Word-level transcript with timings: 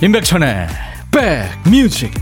임백천의 0.00 0.68
백뮤직. 1.10 2.12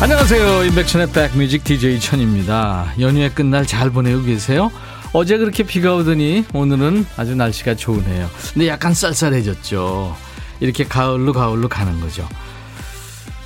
안녕하세요. 0.00 0.64
임백천의 0.64 1.12
백뮤직 1.12 1.62
DJ 1.62 2.00
천입니다. 2.00 2.92
연휴의 2.98 3.30
끝날 3.32 3.64
잘 3.64 3.90
보내고 3.90 4.24
계세요? 4.24 4.72
어제 5.12 5.36
그렇게 5.36 5.62
비가 5.62 5.94
오더니 5.94 6.44
오늘은 6.54 7.06
아주 7.16 7.34
날씨가 7.34 7.76
좋으네요. 7.76 8.30
근데 8.54 8.68
약간 8.68 8.94
쌀쌀해졌죠. 8.94 10.16
이렇게 10.60 10.84
가을로 10.84 11.32
가을로 11.32 11.68
가는 11.68 12.00
거죠. 12.00 12.26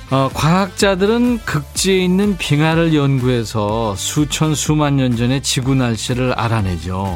어, 0.09 0.29
과학자들은 0.33 1.39
극지에 1.39 1.97
있는 1.97 2.37
빙하를 2.37 2.93
연구해서 2.95 3.95
수천 3.97 4.55
수만 4.55 4.95
년 4.95 5.17
전의 5.17 5.43
지구 5.43 5.75
날씨를 5.75 6.31
알아내죠. 6.33 7.15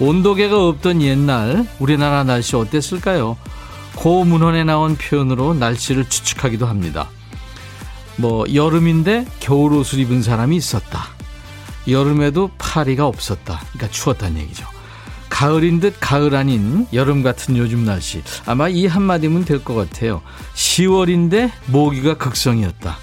온도계가 0.00 0.66
없던 0.66 1.02
옛날 1.02 1.66
우리나라 1.78 2.24
날씨 2.24 2.56
어땠을까요? 2.56 3.36
고 3.94 4.24
문헌에 4.24 4.64
나온 4.64 4.96
표현으로 4.96 5.54
날씨를 5.54 6.08
추측하기도 6.08 6.66
합니다. 6.66 7.08
뭐 8.16 8.44
여름인데 8.52 9.26
겨울 9.38 9.74
옷을 9.74 10.00
입은 10.00 10.22
사람이 10.22 10.56
있었다. 10.56 11.19
여름에도 11.88 12.50
파리가 12.58 13.06
없었다. 13.06 13.60
그러니까 13.72 13.88
추웠다는 13.90 14.40
얘기죠. 14.42 14.66
가을인 15.28 15.80
듯 15.80 15.94
가을 16.00 16.34
아닌 16.34 16.86
여름 16.92 17.22
같은 17.22 17.56
요즘 17.56 17.84
날씨. 17.84 18.22
아마 18.46 18.68
이 18.68 18.86
한마디면 18.86 19.44
될 19.44 19.64
것 19.64 19.74
같아요. 19.74 20.22
10월인데 20.54 21.50
모기가 21.66 22.14
극성이었다. 22.14 22.96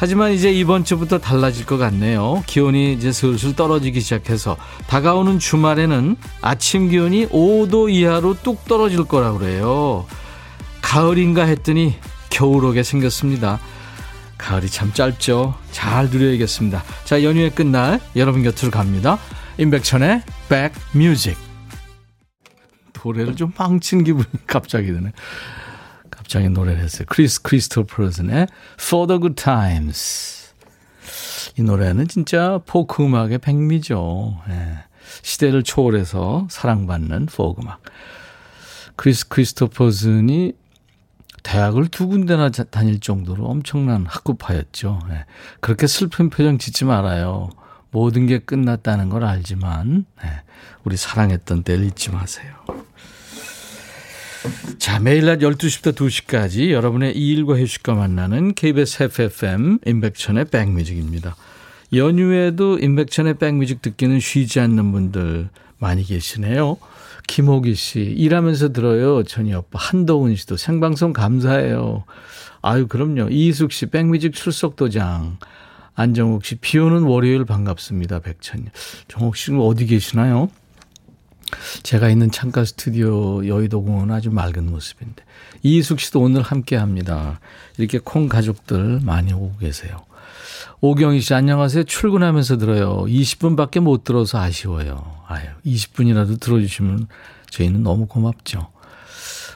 하지만 0.00 0.32
이제 0.32 0.52
이번 0.52 0.84
주부터 0.84 1.18
달라질 1.18 1.66
것 1.66 1.76
같네요. 1.76 2.44
기온이 2.46 2.92
이제 2.92 3.10
슬슬 3.10 3.56
떨어지기 3.56 4.00
시작해서 4.00 4.56
다가오는 4.86 5.40
주말에는 5.40 6.16
아침 6.40 6.88
기온이 6.88 7.26
5도 7.26 7.92
이하로 7.92 8.36
뚝 8.44 8.64
떨어질 8.66 9.02
거라고 9.04 9.38
그래요. 9.38 10.06
가을인가 10.82 11.42
했더니 11.44 11.96
겨울 12.30 12.64
오게 12.64 12.84
생겼습니다. 12.84 13.58
가을이 14.38 14.68
참 14.68 14.92
짧죠. 14.92 15.54
잘 15.72 16.08
누려야겠습니다. 16.08 16.82
자, 17.04 17.22
연휴의 17.22 17.50
끝날 17.50 18.00
여러분 18.16 18.42
곁으로 18.42 18.70
갑니다. 18.70 19.18
임백천의 19.58 20.22
백뮤직. 20.48 21.36
노래를 23.04 23.36
좀 23.36 23.52
망친 23.56 24.04
기분이 24.04 24.26
갑자기 24.46 24.92
드네. 24.92 25.12
갑자기 26.10 26.48
노래를 26.48 26.82
했어요. 26.82 27.06
크리스 27.08 27.42
크리스토퍼슨의 27.42 28.46
For 28.80 29.06
the 29.06 29.20
Good 29.20 29.34
Times. 29.42 30.52
이 31.56 31.62
노래는 31.62 32.08
진짜 32.08 32.60
포크 32.66 33.04
음악의 33.04 33.38
백미죠. 33.38 34.36
예. 34.50 34.78
시대를 35.22 35.62
초월해서 35.62 36.48
사랑받는 36.50 37.26
포크 37.26 37.62
음악. 37.62 37.82
크리스 38.96 39.28
크리스토퍼슨이 39.28 40.52
대학을 41.48 41.88
두 41.88 42.08
군데나 42.08 42.50
다닐 42.50 43.00
정도로 43.00 43.46
엄청난 43.46 44.04
학구파였죠. 44.06 45.00
네. 45.08 45.24
그렇게 45.60 45.86
슬픈 45.86 46.28
표정 46.28 46.58
짓지 46.58 46.84
말아요. 46.84 47.48
모든 47.90 48.26
게 48.26 48.38
끝났다는 48.38 49.08
걸 49.08 49.24
알지만 49.24 50.04
네. 50.22 50.28
우리 50.84 50.98
사랑했던 50.98 51.62
때를 51.62 51.86
잊지 51.86 52.10
마세요. 52.10 52.52
자, 54.78 55.00
매일 55.00 55.24
낮 55.24 55.38
12시부터 55.38 55.94
2시까지 55.94 56.70
여러분의 56.70 57.16
일과 57.16 57.58
휴식과 57.58 57.94
만나는 57.94 58.52
KBS 58.52 59.04
FFM 59.04 59.78
임백천의 59.86 60.44
백뮤직입니다. 60.46 61.34
연휴에도 61.94 62.78
임백천의 62.78 63.38
백뮤직 63.38 63.80
듣기는 63.80 64.20
쉬지 64.20 64.60
않는 64.60 64.92
분들 64.92 65.48
많이 65.78 66.04
계시네요. 66.04 66.76
김호기 67.28 67.76
씨, 67.76 68.00
일하면서 68.00 68.72
들어요. 68.72 69.22
전희 69.22 69.54
오빠. 69.54 69.78
한동훈 69.78 70.34
씨도 70.34 70.56
생방송 70.56 71.12
감사해요. 71.12 72.04
아유, 72.62 72.88
그럼요. 72.88 73.28
이희숙 73.28 73.70
씨, 73.70 73.86
백뮤직 73.86 74.32
출석 74.32 74.74
도장. 74.74 75.38
안정욱 75.94 76.44
씨, 76.44 76.56
비 76.56 76.78
오는 76.78 77.02
월요일 77.02 77.44
반갑습니다. 77.44 78.20
백천님. 78.20 78.68
정욱 79.06 79.36
씨는 79.36 79.60
어디 79.60 79.86
계시나요? 79.86 80.50
제가 81.82 82.08
있는 82.08 82.30
창가 82.30 82.64
스튜디오 82.64 83.46
여의도 83.46 83.82
공원 83.82 84.10
아주 84.10 84.30
맑은 84.30 84.70
모습인데. 84.70 85.22
이희숙 85.62 86.00
씨도 86.00 86.20
오늘 86.20 86.42
함께 86.42 86.76
합니다. 86.76 87.40
이렇게 87.76 87.98
콩 87.98 88.28
가족들 88.28 89.00
많이 89.02 89.32
오고 89.32 89.58
계세요. 89.58 89.98
오경희 90.80 91.20
씨, 91.20 91.34
안녕하세요. 91.34 91.84
출근하면서 91.84 92.56
들어요. 92.56 93.04
20분밖에 93.06 93.80
못 93.80 94.04
들어서 94.04 94.38
아쉬워요. 94.38 95.17
아유, 95.28 95.46
20분이라도 95.64 96.40
들어주시면 96.40 97.06
저희는 97.50 97.82
너무 97.82 98.06
고맙죠. 98.06 98.68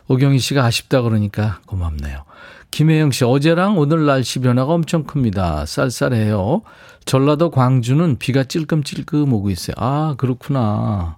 오경희 0.08 0.38
씨가 0.38 0.64
아쉽다 0.64 1.02
그러니까 1.02 1.60
고맙네요. 1.66 2.24
김혜영 2.70 3.10
씨, 3.10 3.24
어제랑 3.24 3.78
오늘 3.78 4.06
날씨 4.06 4.38
변화가 4.38 4.72
엄청 4.72 5.04
큽니다. 5.04 5.66
쌀쌀해요. 5.66 6.62
전라도 7.04 7.50
광주는 7.50 8.18
비가 8.18 8.44
찔끔찔끔 8.44 9.32
오고 9.32 9.50
있어요. 9.50 9.74
아, 9.78 10.14
그렇구나. 10.18 11.16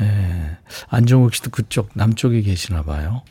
예. 0.00 0.56
안정욱 0.88 1.34
씨도 1.34 1.50
그쪽, 1.50 1.90
남쪽에 1.94 2.42
계시나 2.42 2.82
봐요. 2.82 3.22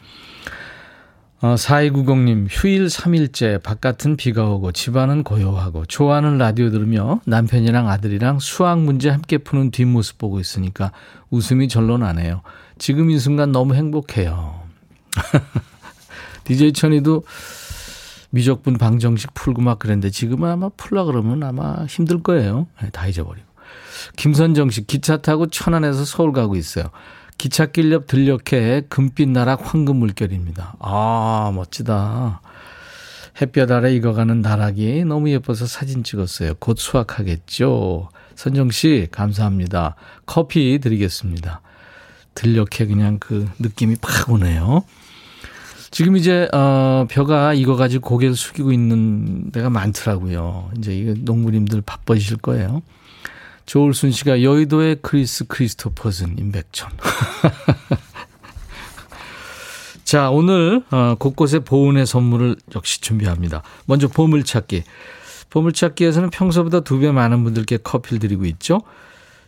어, 1.42 1.56
4290님, 1.56 2.48
휴일 2.50 2.88
3일째 2.88 3.64
바깥은 3.64 4.18
비가 4.18 4.50
오고 4.50 4.74
집안은 4.74 5.24
고요하고 5.24 5.86
좋아하는 5.86 6.38
라디오 6.38 6.70
들으며 6.70 7.22
남편이랑 7.26 7.88
아들이랑 7.88 8.40
수학 8.40 8.82
문제 8.82 9.10
함께 9.10 9.38
푸는 9.38 9.72
뒷모습 9.72 10.18
보고 10.18 10.42
있으니까 10.42 10.92
웃음이 11.30 11.70
절로 11.70 11.98
나네요. 11.98 12.42
지금 12.78 13.10
이 13.10 13.18
순간 13.20 13.54
너무 13.54 13.74
행복해요. 13.74 14.64
DJ 16.44 16.74
천이도 16.74 17.24
미적분 18.32 18.78
방정식 18.78 19.34
풀고 19.34 19.62
막 19.62 19.80
그랬는데 19.80 20.10
지금은 20.10 20.50
아마 20.50 20.68
풀라 20.76 21.06
그러면 21.06 21.42
아마 21.44 21.86
힘들 21.86 22.22
거예요. 22.22 22.68
네, 22.82 22.90
다 22.90 23.08
잊어버리고. 23.08 23.48
김선정 24.18 24.72
씨, 24.72 24.86
기차 24.86 25.18
타고 25.18 25.48
천안에서 25.48 26.04
서울 26.04 26.34
가고 26.34 26.58
있어요. 26.58 26.86
기찻길 27.40 27.92
옆 27.94 28.06
들녘에 28.06 28.84
금빛 28.90 29.30
나락 29.30 29.74
황금 29.74 29.96
물결입니다. 29.96 30.76
아, 30.80 31.52
멋지다. 31.56 32.42
햇볕 33.42 33.72
아래 33.72 33.96
익어가는 33.96 34.42
나락이 34.42 35.06
너무 35.06 35.30
예뻐서 35.32 35.66
사진 35.66 36.04
찍었어요. 36.04 36.56
곧 36.60 36.78
수확하겠죠. 36.78 38.10
선정 38.36 38.70
씨, 38.72 39.08
감사합니다. 39.12 39.96
커피 40.26 40.80
드리겠습니다. 40.80 41.62
들녘에 42.36 42.86
그냥 42.86 43.18
그 43.20 43.48
느낌이 43.60 43.96
팍 44.02 44.30
오네요. 44.30 44.84
지금 45.92 46.18
이제, 46.18 46.50
어, 46.54 47.08
벼가 47.10 47.54
익어가지고 47.54 48.08
고개를 48.08 48.36
숙이고 48.36 48.74
있는 48.74 49.50
데가 49.52 49.70
많더라고요. 49.70 50.72
이제 50.78 50.94
이거 50.94 51.14
농부님들 51.18 51.82
바빠지실 51.82 52.38
거예요. 52.38 52.82
조울순 53.70 54.10
씨가 54.10 54.42
여의도의 54.42 54.98
크리스 55.04 55.46
크리스토퍼슨 55.46 56.40
임백천. 56.40 56.90
자, 60.04 60.32
오늘 60.32 60.82
어, 60.90 61.14
곳곳에 61.20 61.60
보은의 61.60 62.08
선물을 62.08 62.56
역시 62.76 63.00
준비합니다. 63.00 63.62
먼저 63.86 64.08
보물찾기. 64.08 64.86
보물찾기에서는 65.52 66.32
평소보다 66.32 66.80
두 66.80 67.00
배 67.00 67.12
많은 67.12 67.44
분들께 67.44 67.78
커피를 67.78 68.18
드리고 68.18 68.46
있죠. 68.46 68.82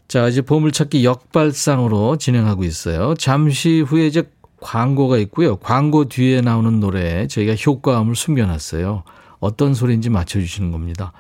자, 0.07 0.27
이제 0.27 0.43
보물찾기 0.43 1.03
역발상으로 1.03 2.17
진행하고 2.17 2.63
있어요. 2.63 3.15
잠시 3.15 3.81
후에 3.81 4.05
이제 4.05 4.29
광고가 4.59 5.17
있고요. 5.17 5.55
광고 5.55 6.05
뒤에 6.05 6.41
나오는 6.41 6.79
노래에 6.79 7.25
저희가 7.25 7.55
효과음을 7.55 8.15
숨겨놨어요. 8.15 9.01
어떤 9.39 9.73
소리인지 9.73 10.11
맞춰주시는 10.11 10.71
겁니다. 10.71 11.11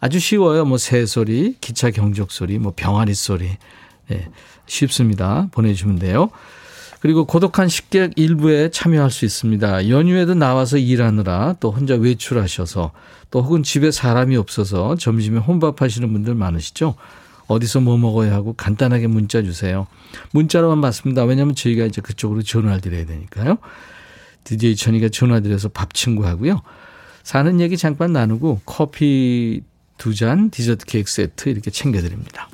아주 0.00 0.20
쉬워요. 0.20 0.64
뭐 0.64 0.78
새소리, 0.78 1.56
기차 1.60 1.90
경적 1.90 2.30
소리, 2.30 2.58
뭐 2.58 2.72
병아리 2.74 3.14
소리. 3.14 3.50
네, 4.08 4.28
쉽습니다. 4.66 5.48
보내주시면 5.52 5.98
돼요. 5.98 6.30
그리고 7.00 7.26
고독한 7.26 7.68
식객 7.68 8.12
일부에 8.16 8.70
참여할 8.70 9.10
수 9.10 9.24
있습니다. 9.24 9.88
연휴에도 9.88 10.34
나와서 10.34 10.78
일하느라 10.78 11.54
또 11.60 11.70
혼자 11.70 11.94
외출하셔서 11.94 12.92
또 13.30 13.42
혹은 13.42 13.62
집에 13.62 13.90
사람이 13.90 14.36
없어서 14.36 14.96
점심에 14.96 15.38
혼밥 15.38 15.80
하시는 15.80 16.12
분들 16.12 16.34
많으시죠? 16.34 16.96
어디서 17.46 17.80
뭐 17.80 17.96
먹어야 17.96 18.32
하고 18.34 18.52
간단하게 18.52 19.06
문자 19.06 19.42
주세요. 19.42 19.86
문자로만 20.32 20.80
받습니다. 20.80 21.24
왜냐하면 21.24 21.54
저희가 21.54 21.84
이제 21.84 22.00
그쪽으로 22.00 22.42
전화를 22.42 22.80
드려야 22.80 23.06
되니까요. 23.06 23.58
DJ 24.44 24.76
천이가 24.76 25.08
전화 25.10 25.40
드려서 25.40 25.68
밥 25.68 25.94
친구 25.94 26.26
하고요. 26.26 26.62
사는 27.22 27.60
얘기 27.60 27.76
잠깐 27.76 28.12
나누고 28.12 28.62
커피 28.64 29.62
두 29.98 30.14
잔 30.14 30.50
디저트 30.50 30.86
케이크 30.86 31.10
세트 31.10 31.48
이렇게 31.48 31.70
챙겨드립니다. 31.70 32.48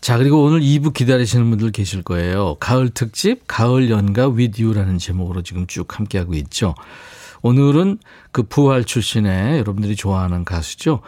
자, 0.00 0.16
그리고 0.16 0.42
오늘 0.44 0.60
2부 0.60 0.94
기다리시는 0.94 1.48
분들 1.50 1.72
계실 1.72 2.02
거예요. 2.02 2.56
가을 2.58 2.88
특집, 2.88 3.42
가을 3.46 3.90
연가 3.90 4.28
with 4.28 4.62
you라는 4.62 4.98
제목으로 4.98 5.42
지금 5.42 5.66
쭉 5.66 5.98
함께하고 5.98 6.34
있죠. 6.34 6.74
오늘은 7.42 7.98
그 8.32 8.42
부활 8.42 8.84
출신의 8.84 9.58
여러분들이 9.58 9.96
좋아하는 9.96 10.44
가수죠. 10.44 11.00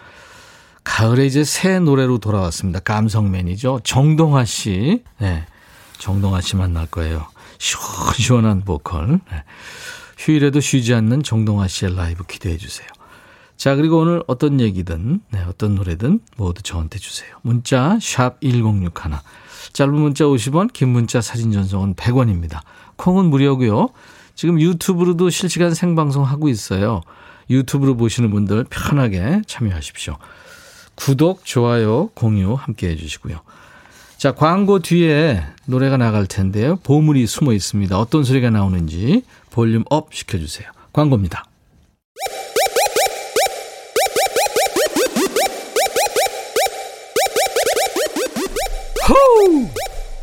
가을에 0.85 1.27
이제 1.27 1.45
새 1.45 1.79
노래로 1.79 2.19
돌아왔습니다. 2.19 2.81
감성맨이죠. 2.81 3.81
정동아 3.85 4.45
씨. 4.45 5.03
네. 5.19 5.47
정동아 5.99 6.41
씨 6.41 6.57
만날 6.57 6.87
거예요. 6.87 7.27
시원시원한 7.59 8.63
보컬. 8.65 9.21
네. 9.31 9.45
휴일에도 10.19 10.61
쉬지 10.61 10.93
않는 10.95 11.23
정동아 11.23 11.69
씨의 11.69 11.97
라이브 11.97 12.25
기대해 12.25 12.57
주세요. 12.57 12.89
자, 13.57 13.77
그리고 13.77 13.99
오늘 13.99 14.23
어떤 14.27 14.61
얘기든, 14.61 15.21
네, 15.31 15.43
어떤 15.49 15.75
노래든 15.75 16.21
모두 16.37 16.63
저한테 16.63 16.99
주세요. 16.99 17.31
문자, 17.43 17.99
샵 18.01 18.41
1061. 18.41 18.93
짧은 19.73 19.95
문자 19.95 20.25
50원, 20.25 20.73
긴 20.73 20.89
문자 20.89 21.21
사진 21.21 21.53
전송은 21.53 21.95
100원입니다. 21.95 22.61
콩은 22.97 23.27
무료고요. 23.27 23.89
지금 24.35 24.61
유튜브로도 24.61 25.31
실시간 25.31 25.75
생방송 25.75 26.25
하고 26.25 26.49
있어요. 26.49 27.03
유튜브로 27.51 27.97
보시는 27.97 28.31
분들 28.31 28.67
편하게 28.71 29.43
참여하십시오. 29.47 30.17
구독, 30.95 31.45
좋아요, 31.45 32.09
공유 32.15 32.55
함께 32.55 32.89
해주시고요. 32.89 33.41
자, 34.19 34.33
광고 34.33 34.79
뒤에 34.79 35.43
노래가 35.67 35.97
나갈 35.97 36.27
텐데요. 36.27 36.77
보물이 36.77 37.27
숨어 37.27 37.53
있습니다. 37.53 37.99
어떤 37.99 38.25
소리가 38.25 38.51
나오는지 38.51 39.25
volume 39.51 39.85
up 39.91 40.15
시켜주세요. 40.15 40.69
광고입니다. 40.93 41.45
호우! 49.09 49.69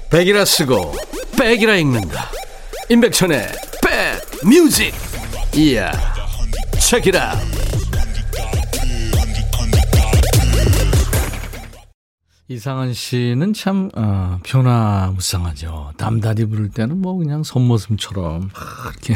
백이라 0.09 0.45
쓰고 0.45 0.93
백이라 1.37 1.75
읽는다. 1.75 2.29
임백천의 2.89 3.47
백 3.83 4.47
뮤직. 4.47 4.93
이야. 5.55 5.91
책이라. 6.79 7.35
이상한 12.47 12.93
씨는 12.93 13.53
참 13.53 13.91
어, 13.95 14.39
변화무쌍하죠. 14.43 15.93
남다리 15.97 16.45
부를 16.45 16.69
때는 16.69 16.99
뭐 16.99 17.15
그냥 17.15 17.43
손모습처럼 17.43 18.49
이렇게 19.05 19.15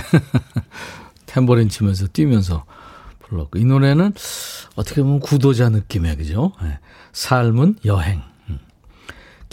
탬버린 1.25 1.69
치면서 1.69 2.05
뛰면서 2.07 2.65
불렀고 3.19 3.57
이 3.57 3.65
노래는 3.65 4.13
어떻게 4.75 5.01
보면 5.01 5.19
구도자 5.19 5.69
느낌의 5.69 6.17
그죠? 6.17 6.51
네. 6.61 6.77
삶은 7.13 7.77
여행. 7.85 8.21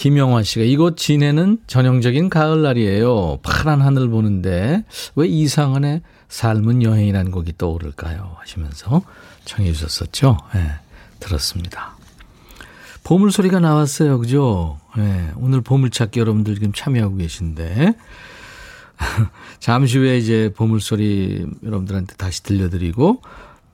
음. 0.01 0.03
김영화 0.03 0.43
씨가 0.43 0.65
이곳 0.65 0.97
진해는 0.97 1.59
전형적인 1.67 2.31
가을날이에요. 2.31 3.41
파란 3.43 3.83
하늘 3.83 4.09
보는데 4.09 4.83
왜 5.15 5.29
이상한의 5.29 6.01
삶은 6.29 6.83
여행이라는 6.83 7.31
곡이 7.31 7.59
떠오를까요? 7.59 8.37
하시면서 8.39 9.03
청해 9.45 9.73
주셨었죠. 9.73 10.39
네, 10.55 10.71
들었습니다. 11.19 11.97
보물 13.05 13.31
소리가 13.31 13.61
나왔어요. 13.61 14.19
그죠? 14.19 14.79
네, 14.97 15.31
오늘 15.37 15.61
보물찾기 15.61 16.19
여러분들 16.19 16.55
지금 16.55 16.73
참여하고 16.73 17.17
계신데. 17.17 17.95
잠시 19.61 19.99
후에 19.99 20.19
이제 20.19 20.53
보물 20.57 20.81
소리 20.81 21.47
여러분들한테 21.65 22.15
다시 22.17 22.43
들려드리고 22.43 23.23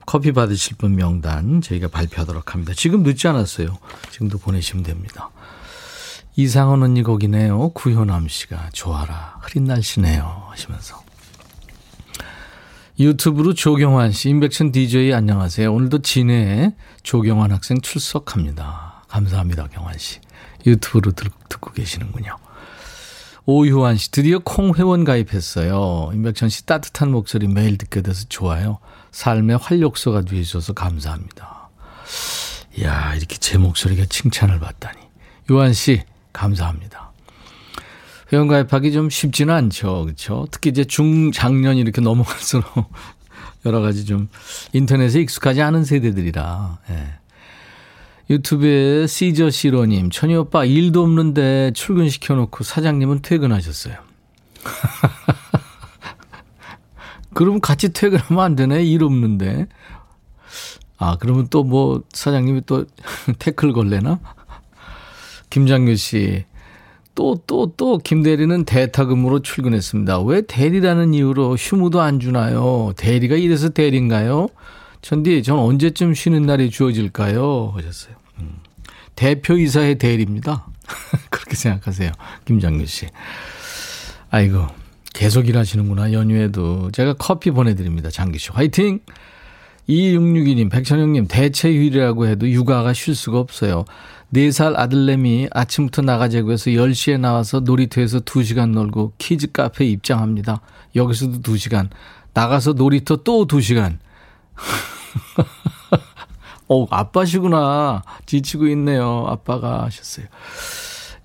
커피 0.05 0.31
받으실 0.31 0.77
분 0.77 0.95
명단 0.95 1.61
저희가 1.61 1.89
발표하도록 1.89 2.53
합니다. 2.53 2.73
지금 2.75 3.03
늦지 3.03 3.27
않았어요. 3.27 3.77
지금도 4.11 4.37
보내시면 4.39 4.83
됩니다. 4.83 5.29
이상원 6.39 6.83
언니 6.83 7.01
곡이네요. 7.01 7.69
구효남 7.69 8.27
씨가 8.27 8.69
좋아라. 8.71 9.39
흐린 9.41 9.63
날씨네요. 9.63 10.43
하시면서. 10.51 11.01
유튜브로 12.99 13.55
조경환 13.55 14.11
씨, 14.11 14.29
임백천 14.29 14.71
DJ 14.71 15.13
안녕하세요. 15.13 15.73
오늘도 15.73 16.03
진해에 16.03 16.75
조경환 17.01 17.51
학생 17.51 17.81
출석합니다. 17.81 19.05
감사합니다, 19.07 19.67
경환 19.69 19.97
씨. 19.97 20.19
유튜브로 20.67 21.13
듣고 21.13 21.71
계시는군요. 21.71 22.35
오유환 23.47 23.97
씨, 23.97 24.11
드디어 24.11 24.37
콩 24.37 24.75
회원 24.75 25.05
가입했어요. 25.05 26.11
임백천 26.13 26.49
씨 26.49 26.67
따뜻한 26.67 27.09
목소리 27.09 27.47
매일 27.47 27.79
듣게 27.79 28.03
돼서 28.03 28.25
좋아요. 28.29 28.77
삶의 29.09 29.57
활력소가 29.57 30.21
되어주셔서 30.21 30.73
감사합니다. 30.73 31.71
이야, 32.77 33.15
이렇게 33.15 33.37
제 33.37 33.57
목소리가 33.57 34.05
칭찬을 34.05 34.59
받다니. 34.59 34.99
유한 35.49 35.73
씨, 35.73 36.03
감사합니다. 36.37 37.11
회원 38.31 38.47
가입하기 38.47 38.91
좀 38.91 39.09
쉽지는 39.09 39.53
않죠. 39.53 40.05
그렇죠? 40.05 40.47
특히 40.51 40.69
이제 40.69 40.83
중장년 40.83 41.77
이렇게 41.77 42.01
넘어갈수록 42.01 42.65
여러 43.65 43.81
가지 43.81 44.05
좀 44.05 44.29
인터넷에 44.73 45.21
익숙하지 45.21 45.61
않은 45.61 45.83
세대들이라. 45.83 46.79
예. 46.91 47.07
유튜브에 48.29 49.07
시저 49.07 49.49
시로님, 49.49 50.09
천희 50.09 50.35
오빠 50.35 50.65
일도 50.65 51.01
없는데 51.01 51.71
출근시켜놓고 51.73 52.63
사장님은 52.63 53.21
퇴근하셨어요. 53.21 53.95
그럼 57.33 57.61
같이 57.61 57.93
퇴근하면 57.93 58.43
안 58.43 58.55
되네? 58.55 58.83
일 58.83 59.03
없는데. 59.03 59.67
아, 60.97 61.15
그러면 61.19 61.47
또 61.47 61.63
뭐 61.63 62.03
사장님이 62.11 62.63
또 62.65 62.85
태클 63.39 63.71
걸래나? 63.71 64.19
김장규 65.49 65.95
씨. 65.95 66.45
또, 67.15 67.41
또, 67.47 67.73
또, 67.75 67.97
김대리는 67.97 68.63
대타금으로 68.65 69.39
출근했습니다. 69.39 70.21
왜 70.21 70.41
대리라는 70.41 71.15
이유로 71.15 71.55
휴무도 71.55 71.99
안 71.99 72.19
주나요? 72.19 72.93
대리가 72.95 73.35
이래서 73.35 73.69
대리인가요? 73.69 74.49
천디, 75.01 75.41
전 75.41 75.57
언제쯤 75.57 76.13
쉬는 76.13 76.43
날이 76.43 76.69
주어질까요? 76.69 77.73
하셨어요. 77.75 78.15
음. 78.39 78.57
대표이사의 79.15 79.97
대리입니다. 79.97 80.67
그렇게 81.31 81.55
생각하세요. 81.55 82.11
김장규 82.45 82.85
씨. 82.85 83.07
아이고, 84.29 84.67
계속 85.13 85.47
일하시는구나, 85.47 86.13
연휴에도. 86.13 86.91
제가 86.91 87.13
커피 87.13 87.49
보내드립니다. 87.49 88.11
장기 88.11 88.37
씨. 88.37 88.51
화이팅! 88.51 88.99
2662님, 89.89 90.69
백천영님, 90.69 91.27
대체 91.27 91.69
휴일이라고 91.69 92.27
해도 92.27 92.49
육아가 92.49 92.93
쉴 92.93 93.15
수가 93.15 93.39
없어요. 93.39 93.85
4살 94.33 94.77
아들내미 94.77 95.47
아침부터 95.51 96.01
나가자고 96.01 96.51
해서 96.51 96.69
10시에 96.69 97.19
나와서 97.19 97.61
놀이터에서 97.61 98.19
2시간 98.19 98.71
놀고 98.71 99.13
키즈 99.17 99.51
카페에 99.51 99.87
입장합니다. 99.87 100.61
여기서도 100.95 101.41
2시간. 101.41 101.89
나가서 102.33 102.73
놀이터 102.73 103.17
또 103.17 103.47
2시간. 103.47 103.97
어, 106.67 106.85
아빠시구나. 106.89 108.03
지치고 108.25 108.67
있네요. 108.67 109.25
아빠가 109.27 109.85
하셨어요. 109.85 110.25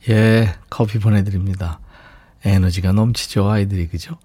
예, 0.08 0.54
커피 0.70 0.98
보내드립니다. 0.98 1.80
에너지가 2.44 2.92
넘치죠, 2.92 3.48
아이들이, 3.48 3.88
그죠? 3.88 4.16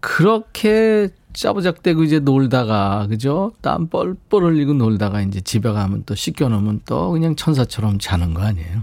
그렇게 0.00 1.08
짜부작대고 1.32 2.02
이제 2.02 2.18
놀다가, 2.18 3.06
그죠? 3.08 3.52
땀 3.60 3.88
뻘뻘 3.88 4.44
흘리고 4.44 4.72
놀다가 4.74 5.20
이제 5.20 5.40
집에 5.40 5.70
가면 5.70 6.04
또 6.06 6.14
씻겨 6.14 6.48
놓으면 6.48 6.80
또 6.84 7.10
그냥 7.10 7.36
천사처럼 7.36 7.98
자는 7.98 8.34
거 8.34 8.42
아니에요? 8.42 8.82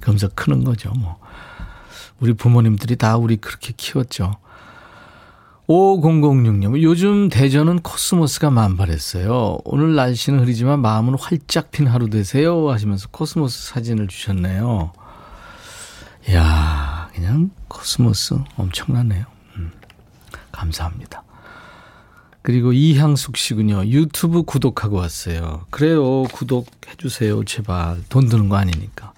그러면서 0.00 0.28
크는 0.34 0.64
거죠, 0.64 0.90
뭐. 0.92 1.18
우리 2.20 2.32
부모님들이 2.34 2.96
다 2.96 3.16
우리 3.16 3.36
그렇게 3.36 3.72
키웠죠. 3.76 4.36
5006님, 5.68 6.82
요즘 6.82 7.28
대전은 7.28 7.80
코스모스가 7.80 8.50
만발했어요. 8.50 9.58
오늘 9.64 9.94
날씨는 9.94 10.40
흐리지만 10.40 10.80
마음은 10.80 11.14
활짝 11.18 11.70
핀 11.70 11.86
하루 11.86 12.10
되세요. 12.10 12.68
하시면서 12.70 13.08
코스모스 13.12 13.68
사진을 13.68 14.08
주셨네요. 14.08 14.92
이야, 16.28 17.08
그냥 17.14 17.50
코스모스 17.68 18.34
엄청나네요. 18.56 19.24
음, 19.56 19.70
감사합니다. 20.50 21.22
그리고 22.42 22.72
이향숙 22.72 23.36
씨군요. 23.36 23.86
유튜브 23.86 24.42
구독하고 24.42 24.96
왔어요. 24.96 25.66
그래요. 25.70 26.22
구독해주세요. 26.24 27.44
제발. 27.44 28.02
돈 28.08 28.28
드는 28.28 28.48
거 28.48 28.56
아니니까. 28.56 29.12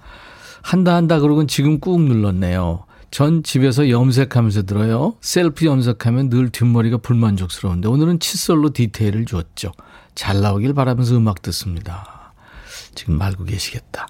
한다 0.63 0.95
한다 0.95 1.21
그러고 1.21 1.47
지금 1.47 1.79
꾹 1.81 2.01
눌렀네요. 2.03 2.85
전 3.11 3.43
집에서 3.43 3.91
염색하면서 3.91 4.63
들어요. 4.63 5.15
셀프 5.21 5.67
염색하면 5.67 6.31
늘 6.31 6.49
뒷머리가 6.49 6.99
불만족스러운데 6.99 7.89
오늘은 7.89 8.21
칫솔로 8.21 8.73
디테일을 8.73 9.27
줬죠. 9.27 9.73
잘 10.15 10.41
나오길 10.41 10.73
바라면서 10.73 11.17
음악 11.17 11.43
듣습니다. 11.43 12.33
지금 12.95 13.19
말고 13.19 13.45
계시겠다. 13.45 14.09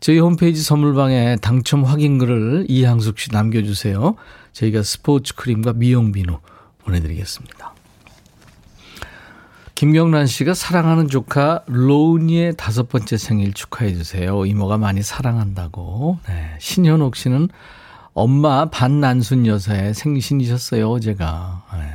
저희 0.00 0.18
홈페이지 0.18 0.62
선물방에 0.62 1.36
당첨 1.36 1.84
확인글을 1.84 2.66
이향숙 2.68 3.18
씨 3.18 3.30
남겨주세요. 3.32 4.16
저희가 4.52 4.82
스포츠 4.82 5.34
크림과 5.34 5.74
미용 5.74 6.12
비누 6.12 6.38
보내드리겠습니다. 6.78 7.74
김경란 9.80 10.26
씨가 10.26 10.52
사랑하는 10.52 11.08
조카 11.08 11.62
로운이의 11.64 12.58
다섯 12.58 12.90
번째 12.90 13.16
생일 13.16 13.54
축하해 13.54 13.94
주세요. 13.94 14.44
이모가 14.44 14.76
많이 14.76 15.02
사랑한다고. 15.02 16.18
네. 16.28 16.54
신현옥 16.58 17.16
씨는 17.16 17.48
엄마 18.12 18.66
반난순 18.66 19.46
여사의 19.46 19.94
생신이셨어요, 19.94 20.86
어제가. 20.86 21.64
네. 21.78 21.92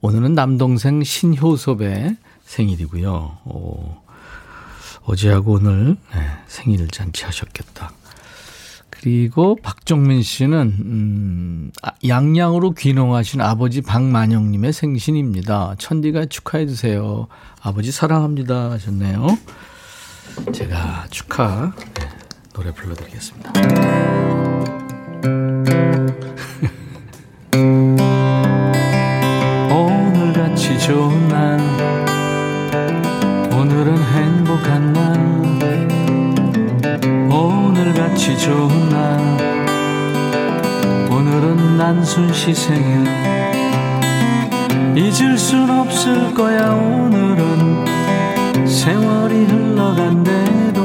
오늘은 0.00 0.34
남동생 0.34 1.02
신효섭의 1.02 2.18
생일이고요. 2.44 3.38
오, 3.46 3.96
어제하고 5.02 5.54
오늘 5.54 5.96
네, 6.14 6.20
생일 6.46 6.86
잔치 6.86 7.24
하셨겠다. 7.24 7.90
그리고 9.02 9.56
박정민 9.60 10.22
씨는 10.22 10.76
음, 10.78 11.72
아, 11.82 11.90
양양으로 12.06 12.70
귀농하신 12.70 13.40
아버지 13.40 13.80
박만영님의 13.80 14.72
생신입니다. 14.72 15.74
천디가 15.78 16.26
축하해 16.26 16.66
주세요. 16.66 17.26
아버지 17.60 17.90
사랑합니다 17.90 18.70
하셨네요. 18.70 19.26
제가 20.52 21.06
축하 21.10 21.72
네, 21.94 22.08
노래 22.52 22.72
불러드리겠습니다. 22.72 23.52
오늘같이 29.68 30.78
좋은 30.78 31.26
날 31.26 31.58
오늘은 33.52 33.98
행복한 33.98 34.92
날 34.92 35.42
오늘같이 37.28 38.38
좋은 38.38 38.81
난순 41.82 42.32
시 42.32 42.54
생일 42.54 43.04
잊을 44.94 45.36
순 45.36 45.68
없을 45.68 46.32
거야 46.32 46.70
오늘은. 46.74 47.84
세월이 48.64 49.46
흘러간대도 49.46 50.80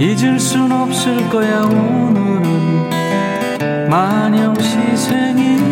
잊을 0.00 0.40
순 0.40 0.72
없을 0.72 1.30
거야 1.30 1.62
오늘은. 1.62 2.90
만영시 3.88 4.96
생일 4.96 5.62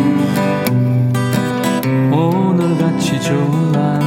오늘같이 2.13 3.19
좋은 3.19 3.73
날. 3.73 3.99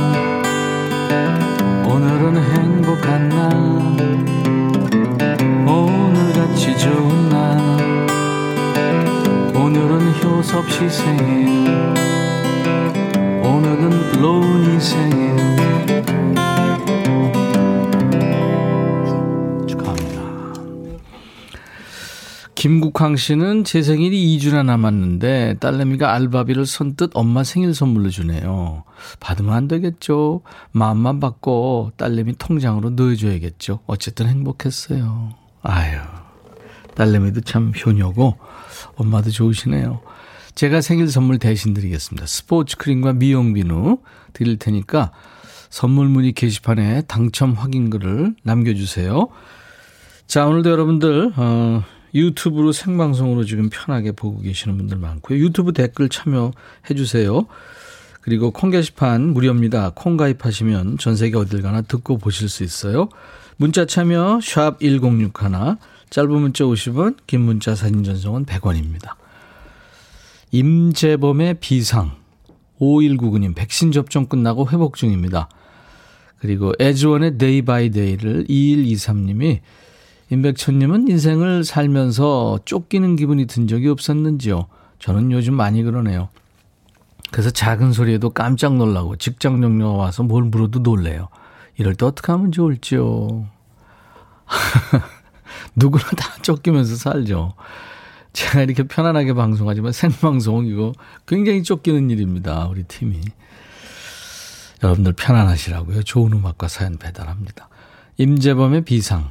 오늘은 1.85 2.43
행복한 2.43 3.29
날 3.29 4.26
효섭씨 10.47 10.89
생일 10.89 11.69
오늘은 13.43 14.13
로운이 14.23 14.81
생일 14.81 15.37
김국황 22.55 23.17
씨는 23.17 23.65
제 23.65 23.83
생일이 23.83 24.39
2주나 24.39 24.65
남았는데 24.65 25.57
딸내미가 25.61 26.13
알바비를 26.15 26.65
선뜻 26.65 27.11
엄마 27.15 27.45
생일 27.45 27.75
선물로 27.75 28.11
주네요. 28.11 28.85
받으면 29.21 29.53
안 29.53 29.69
되겠죠. 29.69 30.43
마음만 30.73 31.21
받고 31.21 31.93
딸내미 31.97 32.39
통장으로 32.39 32.91
넣어줘야겠죠. 32.91 33.81
어쨌든 33.87 34.29
행복했어요. 34.29 35.35
아유, 35.63 35.99
딸내미도 36.95 37.43
참 37.43 37.73
효녀고 37.85 38.37
엄마도 38.97 39.31
좋으시네요. 39.31 40.01
제가 40.57 40.81
생일 40.81 41.09
선물 41.11 41.39
대신 41.39 41.75
드리겠습니다. 41.75 42.27
스포츠 42.27 42.79
크림과 42.79 43.13
미용 43.13 43.53
비누 43.53 43.99
드릴 44.33 44.59
테니까 44.59 45.13
선물 45.69 46.09
문의 46.09 46.33
게시판에 46.33 47.03
당첨 47.03 47.53
확인글을 47.53 48.37
남겨주세요. 48.43 49.29
자, 50.27 50.47
오늘도 50.47 50.71
여러분들, 50.71 51.33
어, 51.37 51.85
유튜브로 52.15 52.73
생방송으로 52.73 53.45
지금 53.45 53.69
편하게 53.69 54.13
보고 54.13 54.41
계시는 54.41 54.79
분들 54.79 54.97
많고요. 54.97 55.39
유튜브 55.39 55.75
댓글 55.75 56.09
참여해 56.09 56.95
주세요. 56.97 57.47
그리고 58.23 58.51
콩 58.51 58.71
게시판 58.71 59.35
무료입니다. 59.35 59.93
콩 59.95 60.17
가입하시면 60.17 60.97
전 60.97 61.17
세계 61.17 61.37
어딜 61.37 61.61
가나 61.61 61.83
듣고 61.83 62.17
보실 62.17 62.49
수 62.49 62.65
있어요. 62.65 63.11
문자 63.59 63.85
참여 63.85 64.41
샵 64.43 64.81
1061, 64.81 65.77
짧은 66.09 66.31
문자 66.31 66.65
50원, 66.65 67.19
긴 67.27 67.43
문자 67.43 67.75
사진 67.75 68.03
전송은 68.05 68.47
100원입니다. 68.47 69.17
임재범의 70.51 71.55
비상 71.61 72.13
5199님 72.81 73.55
백신 73.55 73.93
접종 73.93 74.27
끝나고 74.27 74.69
회복 74.71 74.97
중입니다. 74.97 75.49
그리고 76.39 76.73
As 76.79 76.96
One의 76.96 77.39
Day 77.39 77.63
by 77.63 77.91
Day를 77.91 78.45
2123님이 78.45 79.61
임백천님은 80.31 81.09
인생을 81.09 81.65
살면서 81.65 82.61
쫓기는 82.65 83.17
기분이 83.17 83.47
든 83.47 83.67
적이 83.67 83.89
없었는지요? 83.89 84.67
저는 84.99 85.31
요즘 85.33 85.55
많이 85.55 85.83
그러네요. 85.83 86.29
그래서 87.31 87.51
작은 87.51 87.93
소리에도 87.93 88.31
깜짝 88.31 88.77
놀라고 88.77 89.17
직장 89.17 89.61
동료가 89.61 89.97
와서 89.97 90.23
뭘 90.23 90.45
물어도 90.45 90.81
놀래요. 90.81 91.29
이럴 91.77 91.95
때 91.95 92.07
어떻게 92.07 92.33
하면 92.33 92.53
좋을지요? 92.53 93.47
누구나 95.77 96.05
다 96.17 96.43
쫓기면서 96.43 96.97
살죠. 96.97 97.55
제가 98.37 98.61
이렇게 98.61 98.83
편안하게 98.83 99.33
방송하지만 99.33 99.93
생방송 99.93 100.67
이거 100.67 100.93
굉장히 101.27 101.63
쫓기는 101.63 102.11
일입니다. 102.11 102.67
우리 102.67 102.83
팀이. 102.83 103.19
여러분들 104.83 105.15
편안하시라고요. 105.15 106.03
좋은 106.03 106.35
음악과 106.35 106.69
사연 106.69 106.99
배달합니다. 106.99 107.71
임재범의 108.19 108.85
비상. 108.85 109.31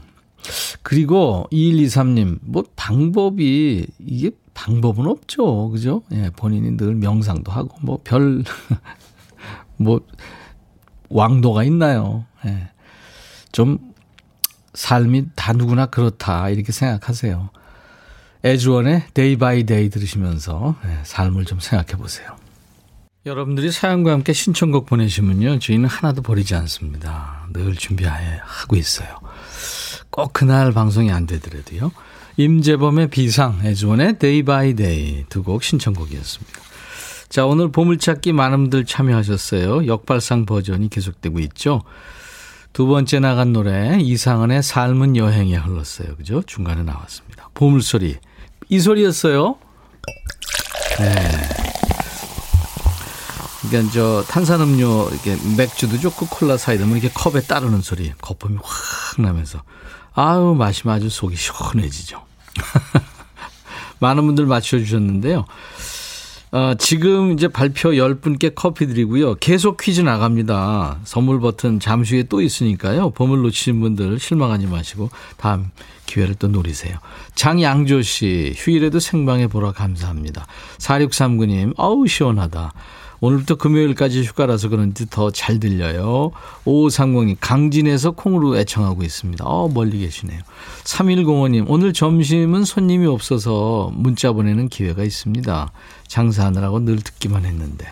그리고 0.81 1.47
2123님, 1.51 2.39
뭐 2.41 2.63
방법이, 2.75 3.85
이게 3.99 4.31
방법은 4.55 5.05
없죠. 5.05 5.69
그죠? 5.69 6.01
예, 6.11 6.31
본인이 6.35 6.75
늘 6.75 6.95
명상도 6.95 7.51
하고, 7.51 7.77
뭐 7.81 7.99
별, 8.03 8.43
뭐, 9.77 10.01
왕도가 11.09 11.63
있나요? 11.63 12.25
예. 12.47 12.69
좀, 13.51 13.77
삶이 14.73 15.27
다 15.35 15.53
누구나 15.53 15.85
그렇다. 15.85 16.49
이렇게 16.49 16.71
생각하세요. 16.71 17.49
애즈원의 18.45 19.05
Day 19.15 19.37
By 19.37 19.63
Day 19.63 19.89
들으시면서 19.89 20.75
예, 20.85 20.99
삶을 21.03 21.45
좀 21.45 21.59
생각해 21.59 21.99
보세요. 21.99 22.27
여러분들이 23.25 23.71
사연과 23.71 24.11
함께 24.11 24.33
신청곡 24.33 24.85
보내시면요. 24.85 25.57
저희는 25.57 25.89
하나도 25.89 26.21
버리지 26.21 26.53
않습니다. 26.53 27.47
늘 27.51 27.73
준비하고 27.75 28.75
있어요. 28.75 29.07
꼭 30.11 30.31
그날 30.31 30.71
방송이 30.73 31.11
안 31.11 31.25
되더라도요. 31.25 31.91
임재범의 32.37 33.09
비상, 33.09 33.61
애즈원의 33.65 34.19
Day 34.19 34.43
By 34.43 34.75
Day 34.75 35.25
두 35.27 35.41
곡 35.41 35.63
신청곡이었습니다. 35.63 36.59
자, 37.29 37.47
오늘 37.47 37.71
보물찾기 37.71 38.31
많은 38.31 38.65
분들 38.65 38.85
참여하셨어요. 38.85 39.87
역발상 39.87 40.45
버전이 40.45 40.91
계속되고 40.91 41.39
있죠. 41.39 41.81
두 42.73 42.85
번째 42.85 43.19
나간 43.21 43.53
노래 43.53 43.97
이상은의 43.99 44.61
삶은 44.61 45.15
여행에 45.17 45.55
흘렀어요. 45.55 46.15
그죠? 46.17 46.43
중간에 46.45 46.83
나왔습니다. 46.83 47.49
보물소리. 47.55 48.17
이 48.69 48.79
소리였어요. 48.79 49.55
네. 50.99 51.55
그러니까 53.67 53.91
저 53.93 54.23
탄산음료 54.27 55.09
이렇게 55.11 55.35
맥주도 55.57 55.97
좋고 55.99 56.27
콜라 56.27 56.55
사이다 56.57 56.85
뭐 56.85 56.97
이렇게 56.97 57.11
컵에 57.13 57.41
따르는 57.41 57.81
소리. 57.81 58.13
거품이 58.21 58.57
확 58.61 59.21
나면서 59.21 59.61
아유, 60.13 60.55
마시면 60.57 60.95
아주 60.95 61.09
속이 61.09 61.35
시원해지죠. 61.35 62.23
많은 63.99 64.25
분들 64.25 64.45
맞춰주셨는데요. 64.45 65.45
어, 66.51 66.73
지금 66.79 67.33
이제 67.33 67.49
발표 67.49 67.89
10분께 67.89 68.53
커피 68.55 68.87
드리고요. 68.87 69.35
계속 69.35 69.75
퀴즈 69.77 69.99
나갑니다. 70.01 70.99
선물 71.03 71.41
버튼 71.41 71.81
잠시 71.81 72.15
후에 72.15 72.23
또 72.23 72.41
있으니까요. 72.41 73.09
보물 73.09 73.41
놓치신 73.41 73.81
분들 73.81 74.19
실망하지 74.19 74.67
마시고 74.67 75.09
다음 75.35 75.69
기회를 76.05 76.35
또 76.35 76.47
노리세요. 76.47 76.97
장양조 77.35 78.01
씨, 78.01 78.53
휴일에도 78.55 78.99
생방에 78.99 79.47
보라 79.47 79.71
감사합니다. 79.71 80.45
4639님, 80.77 81.73
어우, 81.77 82.07
시원하다. 82.07 82.73
오늘부터 83.21 83.55
금요일까지 83.55 84.23
휴가라서 84.23 84.69
그런지 84.69 85.09
더 85.09 85.31
잘 85.31 85.59
들려요. 85.59 86.31
5530님, 86.65 87.37
강진에서 87.39 88.11
콩으로 88.11 88.57
애청하고 88.57 89.03
있습니다. 89.03 89.43
어, 89.45 89.67
멀리 89.69 89.99
계시네요. 89.99 90.41
3105님, 90.83 91.65
오늘 91.67 91.93
점심은 91.93 92.65
손님이 92.65 93.07
없어서 93.07 93.91
문자 93.95 94.31
보내는 94.31 94.69
기회가 94.69 95.03
있습니다. 95.03 95.71
장사하느라고 96.07 96.79
늘 96.81 96.97
듣기만 96.97 97.45
했는데. 97.45 97.87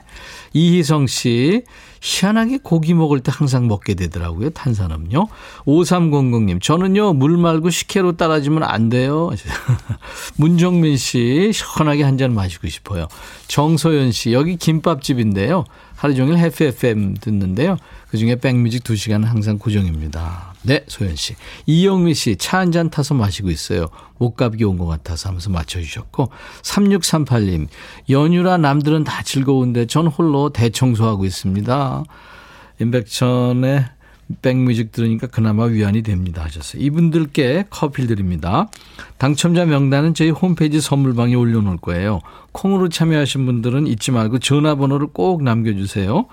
이희성 0.54 1.08
씨, 1.08 1.64
희한하게 2.06 2.60
고기 2.62 2.94
먹을 2.94 3.22
때 3.22 3.32
항상 3.34 3.68
먹게 3.70 3.94
되더라고요. 3.94 4.50
탄산음료. 4.50 5.30
5300님, 5.66 6.62
저는요, 6.62 7.14
물 7.14 7.38
말고 7.38 7.70
식혜로 7.70 8.18
따라주면 8.18 8.64
안 8.64 8.90
돼요. 8.90 9.30
문정민 10.36 10.98
씨, 10.98 11.52
시원하게 11.54 12.04
한 12.04 12.14
잔 12.18 12.34
마시고 12.36 12.68
싶어요. 12.68 13.08
정소연 13.48 14.12
씨, 14.12 14.34
여기 14.34 14.56
김밥집인데요. 14.58 15.64
하루 16.04 16.16
종일 16.16 16.38
해피 16.38 16.66
FM 16.66 17.14
듣는데요. 17.14 17.78
그중에 18.10 18.36
백뮤직 18.36 18.84
2시간은 18.84 19.24
항상 19.24 19.58
고정입니다. 19.58 20.54
네, 20.64 20.84
소연 20.90 21.16
씨. 21.16 21.34
이영미 21.66 22.14
씨, 22.14 22.36
차 22.36 22.58
한 22.58 22.74
잔 22.74 22.90
타서 22.90 23.14
마시고 23.14 23.50
있어요. 23.50 23.88
옷값이 24.20 24.66
온것 24.66 24.86
같아서 24.86 25.30
하면서 25.30 25.50
맞춰주셨고, 25.50 26.30
3638님, 26.62 27.68
연휴라 28.10 28.58
남들은 28.58 29.06
다 29.06 29.24
즐거운데 29.24 29.86
전 29.86 30.08
홀로 30.08 30.50
대청소하고 30.50 31.24
있습니다. 31.24 32.04
임백천의 32.82 33.86
백뮤직 34.42 34.92
들으니까 34.92 35.28
그나마 35.28 35.66
위안이 35.66 36.02
됩니다 36.02 36.44
하셨어요. 36.44 36.82
이분들께 36.82 37.66
커피 37.70 38.08
드립니다. 38.08 38.70
당첨자 39.18 39.66
명단은 39.66 40.14
저희 40.14 40.30
홈페이지 40.30 40.82
선물방에 40.82 41.36
올려놓을 41.36 41.78
거예요. 41.78 42.20
콩으로 42.52 42.90
참여하신 42.90 43.46
분들은 43.46 43.88
잊지 43.88 44.12
말고 44.12 44.40
전화번호를 44.40 45.08
꼭 45.08 45.44
남겨주세요. 45.44 46.26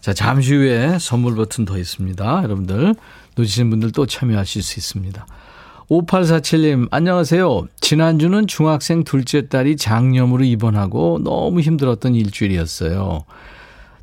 자, 0.00 0.12
잠시 0.12 0.54
후에 0.54 0.98
선물 0.98 1.36
버튼 1.36 1.64
더 1.64 1.78
있습니다. 1.78 2.42
여러분들 2.42 2.94
놓치신 3.36 3.70
분들 3.70 3.92
또 3.92 4.06
참여하실 4.06 4.62
수 4.62 4.78
있습니다. 4.78 5.26
5847님, 5.88 6.88
안녕하세요. 6.90 7.68
지난주는 7.80 8.46
중학생 8.46 9.04
둘째 9.04 9.48
딸이 9.48 9.76
장염으로 9.76 10.44
입원하고 10.44 11.20
너무 11.22 11.60
힘들었던 11.60 12.14
일주일이었어요. 12.14 13.24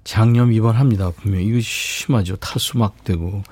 장염 0.04 0.52
입원합니다. 0.52 1.12
분명히. 1.12 1.46
이거 1.46 1.60
심하죠. 1.62 2.36
탈수 2.38 2.78
막 2.78 3.04
되고. 3.04 3.44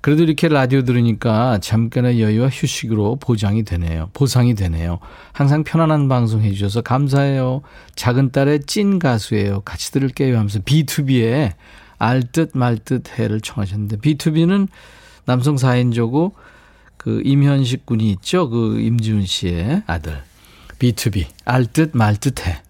그래도 0.00 0.22
이렇게 0.22 0.48
라디오 0.48 0.82
들으니까 0.82 1.58
잠깐의 1.58 2.22
여유와 2.22 2.48
휴식으로 2.48 3.16
보장이 3.16 3.64
되네요. 3.64 4.10
보상이 4.12 4.54
되네요. 4.54 5.00
항상 5.32 5.64
편안한 5.64 6.08
방송 6.08 6.40
해주셔서 6.40 6.82
감사해요. 6.82 7.62
작은 7.96 8.30
딸의 8.30 8.60
찐 8.66 8.98
가수예요. 8.98 9.62
같이 9.62 9.90
들을게요 9.90 10.36
하면서 10.36 10.60
B2B에 10.60 11.52
알듯 11.98 12.52
말듯 12.54 13.18
해를 13.18 13.40
청하셨는데 13.40 13.96
B2B는 13.98 14.68
남성 15.24 15.56
4인조고 15.56 16.32
그 16.96 17.20
임현식 17.24 17.84
군이 17.84 18.10
있죠. 18.12 18.48
그 18.50 18.80
임지훈 18.80 19.26
씨의 19.26 19.82
아들. 19.86 20.22
B2B 20.78 21.26
알듯 21.44 21.90
말듯 21.94 22.46
해. 22.46 22.62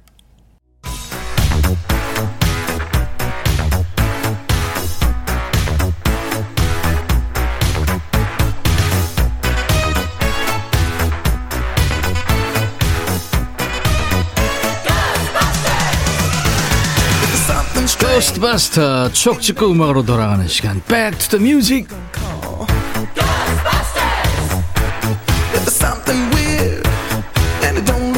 고스트바스터 18.19 19.13
추억 19.13 19.41
찍고 19.41 19.71
음악으로 19.71 20.05
돌아가는 20.05 20.49
시간. 20.49 20.83
Back 20.89 21.17
to 21.19 21.39
the 21.39 21.41
Music. 21.41 21.87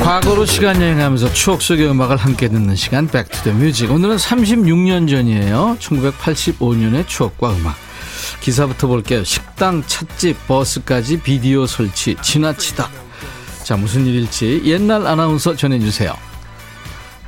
과거로 0.03 0.47
시간 0.47 0.81
여행하면서 0.81 1.35
추억 1.35 1.61
속의 1.61 1.91
음악을 1.91 2.17
함께 2.17 2.49
듣는 2.49 2.77
시간. 2.77 3.09
Back 3.09 3.31
to 3.31 3.43
the 3.43 3.55
Music. 3.55 3.95
오늘은 3.95 4.17
36년 4.17 5.07
전이에요. 5.07 5.77
1985년의 5.79 7.07
추억과 7.07 7.53
음악. 7.57 7.77
기사부터 8.41 8.87
볼게요. 8.87 9.23
식당, 9.23 9.83
찻집, 9.87 10.47
버스까지 10.47 11.21
비디오 11.21 11.67
설치 11.67 12.17
지나치다. 12.23 12.89
자 13.65 13.77
무슨 13.77 14.07
일일지 14.07 14.63
옛날 14.65 15.07
아나운서 15.07 15.55
전해주세요. 15.55 16.17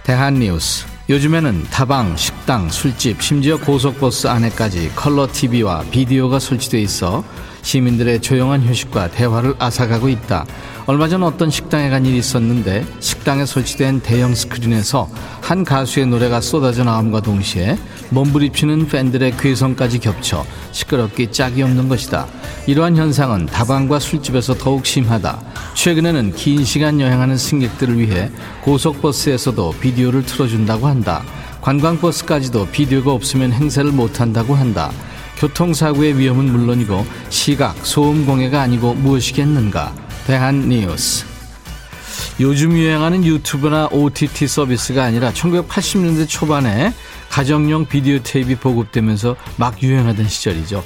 대한뉴스 0.04 0.91
요즘에는 1.12 1.64
다방, 1.64 2.16
식당, 2.16 2.70
술집, 2.70 3.20
심지어 3.20 3.58
고속버스 3.58 4.28
안에까지 4.28 4.92
컬러 4.96 5.28
TV와 5.30 5.84
비디오가 5.90 6.38
설치돼 6.38 6.80
있어 6.80 7.22
시민들의 7.62 8.20
조용한 8.20 8.62
휴식과 8.62 9.12
대화를 9.12 9.54
앗아가고 9.58 10.08
있다. 10.08 10.44
얼마 10.86 11.08
전 11.08 11.22
어떤 11.22 11.48
식당에 11.48 11.88
간 11.90 12.04
일이 12.04 12.18
있었는데 12.18 12.84
식당에 13.00 13.46
설치된 13.46 14.00
대형 14.00 14.34
스크린에서 14.34 15.08
한 15.40 15.64
가수의 15.64 16.06
노래가 16.06 16.40
쏟아져 16.40 16.84
나옴과 16.84 17.20
동시에 17.20 17.78
몸부림치는 18.10 18.88
팬들의 18.88 19.36
괴성까지 19.36 20.00
겹쳐 20.00 20.44
시끄럽기 20.72 21.30
짝이 21.30 21.62
없는 21.62 21.88
것이다. 21.88 22.26
이러한 22.66 22.96
현상은 22.96 23.46
다방과 23.46 24.00
술집에서 24.00 24.54
더욱 24.54 24.84
심하다. 24.84 25.40
최근에는 25.74 26.34
긴 26.34 26.64
시간 26.64 27.00
여행하는 27.00 27.36
승객들을 27.36 27.98
위해 27.98 28.30
고속버스에서도 28.62 29.74
비디오를 29.80 30.24
틀어준다고 30.24 30.88
한다. 30.88 31.22
관광버스까지도 31.60 32.66
비디오가 32.72 33.12
없으면 33.12 33.52
행세를 33.52 33.92
못한다고 33.92 34.54
한다. 34.54 34.90
교통사고의 35.42 36.18
위험은 36.18 36.44
물론이고 36.52 37.04
시각, 37.28 37.74
소음 37.84 38.24
공해가 38.26 38.62
아니고 38.62 38.94
무엇이겠는가. 38.94 39.92
대한 40.24 40.68
뉴스 40.68 41.26
요즘 42.38 42.76
유행하는 42.76 43.24
유튜브나 43.24 43.88
OTT 43.90 44.46
서비스가 44.46 45.02
아니라 45.02 45.32
1980년대 45.32 46.28
초반에 46.28 46.94
가정용 47.28 47.86
비디오 47.86 48.20
테이프 48.22 48.56
보급되면서 48.56 49.34
막 49.56 49.82
유행하던 49.82 50.28
시절이죠. 50.28 50.84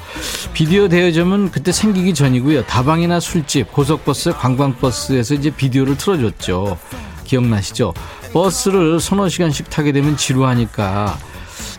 비디오 0.54 0.88
대여점은 0.88 1.50
그때 1.50 1.70
생기기 1.70 2.14
전이고요. 2.14 2.64
다방이나 2.64 3.20
술집, 3.20 3.72
고속버스, 3.72 4.32
관광버스에서 4.32 5.34
이제 5.34 5.50
비디오를 5.50 5.98
틀어줬죠. 5.98 6.78
기억나시죠? 7.24 7.92
버스를 8.32 9.00
서너 9.00 9.28
시간씩 9.28 9.68
타게 9.68 9.92
되면 9.92 10.16
지루하니까 10.16 11.18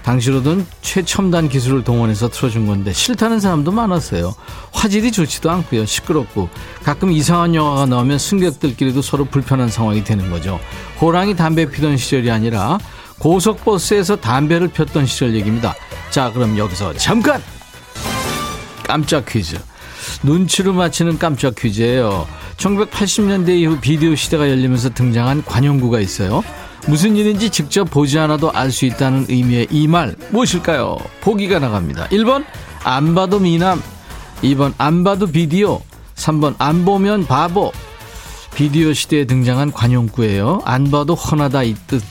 당시로는 0.07 0.65
최첨단 0.81 1.49
기술을 1.49 1.83
동원해서 1.83 2.29
틀어준 2.29 2.65
건데 2.65 2.93
싫다는 2.93 3.41
사람도 3.41 3.73
많았어요. 3.73 4.33
화질이 4.71 5.11
좋지도 5.11 5.51
않고요. 5.51 5.85
시끄럽고 5.85 6.47
가끔 6.81 7.11
이상한 7.11 7.53
영화가 7.53 7.87
나오면 7.87 8.17
승객들끼리도 8.17 9.01
서로 9.01 9.25
불편한 9.25 9.67
상황이 9.67 10.05
되는 10.05 10.29
거죠. 10.29 10.61
호랑이 11.01 11.35
담배 11.35 11.69
피던 11.69 11.97
시절이 11.97 12.31
아니라 12.31 12.77
고속버스에서 13.19 14.15
담배를 14.15 14.69
폈던 14.69 15.07
시절 15.07 15.35
얘기입니다. 15.35 15.75
자, 16.09 16.31
그럼 16.31 16.57
여기서 16.57 16.93
잠깐! 16.93 17.43
깜짝 18.83 19.25
퀴즈. 19.25 19.57
눈치를 20.23 20.71
맞히는 20.71 21.19
깜짝 21.19 21.53
퀴즈예요. 21.55 22.25
1980년대 22.55 23.49
이후 23.49 23.77
비디오 23.81 24.15
시대가 24.15 24.49
열리면서 24.49 24.89
등장한 24.89 25.43
관용구가 25.43 25.99
있어요. 25.99 26.45
무슨 26.85 27.15
일인지 27.15 27.49
직접 27.49 27.89
보지 27.89 28.17
않아도 28.19 28.51
알 28.51 28.71
수 28.71 28.85
있다는 28.85 29.25
의미의 29.29 29.67
이 29.71 29.87
말 29.87 30.15
무엇일까요? 30.31 30.97
보기가 31.21 31.59
나갑니다. 31.59 32.07
1번 32.09 32.45
안 32.83 33.15
봐도 33.15 33.39
미남 33.39 33.81
2번 34.43 34.73
안 34.77 35.03
봐도 35.03 35.25
비디오 35.27 35.81
3번 36.15 36.55
안 36.59 36.85
보면 36.85 37.25
바보 37.25 37.71
비디오 38.55 38.93
시대에 38.93 39.25
등장한 39.25 39.71
관용구예요. 39.71 40.61
안 40.65 40.89
봐도 40.89 41.13
훤하다 41.15 41.63
이 41.63 41.75
뜻. 41.87 42.01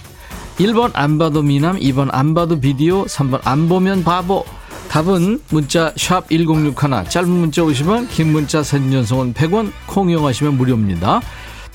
1번 0.58 0.90
안 0.94 1.18
봐도 1.18 1.42
미남 1.42 1.78
2번 1.78 2.08
안 2.12 2.34
봐도 2.34 2.58
비디오 2.60 3.04
3번 3.04 3.40
안 3.44 3.68
보면 3.68 4.04
바보 4.04 4.44
답은 4.88 5.40
문자 5.50 5.92
샵 5.96 6.28
1061, 6.30 6.74
짧은 7.08 7.28
문자 7.28 7.62
50원, 7.62 8.08
긴 8.08 8.30
문자 8.32 8.62
사진 8.62 8.92
전송은 8.92 9.34
100원, 9.34 9.72
콩 9.86 10.08
이용하시면 10.10 10.56
무료입니다. 10.56 11.20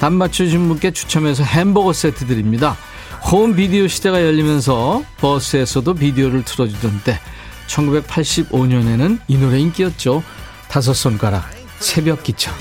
답 0.01 0.11
맞추신 0.13 0.67
분께 0.67 0.89
추첨해서 0.89 1.43
햄버거 1.43 1.93
세트 1.93 2.25
드립니다. 2.25 2.75
홈 3.31 3.55
비디오 3.55 3.87
시대가 3.87 4.25
열리면서 4.25 5.03
버스에서도 5.17 5.93
비디오를 5.93 6.43
틀어주던 6.43 7.01
때 7.03 7.19
1985년에는 7.67 9.19
이 9.27 9.37
노래 9.37 9.59
인기였죠. 9.59 10.23
다섯 10.67 10.95
손가락 10.95 11.47
새벽 11.77 12.23
기차. 12.23 12.51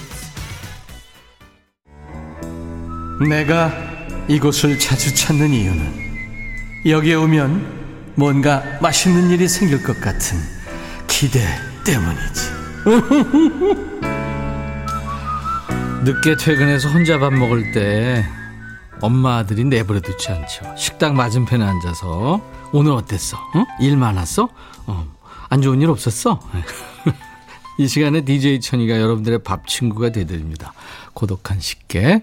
내가 3.26 3.72
이곳을 4.29 4.79
자주 4.79 5.14
찾는 5.14 5.48
이유는 5.48 6.85
여기에 6.85 7.14
오면 7.14 8.12
뭔가 8.16 8.62
맛있는 8.83 9.31
일이 9.31 9.48
생길 9.48 9.83
것 9.83 9.98
같은 9.98 10.38
기대 11.09 11.40
때문이지. 11.87 12.50
늦게 16.02 16.36
퇴근해서 16.36 16.88
혼자 16.88 17.18
밥 17.18 17.30
먹을 17.34 17.72
때 17.72 18.24
엄마 19.02 19.36
아들이 19.36 19.64
내버려 19.64 20.00
두지 20.00 20.30
않죠. 20.30 20.74
식당 20.74 21.14
맞은편에 21.14 21.62
앉아서 21.62 22.40
오늘 22.72 22.92
어땠어? 22.92 23.36
응? 23.56 23.66
일 23.80 23.98
많았어? 23.98 24.48
어, 24.86 25.06
안 25.50 25.60
좋은 25.60 25.82
일 25.82 25.90
없었어? 25.90 26.40
이 27.78 27.86
시간에 27.86 28.22
DJ 28.22 28.60
천이가 28.60 28.98
여러분들의 28.98 29.40
밥 29.42 29.66
친구가 29.66 30.10
되드립니다. 30.10 30.72
고독한 31.12 31.60
식객. 31.60 32.22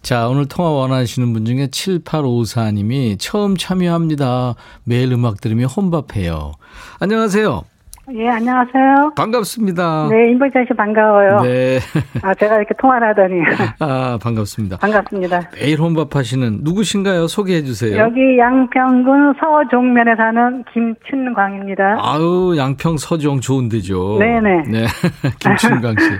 자, 0.00 0.28
오늘 0.28 0.46
통화 0.46 0.70
원하시는 0.70 1.32
분 1.34 1.44
중에 1.44 1.66
7854님이 1.66 3.18
처음 3.18 3.58
참여합니다. 3.58 4.54
매일 4.84 5.12
음악 5.12 5.40
들으며 5.40 5.66
혼밥해요. 5.66 6.54
안녕하세요. 6.98 7.64
예, 8.12 8.28
안녕하세요. 8.28 9.12
반갑습니다. 9.16 10.08
네, 10.10 10.32
임벌찬 10.32 10.64
씨 10.66 10.74
반가워요. 10.76 11.40
네. 11.42 11.78
아, 12.22 12.34
제가 12.34 12.56
이렇게 12.56 12.74
통화를 12.80 13.08
하더니. 13.10 13.40
아, 13.78 14.18
반갑습니다. 14.20 14.78
반갑습니다. 14.78 15.50
매일 15.54 15.78
혼밥 15.80 16.14
하시는 16.16 16.58
누구신가요? 16.62 17.28
소개해 17.28 17.62
주세요. 17.62 17.96
여기 17.96 18.38
양평군 18.38 19.34
서종면에 19.38 20.16
사는 20.16 20.64
김춘광입니다. 20.74 21.98
아유, 22.00 22.54
양평 22.58 22.96
서종 22.98 23.40
좋은 23.40 23.68
데죠. 23.68 24.18
네네. 24.18 24.62
네. 24.68 24.86
김춘광 25.38 25.94
씨. 26.00 26.10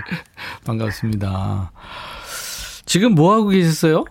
반갑습니다. 0.65 1.69
지금 2.85 3.13
뭐 3.13 3.33
하고 3.33 3.49
계셨어요? 3.49 4.05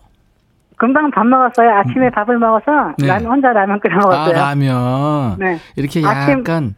금방 0.76 1.10
밥 1.10 1.24
먹었어요. 1.26 1.70
아침에 1.70 2.10
밥을 2.10 2.38
먹어서 2.38 2.92
네. 2.98 3.06
라면 3.06 3.26
혼자 3.32 3.48
라면 3.52 3.80
끓여 3.80 3.96
먹었어요. 3.96 4.36
아, 4.36 4.48
라면. 4.50 5.36
네. 5.38 5.58
이렇게 5.76 6.02
아침- 6.04 6.40
약간 6.40 6.74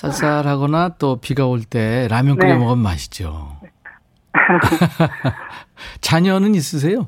쌀쌀하거나 0.00 0.90
또 0.98 1.16
비가 1.16 1.46
올 1.46 1.60
때 1.64 2.06
라면 2.10 2.36
끓여 2.36 2.52
네. 2.52 2.58
먹으면 2.58 2.78
맛있죠. 2.78 3.48
자녀는 6.02 6.54
있으세요? 6.54 7.06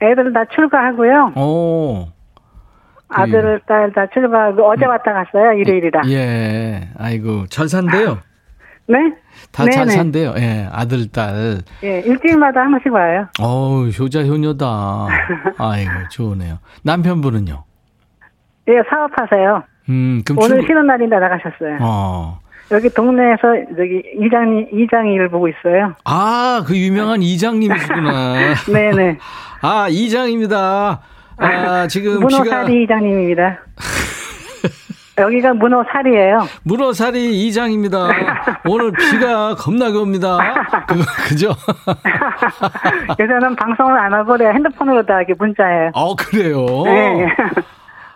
애들 0.00 0.32
다 0.32 0.44
출가하고요. 0.54 1.32
오. 1.36 2.08
아들, 3.08 3.60
딸 3.66 3.92
다 3.92 4.06
출가하고 4.06 4.70
어제 4.70 4.86
왔다 4.86 5.12
갔어요. 5.12 5.52
일요일이라. 5.58 6.02
예. 6.08 6.88
아이고, 6.96 7.46
잘 7.48 7.68
산대요. 7.68 8.18
네? 8.88 8.96
다 9.52 9.64
잘. 9.70 9.88
산대요. 9.90 10.32
예. 10.38 10.66
아들, 10.72 11.08
딸. 11.10 11.58
예, 11.84 12.00
일주일마다 12.00 12.60
한 12.62 12.70
번씩 12.70 12.92
와요. 12.92 13.26
어우, 13.38 13.88
효자, 13.90 14.22
효녀다. 14.24 15.08
아이고, 15.58 15.90
좋으네요. 16.10 16.58
남편분은요? 16.84 17.64
예, 18.68 18.72
사업하세요. 18.88 19.62
음, 19.88 20.22
그럼 20.24 20.38
오늘 20.38 20.48
출근- 20.58 20.66
쉬는 20.66 20.86
날인데 20.86 21.16
나가셨어요. 21.18 21.78
어. 21.80 22.38
여기 22.70 22.88
동네에서 22.88 23.42
저기 23.76 24.02
이장이 24.24 24.66
이장 24.72 25.06
일 25.08 25.28
보고 25.28 25.46
있어요. 25.48 25.94
아, 26.04 26.62
그 26.66 26.76
유명한 26.76 27.20
이장님이시구나. 27.20 28.34
네 28.72 28.90
네. 28.92 29.18
아, 29.60 29.88
이장입니다. 29.90 31.00
아, 31.36 31.86
지금 31.88 32.26
비가 32.26 32.38
문어사리 32.38 32.82
이장님입니다. 32.84 33.58
여기가 35.18 35.52
문어사리예요. 35.54 36.38
문어사리 36.62 37.46
이장입니다. 37.46 38.08
오늘 38.66 38.92
비가 38.92 39.54
겁나게 39.54 39.98
옵니다. 39.98 40.38
그, 40.88 40.94
그죠? 41.28 41.48
요새는 43.20 43.54
방송을 43.56 43.98
안 43.98 44.14
하고 44.14 44.36
내가 44.38 44.52
핸드폰으로 44.52 45.04
다 45.04 45.18
이렇게 45.18 45.34
문자해요. 45.38 45.90
어, 45.92 46.16
그래요? 46.16 46.64
네. 46.86 47.26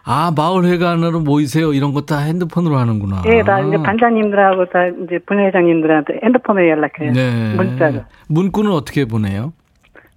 아, 0.08 0.32
마을회관으로 0.36 1.20
모이세요. 1.20 1.72
이런 1.72 1.92
거 1.92 2.06
다 2.06 2.18
핸드폰으로 2.18 2.78
하는구나. 2.78 3.22
예, 3.26 3.42
다 3.42 3.60
이제 3.60 3.76
반장님들하고 3.76 4.66
다 4.66 4.86
이제 5.04 5.18
분회장님들한테 5.26 6.20
핸드폰으로 6.22 6.68
연락해요. 6.68 7.12
네. 7.12 7.54
문자로. 7.56 8.04
문구는 8.28 8.70
어떻게 8.70 9.04
보내요? 9.04 9.52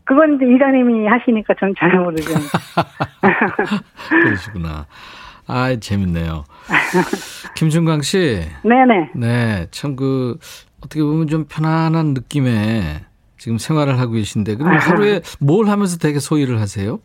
그건 0.04 0.36
이제 0.36 0.46
이장님이 0.46 1.08
하시니까 1.08 1.56
전 1.60 1.74
잘 1.80 1.98
모르죠. 2.00 2.32
그러시구나. 4.10 4.86
아, 5.48 5.76
재밌네요. 5.76 6.44
김준광 7.56 8.02
씨. 8.04 8.42
네네. 8.64 9.10
네, 9.16 9.68
참 9.72 9.96
그, 9.96 10.38
어떻게 10.84 11.02
보면 11.02 11.28
좀 11.28 11.46
편안한 11.50 12.14
느낌의 12.14 13.00
지금 13.40 13.58
생활을 13.58 13.98
하고 14.00 14.12
계신데, 14.14 14.56
그럼 14.58 14.78
하루에 14.78 15.22
뭘 15.42 15.68
하면서 15.68 15.98
되게 15.98 16.20
소일을 16.20 16.60
하세요? 16.62 17.00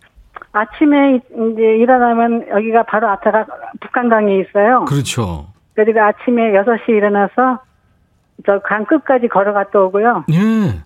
아침에 0.55 1.17
이제 1.17 1.63
일어나면 1.77 2.49
여기가 2.49 2.85
바로 2.85 3.09
앞에가 3.09 3.47
북한강이 3.81 4.41
있어요. 4.41 4.85
그렇죠. 4.87 5.49
그리고 5.75 6.01
아침에 6.01 6.53
6시에 6.53 6.89
일어나서 6.91 7.59
저 8.47 8.61
강 8.61 8.85
끝까지 8.85 9.29
걸어갔다 9.29 9.81
오고요. 9.81 10.25
예. 10.31 10.81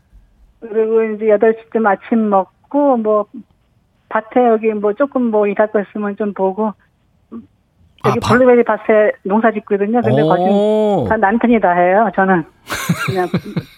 그리고 0.61 1.03
이제 1.05 1.27
8시쯤 1.27 1.87
아침 1.87 2.31
먹고 2.31 2.97
뭐 2.97 3.27
밭에 4.09 4.47
여기 4.49 4.73
뭐 4.73 4.95
조금 4.95 5.31
뭐 5.31 5.47
일할 5.47 5.71
거 5.71 5.81
있으면 5.81 6.17
좀 6.17 6.33
보고 6.33 6.73
여기 8.05 8.19
아, 8.19 8.21
밭- 8.21 8.39
블루베리 8.39 8.65
밭에 8.65 9.13
농사 9.25 9.51
짓거든요. 9.51 10.01
근데 10.03 10.23
다 11.09 11.17
남편이 11.17 11.61
다 11.61 11.73
해요. 11.73 12.11
저는 12.15 12.45
그냥, 13.07 13.29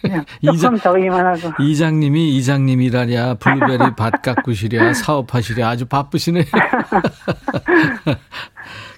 그냥 0.03 0.25
조금 0.61 0.77
저기만 0.79 1.27
하고. 1.27 1.63
이장님이 1.63 2.37
이장님이시랴, 2.37 3.35
블루베리 3.35 3.95
밭 3.97 4.23
가꾸시랴, 4.23 4.93
사업하시랴 4.95 5.69
아주 5.69 5.87
바쁘시네요. 5.87 6.45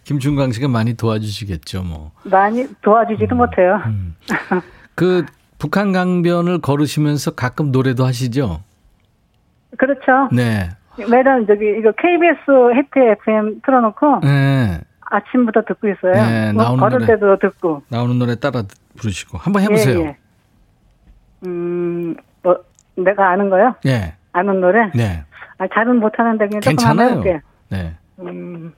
김준광 0.04 0.52
씨가 0.52 0.68
많이 0.68 0.94
도와주시겠죠, 0.96 1.82
뭐. 1.84 2.10
많이 2.24 2.66
도와주지도 2.82 3.34
못해요. 3.36 3.80
그 4.94 5.24
북한 5.58 5.92
강변을 5.92 6.60
걸으시면서 6.60 7.32
가끔 7.36 7.70
노래도 7.70 8.04
하시죠? 8.04 8.60
그렇죠. 9.78 10.28
네. 10.32 10.68
매번 10.98 11.46
저기 11.46 11.64
이거 11.78 11.92
KBS 11.92 12.74
해태 12.76 13.12
FM 13.22 13.60
틀어놓고 13.64 14.20
네. 14.24 14.80
아침부터 15.16 15.62
듣고 15.62 15.88
있어요. 15.88 16.12
네, 16.12 16.52
뭐 16.52 16.62
나오는 16.64 16.80
걸을 16.80 16.98
노래. 17.00 17.06
때도 17.06 17.36
듣고. 17.38 17.82
나오는 17.88 18.18
노래 18.18 18.34
따라 18.36 18.62
부르시고. 18.96 19.38
한번 19.38 19.62
해보세요. 19.62 20.00
예, 20.00 20.04
예. 20.06 20.16
음, 21.46 22.16
뭐 22.42 22.56
내가 22.96 23.30
아는 23.30 23.50
거요? 23.50 23.74
예. 23.86 24.14
아는 24.32 24.60
노래? 24.60 24.90
네. 24.94 25.24
아, 25.58 25.66
잘은 25.72 26.00
못하는데 26.00 26.46
그냥 26.48 26.60
조금 26.62 26.76
괜찮아요. 26.76 27.10
해볼게요. 27.10 27.40
네. 27.70 27.94
음, 28.20 28.72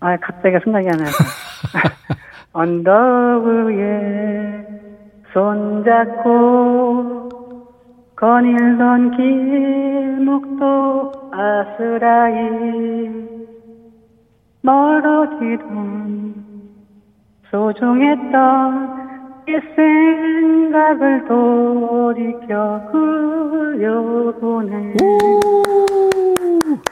아, 0.00 0.16
갑자기 0.16 0.56
생각이 0.64 0.88
안 0.88 0.96
나요. 0.98 1.10
언덕 2.52 3.44
위에 3.44 4.66
손잡고 5.32 7.28
거닐던 8.16 9.10
길 9.16 10.24
목도 10.24 11.12
아스라이 11.32 13.08
멀어지던 14.68 16.34
소중했던 17.50 18.98
이 19.48 19.52
생각을 19.74 21.24
돌이켜 21.26 22.78
흘려보내 22.92 24.92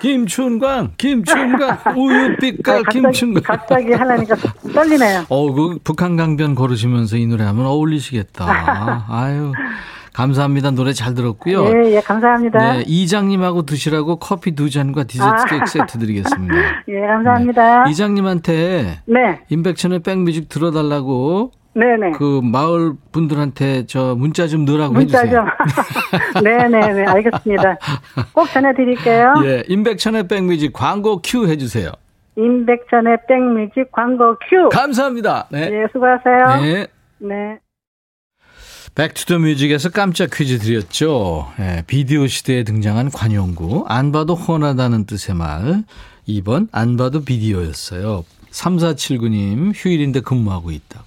김춘광, 0.00 0.92
김춘광, 0.96 1.78
우유빛깔 1.98 2.76
아, 2.76 2.78
갑자기, 2.82 3.02
김춘광. 3.02 3.42
갑자기 3.42 3.92
하려니까 3.92 4.36
떨리네요. 4.72 5.26
어, 5.28 5.52
그 5.52 5.78
북한 5.84 6.16
강변 6.16 6.54
걸으시면서 6.54 7.18
이 7.18 7.26
노래 7.26 7.44
하면 7.44 7.66
어울리시겠다. 7.66 9.04
아유. 9.10 9.52
감사합니다. 10.16 10.70
노래 10.70 10.94
잘 10.94 11.12
들었고요. 11.12 11.66
예, 11.66 11.96
예, 11.96 12.00
감사합니다. 12.00 12.72
네, 12.72 12.84
이장님하고 12.86 13.66
드시라고 13.66 14.16
커피 14.16 14.52
두 14.52 14.70
잔과 14.70 15.04
디저트 15.04 15.28
아. 15.28 15.44
케이크 15.44 15.66
세트 15.66 15.98
드리겠습니다. 15.98 16.54
예, 16.88 17.00
감사합니다. 17.00 17.84
네. 17.84 17.90
이장님한테 17.90 19.00
네, 19.04 19.40
임백천의 19.50 19.98
백뮤직 19.98 20.48
들어달라고 20.48 21.50
네네. 21.74 22.12
그 22.12 22.40
마을 22.42 22.94
분들한테 23.12 23.84
저 23.88 24.14
문자 24.16 24.46
좀 24.46 24.64
넣으라고 24.64 24.94
문자 24.94 25.18
해주세요. 25.18 25.44
좀. 26.32 26.42
네네네, 26.42 27.04
알겠습니다. 27.12 27.76
꼭 28.32 28.46
전해드릴게요. 28.46 29.34
예, 29.44 29.64
임백천의 29.68 30.28
백뮤직 30.28 30.72
광고 30.72 31.20
큐 31.22 31.46
해주세요. 31.46 31.92
임백천의 32.38 33.18
백뮤직 33.28 33.92
광고 33.92 34.34
큐. 34.48 34.70
감사합니다. 34.70 35.48
네. 35.50 35.68
예, 35.70 35.86
수고하세요. 35.92 36.62
네. 36.62 36.86
네. 37.18 37.58
백투더 38.96 39.40
뮤직에서 39.40 39.90
깜짝 39.90 40.30
퀴즈 40.32 40.58
드렸죠. 40.58 41.52
예, 41.60 41.84
비디오 41.86 42.26
시대에 42.26 42.64
등장한 42.64 43.10
관용구. 43.10 43.84
안 43.88 44.10
봐도 44.10 44.34
훤하다는 44.34 45.04
뜻의 45.04 45.34
말. 45.34 45.84
2번, 46.26 46.68
안 46.72 46.96
봐도 46.96 47.22
비디오였어요. 47.22 48.24
3479님, 48.50 49.72
휴일인데 49.74 50.20
근무하고 50.20 50.70
있다고. 50.70 51.04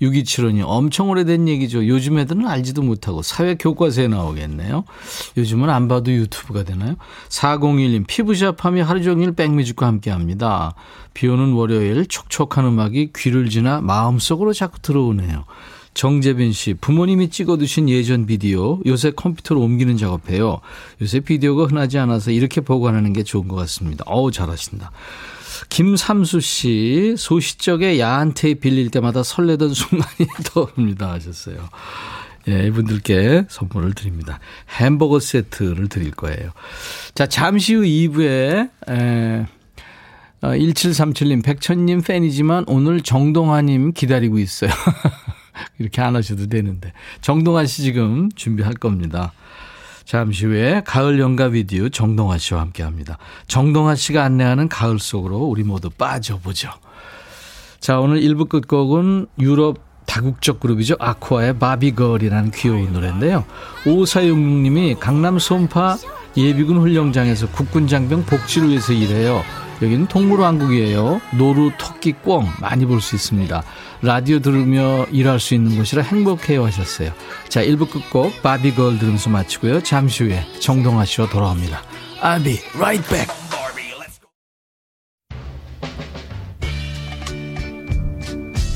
6275님, 0.00 0.62
엄청 0.66 1.10
오래된 1.10 1.48
얘기죠. 1.48 1.88
요즘 1.88 2.20
애들은 2.20 2.46
알지도 2.46 2.82
못하고 2.82 3.22
사회 3.22 3.56
교과서에 3.56 4.06
나오겠네요. 4.06 4.84
요즘은 5.36 5.68
안 5.68 5.88
봐도 5.88 6.12
유튜브가 6.12 6.62
되나요? 6.62 6.94
401님, 7.28 8.06
피부샵 8.06 8.64
하며 8.64 8.84
하루 8.84 9.02
종일 9.02 9.32
백뮤직과 9.32 9.84
함께 9.84 10.12
합니다. 10.12 10.76
비 11.12 11.26
오는 11.26 11.54
월요일 11.54 12.06
촉촉한 12.06 12.66
음악이 12.66 13.10
귀를 13.16 13.48
지나 13.50 13.80
마음속으로 13.80 14.52
자꾸 14.52 14.78
들어오네요. 14.80 15.44
정재빈 15.94 16.52
씨, 16.52 16.74
부모님이 16.74 17.28
찍어두신 17.30 17.88
예전 17.88 18.26
비디오 18.26 18.80
요새 18.86 19.10
컴퓨터로 19.10 19.60
옮기는 19.60 19.96
작업해요. 19.96 20.60
요새 21.00 21.20
비디오가 21.20 21.66
흔하지 21.66 21.98
않아서 21.98 22.30
이렇게 22.30 22.60
보관하는 22.60 23.12
게 23.12 23.22
좋은 23.22 23.48
것 23.48 23.56
같습니다. 23.56 24.04
어우, 24.06 24.30
잘하신다. 24.30 24.90
김삼수 25.68 26.40
씨, 26.40 27.14
소시적에 27.16 27.98
야한 28.00 28.34
테이프 28.34 28.60
빌릴 28.60 28.90
때마다 28.90 29.22
설레던 29.22 29.74
순간이 29.74 30.28
떠오릅니다 30.52 31.12
하셨어요. 31.12 31.68
예, 32.48 32.66
이분들께 32.66 33.46
선물을 33.48 33.94
드립니다. 33.94 34.40
햄버거 34.70 35.20
세트를 35.20 35.88
드릴 35.88 36.10
거예요. 36.10 36.50
자, 37.14 37.26
잠시 37.26 37.74
후 37.74 37.82
2부에, 37.82 38.70
에, 38.88 39.46
1737님, 40.42 41.38
어, 41.38 41.42
백천님 41.44 42.02
팬이지만 42.02 42.64
오늘 42.66 43.00
정동화님 43.00 43.92
기다리고 43.92 44.38
있어요. 44.38 44.70
이렇게 45.78 46.00
안 46.00 46.16
하셔도 46.16 46.48
되는데. 46.48 46.92
정동화 47.20 47.66
씨 47.66 47.82
지금 47.82 48.30
준비할 48.34 48.74
겁니다. 48.74 49.32
잠시 50.04 50.46
후에 50.46 50.82
가을 50.84 51.20
연가 51.20 51.48
비디오 51.50 51.88
정동화 51.88 52.38
씨와 52.38 52.60
함께 52.60 52.82
합니다. 52.82 53.18
정동화 53.46 53.94
씨가 53.94 54.24
안내하는 54.24 54.68
가을 54.68 54.98
속으로 54.98 55.38
우리 55.38 55.62
모두 55.62 55.90
빠져보죠. 55.90 56.70
자, 57.78 57.98
오늘 57.98 58.20
1부 58.20 58.48
끝곡은 58.48 59.26
유럽 59.40 59.78
다국적 60.06 60.60
그룹이죠. 60.60 60.96
아쿠아의 60.98 61.58
바비걸이라는 61.58 62.50
귀여운 62.50 62.92
노래인데요. 62.92 63.44
5466님이 63.84 64.98
강남 64.98 65.38
송파 65.38 65.96
예비군 66.36 66.78
훈련장에서 66.78 67.48
국군 67.50 67.86
장병 67.86 68.24
복지를 68.26 68.68
위해서 68.68 68.92
일해요. 68.92 69.42
여기는 69.80 70.06
동물왕국이에요. 70.06 71.20
노루, 71.38 71.72
토끼, 71.78 72.12
꿩 72.12 72.46
많이 72.60 72.86
볼 72.86 73.00
수 73.00 73.14
있습니다. 73.16 73.62
라디오 74.02 74.40
들으며 74.40 75.06
일할 75.12 75.38
수 75.38 75.54
있는 75.54 75.76
곳이라 75.76 76.02
행복해요 76.02 76.66
하셨어요. 76.66 77.12
자, 77.48 77.62
1부 77.62 77.88
끝곡 77.88 78.42
바비걸 78.42 78.98
들으면서 78.98 79.30
마치고요. 79.30 79.82
잠시 79.84 80.24
후에 80.24 80.44
정동아 80.60 81.04
씨와 81.04 81.28
돌아옵니다. 81.28 81.82
I'll 82.20 82.42
be 82.42 82.58
right 82.76 83.08
back. 83.08 83.32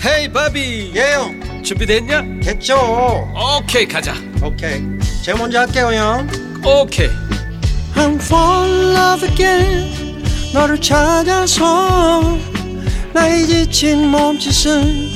헤이 0.04 0.32
바비 0.32 0.92
예영 0.94 1.62
준비됐냐? 1.64 2.22
됐죠 2.40 2.76
오케이 3.34 3.88
가자 3.88 4.14
오케이 4.40 4.80
제가 5.24 5.36
먼저 5.36 5.58
할게요 5.58 5.92
형 5.92 6.28
오케이 6.64 7.08
I'm 7.96 8.14
fall 8.22 8.70
in 8.70 8.94
love 8.94 9.28
again 9.28 10.22
너를 10.54 10.80
찾아서 10.80 12.38
나의 13.12 13.46
지친 13.46 14.08
몸짓은 14.08 15.15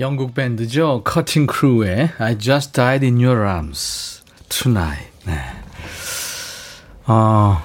영국 0.00 0.32
밴드죠. 0.32 1.02
커팅 1.04 1.46
크루의 1.46 2.12
I 2.18 2.38
Just 2.38 2.72
Died 2.72 3.04
in 3.04 3.22
Your 3.22 3.46
Arms 3.46 4.22
Tonight. 4.48 5.10
네. 5.26 5.38
아, 7.04 7.62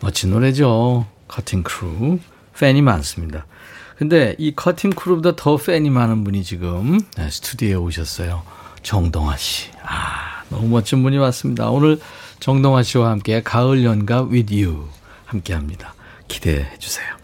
멋진 0.00 0.30
노래죠. 0.30 1.06
Cutting 1.28 1.62
Crew. 1.62 2.20
팬이 2.58 2.80
많습니다. 2.80 3.44
근데 3.98 4.34
이 4.38 4.54
Cutting 4.56 4.90
Crew보다 4.90 5.36
더 5.36 5.58
팬이 5.58 5.90
많은 5.90 6.24
분이 6.24 6.42
지금 6.42 7.00
네, 7.18 7.30
스튜디오에 7.30 7.74
오셨어요. 7.74 8.42
정동하 8.82 9.36
씨. 9.36 9.70
아, 9.82 10.42
너무 10.48 10.68
멋진 10.68 11.02
분이 11.02 11.18
왔습니다. 11.18 11.68
오늘 11.68 12.00
정동하 12.40 12.82
씨와 12.82 13.10
함께 13.10 13.42
가을 13.42 13.84
연가 13.84 14.22
with 14.24 14.54
you 14.54 14.88
함께 15.26 15.52
합니다. 15.52 15.94
기대해 16.28 16.66
주세요. 16.78 17.23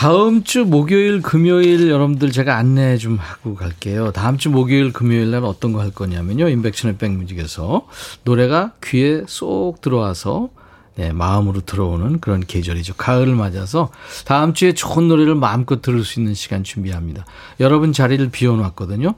다음 0.00 0.44
주 0.44 0.64
목요일, 0.64 1.20
금요일 1.20 1.90
여러분들 1.90 2.32
제가 2.32 2.56
안내 2.56 2.96
좀 2.96 3.18
하고 3.20 3.54
갈게요. 3.54 4.12
다음 4.12 4.38
주 4.38 4.48
목요일, 4.48 4.94
금요일 4.94 5.30
날 5.30 5.44
어떤 5.44 5.74
거 5.74 5.80
할 5.80 5.90
거냐면요. 5.90 6.48
임백천의 6.48 6.96
백뮤직에서 6.96 7.86
노래가 8.24 8.72
귀에 8.82 9.24
쏙 9.26 9.82
들어와서 9.82 10.48
네, 10.96 11.12
마음으로 11.12 11.60
들어오는 11.60 12.20
그런 12.20 12.40
계절이죠. 12.40 12.94
가을을 12.94 13.34
맞아서 13.34 13.90
다음 14.24 14.54
주에 14.54 14.72
좋은 14.72 15.06
노래를 15.06 15.34
마음껏 15.34 15.82
들을 15.82 16.02
수 16.02 16.18
있는 16.18 16.32
시간 16.32 16.64
준비합니다. 16.64 17.26
여러분 17.60 17.92
자리를 17.92 18.26
비워놨거든요. 18.30 19.14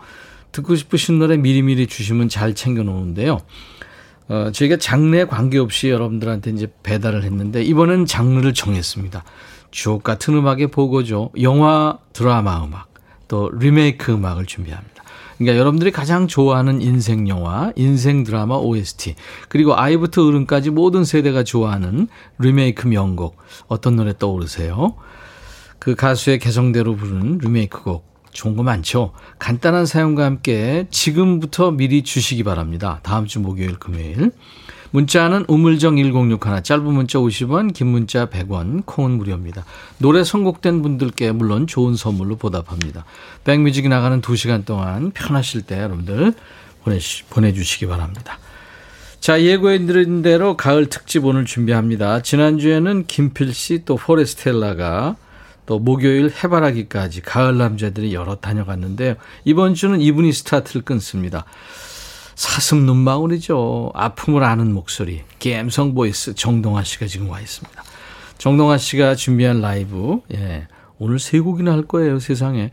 듣고 0.50 0.74
싶으신 0.74 1.20
노래 1.20 1.36
미리미리 1.36 1.86
주시면 1.86 2.28
잘 2.28 2.56
챙겨놓는데요. 2.56 3.38
어, 4.28 4.50
저희가 4.52 4.78
장르에 4.78 5.26
관계없이 5.26 5.90
여러분들한테 5.90 6.50
이제 6.50 6.66
배달을 6.82 7.22
했는데 7.22 7.62
이번엔 7.62 8.06
장르를 8.06 8.52
정했습니다. 8.52 9.22
주옥 9.72 10.04
같은 10.04 10.34
음악의 10.34 10.68
보고죠. 10.68 11.30
영화, 11.40 11.98
드라마 12.12 12.64
음악, 12.64 12.92
또 13.26 13.50
리메이크 13.52 14.12
음악을 14.12 14.46
준비합니다. 14.46 15.02
그러니까 15.38 15.58
여러분들이 15.58 15.90
가장 15.90 16.28
좋아하는 16.28 16.80
인생 16.80 17.26
영화, 17.26 17.72
인생 17.74 18.22
드라마 18.22 18.54
OST, 18.56 19.16
그리고 19.48 19.76
아이부터 19.76 20.24
어른까지 20.24 20.70
모든 20.70 21.04
세대가 21.04 21.42
좋아하는 21.42 22.06
리메이크 22.38 22.86
명곡, 22.86 23.36
어떤 23.66 23.96
노래 23.96 24.12
떠오르세요? 24.16 24.94
그 25.80 25.96
가수의 25.96 26.38
개성대로 26.38 26.94
부르는 26.94 27.38
리메이크 27.38 27.82
곡, 27.82 28.12
좋은 28.30 28.56
거 28.56 28.62
많죠? 28.62 29.12
간단한 29.38 29.86
사용과 29.86 30.24
함께 30.24 30.86
지금부터 30.90 31.70
미리 31.70 32.02
주시기 32.02 32.44
바랍니다. 32.44 33.00
다음 33.02 33.26
주 33.26 33.40
목요일, 33.40 33.78
금요일. 33.78 34.30
문자는 34.92 35.46
우물정 35.48 35.96
1061 35.96 36.62
짧은 36.62 36.84
문자 36.84 37.18
50원 37.18 37.74
긴 37.74 37.88
문자 37.88 38.26
100원 38.26 38.86
콩은 38.86 39.12
무료입니다. 39.12 39.64
노래 39.98 40.22
선곡된 40.22 40.82
분들께 40.82 41.32
물론 41.32 41.66
좋은 41.66 41.96
선물로 41.96 42.36
보답합니다. 42.36 43.04
백뮤직이 43.44 43.88
나가는 43.88 44.20
2시간 44.20 44.64
동안 44.64 45.10
편하실 45.10 45.62
때 45.62 45.78
여러분들 45.80 46.34
보내주시기 47.30 47.86
바랍니다. 47.86 48.38
자, 49.20 49.40
예고해드린 49.40 50.22
대로 50.22 50.56
가을 50.56 50.86
특집 50.86 51.24
오늘 51.24 51.44
준비합니다. 51.44 52.22
지난주에는 52.22 53.06
김필 53.06 53.54
씨 53.54 53.84
또 53.84 53.96
포레스텔라가 53.96 55.16
또 55.64 55.78
목요일 55.78 56.30
해바라기까지 56.30 57.22
가을 57.22 57.56
남자들이 57.56 58.12
여러 58.14 58.34
다녀갔는데요. 58.34 59.14
이번 59.44 59.74
주는 59.74 60.00
이분이 60.00 60.32
스타트를 60.32 60.82
끊습니다. 60.82 61.44
사슴 62.42 62.86
눈망울이죠. 62.86 63.92
아픔을 63.94 64.42
아는 64.42 64.74
목소리. 64.74 65.22
갬성 65.38 65.94
보이스 65.94 66.34
정동하 66.34 66.82
씨가 66.82 67.06
지금 67.06 67.30
와 67.30 67.40
있습니다. 67.40 67.84
정동하 68.36 68.78
씨가 68.78 69.14
준비한 69.14 69.60
라이브. 69.60 70.22
예. 70.34 70.66
오늘 70.98 71.20
세 71.20 71.38
곡이나 71.38 71.70
할 71.70 71.82
거예요, 71.82 72.18
세상에. 72.18 72.72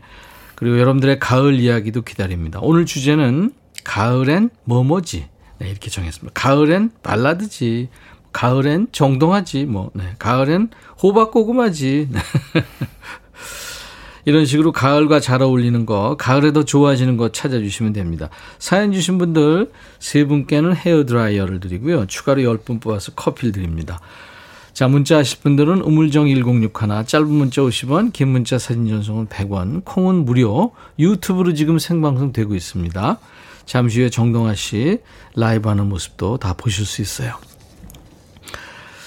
그리고 0.56 0.80
여러분들의 0.80 1.20
가을 1.20 1.54
이야기도 1.54 2.02
기다립니다. 2.02 2.58
오늘 2.60 2.84
주제는 2.84 3.52
가을엔 3.84 4.50
뭐뭐지. 4.64 5.28
네, 5.58 5.70
이렇게 5.70 5.88
정했습니다. 5.88 6.32
가을엔 6.34 6.90
발라드지. 7.04 7.90
가을엔 8.32 8.88
정동하지. 8.90 9.66
뭐, 9.66 9.92
네. 9.94 10.16
가을엔 10.18 10.70
호박고구마지. 11.00 12.08
이런 14.24 14.44
식으로 14.44 14.72
가을과 14.72 15.20
잘 15.20 15.42
어울리는 15.42 15.86
거, 15.86 16.16
가을에 16.18 16.52
더 16.52 16.64
좋아지는 16.64 17.16
거 17.16 17.30
찾아주시면 17.30 17.92
됩니다. 17.92 18.28
사연 18.58 18.92
주신 18.92 19.18
분들 19.18 19.70
세 19.98 20.24
분께는 20.24 20.74
헤어드라이어를 20.76 21.60
드리고요. 21.60 22.06
추가로 22.06 22.42
10분 22.42 22.80
뽑아서 22.80 23.12
커피를 23.12 23.52
드립니다. 23.52 24.00
자, 24.72 24.88
문자 24.88 25.18
하실 25.18 25.40
분들은 25.40 25.82
우물정 25.82 26.28
1061, 26.28 27.04
짧은 27.06 27.28
문자 27.28 27.60
50원, 27.62 28.12
긴 28.12 28.28
문자 28.28 28.58
사진 28.58 28.88
전송은 28.88 29.26
100원, 29.26 29.84
콩은 29.84 30.24
무료, 30.24 30.72
유튜브로 30.98 31.54
지금 31.54 31.78
생방송 31.78 32.32
되고 32.32 32.54
있습니다. 32.54 33.18
잠시 33.66 34.00
후에 34.00 34.10
정동하 34.10 34.54
씨 34.54 34.98
라이브 35.34 35.68
하는 35.68 35.88
모습도 35.88 36.38
다 36.38 36.54
보실 36.54 36.86
수 36.86 37.02
있어요. 37.02 37.34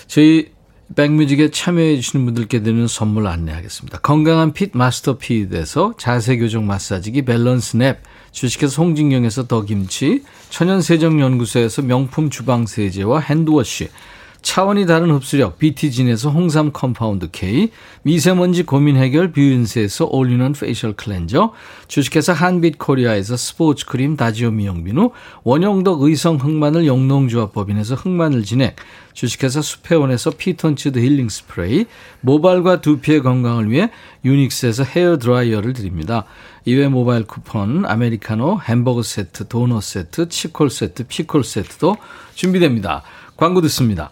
저희 0.07 0.52
백뮤직에 0.95 1.49
참여해 1.49 1.95
주시는 1.97 2.25
분들께 2.25 2.61
드리는 2.61 2.87
선물 2.87 3.27
안내하겠습니다. 3.27 3.99
건강한 3.99 4.53
핏 4.53 4.71
마스터 4.73 5.17
피드에서 5.17 5.93
자세교정 5.97 6.65
마사지기 6.67 7.23
밸런스 7.23 7.77
냅, 7.77 8.01
주식회사 8.31 8.81
홍진경에서 8.81 9.47
더김치, 9.47 10.23
천연세정연구소에서 10.49 11.81
명품 11.83 12.29
주방세제와 12.29 13.19
핸드워시, 13.19 13.89
차원이 14.43 14.85
다른 14.85 15.09
흡수력 15.09 15.57
BT진에서 15.57 16.29
홍삼 16.29 16.71
컴파운드 16.73 17.29
K, 17.31 17.71
미세먼지 18.03 18.63
고민 18.63 18.97
해결 18.97 19.31
뷰인스에서 19.31 20.05
올리는 20.11 20.51
페이셜 20.51 20.93
클렌저, 20.93 21.53
주식회사 21.87 22.33
한빛 22.33 22.77
코리아에서 22.77 23.37
스포츠 23.37 23.85
크림 23.85 24.17
다지오 24.17 24.51
미용비누, 24.51 25.11
원형덕 25.43 26.01
의성 26.03 26.35
흑마늘 26.35 26.85
영농조합법인에서 26.85 27.95
흑마늘 27.95 28.43
진액, 28.43 28.75
주식회사 29.13 29.61
수페온에서 29.61 30.31
피톤치드 30.31 30.99
힐링 30.99 31.29
스프레이, 31.29 31.85
모발과 32.21 32.81
두피의 32.81 33.23
건강을 33.23 33.71
위해 33.71 33.89
유닉스에서 34.25 34.83
헤어 34.83 35.17
드라이어를 35.17 35.73
드립니다. 35.73 36.25
이외 36.65 36.89
모바일 36.89 37.23
쿠폰, 37.23 37.85
아메리카노, 37.85 38.59
햄버거 38.65 39.03
세트, 39.03 39.47
도넛 39.47 39.81
세트, 39.81 40.29
치콜 40.29 40.69
세트, 40.69 41.05
피콜 41.07 41.43
세트도 41.43 41.95
준비됩니다. 42.35 43.03
광고 43.37 43.61
듣습니다. 43.61 44.11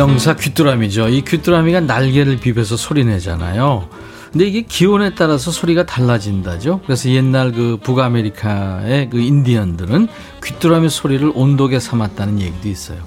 전령사 0.00 0.34
귀뚜라미죠. 0.34 1.08
이 1.08 1.20
귀뚜라미가 1.20 1.80
날개를 1.80 2.38
비벼서 2.38 2.78
소리 2.78 3.04
내잖아요. 3.04 3.86
근데 4.32 4.46
이게 4.46 4.62
기온에 4.62 5.14
따라서 5.14 5.50
소리가 5.50 5.84
달라진다죠. 5.84 6.80
그래서 6.86 7.10
옛날 7.10 7.52
그 7.52 7.76
북아메리카의 7.82 9.10
그 9.10 9.20
인디언들은 9.20 10.08
귀뚜라미 10.42 10.88
소리를 10.88 11.30
온도계 11.34 11.80
삼았다는 11.80 12.40
얘기도 12.40 12.68
있어요. 12.70 12.98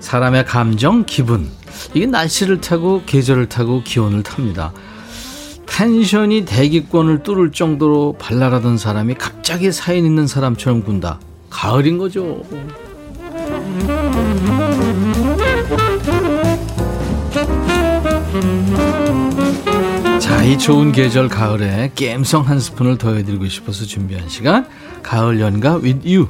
사람의 0.00 0.46
감정, 0.46 1.04
기분. 1.04 1.50
이게 1.92 2.06
날씨를 2.06 2.62
타고 2.62 3.02
계절을 3.04 3.50
타고 3.50 3.82
기온을 3.82 4.22
탑니다. 4.22 4.72
텐션이 5.66 6.46
대기권을 6.46 7.22
뚫을 7.22 7.52
정도로 7.52 8.16
발랄하던 8.18 8.78
사람이 8.78 9.16
갑자기 9.16 9.70
사인 9.70 10.06
있는 10.06 10.26
사람처럼 10.26 10.84
군다. 10.84 11.20
가을인 11.50 11.98
거죠. 11.98 12.42
자, 20.42 20.46
이 20.46 20.58
좋은 20.58 20.90
계절 20.90 21.28
가을에 21.28 21.92
갬성 21.94 22.48
한 22.48 22.58
스푼을 22.58 22.98
더해드리고 22.98 23.46
싶어서 23.46 23.84
준비한 23.84 24.28
시간 24.28 24.66
가을 25.00 25.40
연가 25.40 25.76
with 25.76 26.00
you. 26.04 26.26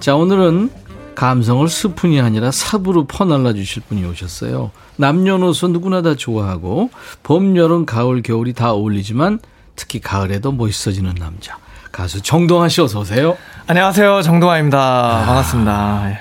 자, 0.00 0.16
오늘은 0.16 0.68
감성을 1.14 1.68
스푼이 1.68 2.20
아니라 2.20 2.50
삽으로 2.50 3.04
퍼날라 3.06 3.52
주실 3.52 3.84
분이 3.88 4.04
오셨어요. 4.04 4.72
남녀노소 4.96 5.68
누구나 5.68 6.02
다 6.02 6.16
좋아하고 6.16 6.90
봄, 7.22 7.56
여름, 7.56 7.86
가을, 7.86 8.20
겨울이 8.20 8.52
다 8.52 8.72
어울리지만 8.72 9.38
특히 9.76 10.00
가을에도 10.00 10.50
멋있어지는 10.50 11.14
남자. 11.14 11.56
가수 11.92 12.20
정동환 12.20 12.68
씨 12.68 12.80
어서 12.80 12.98
오세요. 12.98 13.36
안녕하세요. 13.68 14.22
정동환입니다. 14.22 14.78
아, 14.78 15.24
반갑습니다. 15.24 16.18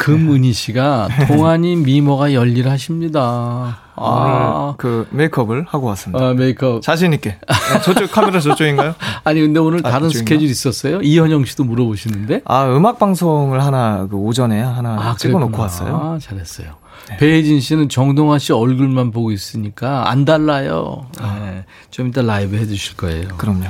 금은희 0.00 0.54
씨가 0.54 1.08
동안이 1.28 1.76
미모가 1.76 2.32
열일하십니다. 2.32 3.78
아, 3.96 4.74
그 4.78 5.06
메이크업을 5.10 5.66
하고 5.68 5.88
왔습니다. 5.88 6.24
아, 6.24 6.32
메이크업. 6.32 6.80
자신 6.80 7.12
있게. 7.12 7.32
네, 7.32 7.80
저쪽 7.84 8.10
카메라 8.10 8.40
저쪽인가요? 8.40 8.94
아니 9.24 9.42
근데 9.42 9.60
오늘 9.60 9.80
아, 9.84 9.90
다른 9.90 10.08
저쪽인가? 10.08 10.18
스케줄 10.18 10.48
있었어요? 10.48 11.00
이현영 11.02 11.44
씨도 11.44 11.64
물어보시는데. 11.64 12.40
아 12.46 12.64
음악 12.74 12.98
방송을 12.98 13.62
하나 13.62 14.06
그 14.10 14.16
오전에 14.16 14.62
하나 14.62 14.94
아, 15.10 15.16
찍어 15.16 15.38
놓고 15.38 15.60
왔어요. 15.60 15.94
아, 16.02 16.18
잘했어요. 16.18 16.76
네. 17.10 17.16
배혜진 17.18 17.60
씨는 17.60 17.90
정동환 17.90 18.38
씨 18.38 18.54
얼굴만 18.54 19.10
보고 19.10 19.32
있으니까 19.32 20.10
안 20.10 20.24
달라요. 20.24 21.06
아. 21.20 21.38
네. 21.44 21.64
좀 21.90 22.08
이따 22.08 22.22
라이브 22.22 22.56
해 22.56 22.64
주실 22.66 22.96
거예요. 22.96 23.28
그럼요. 23.36 23.64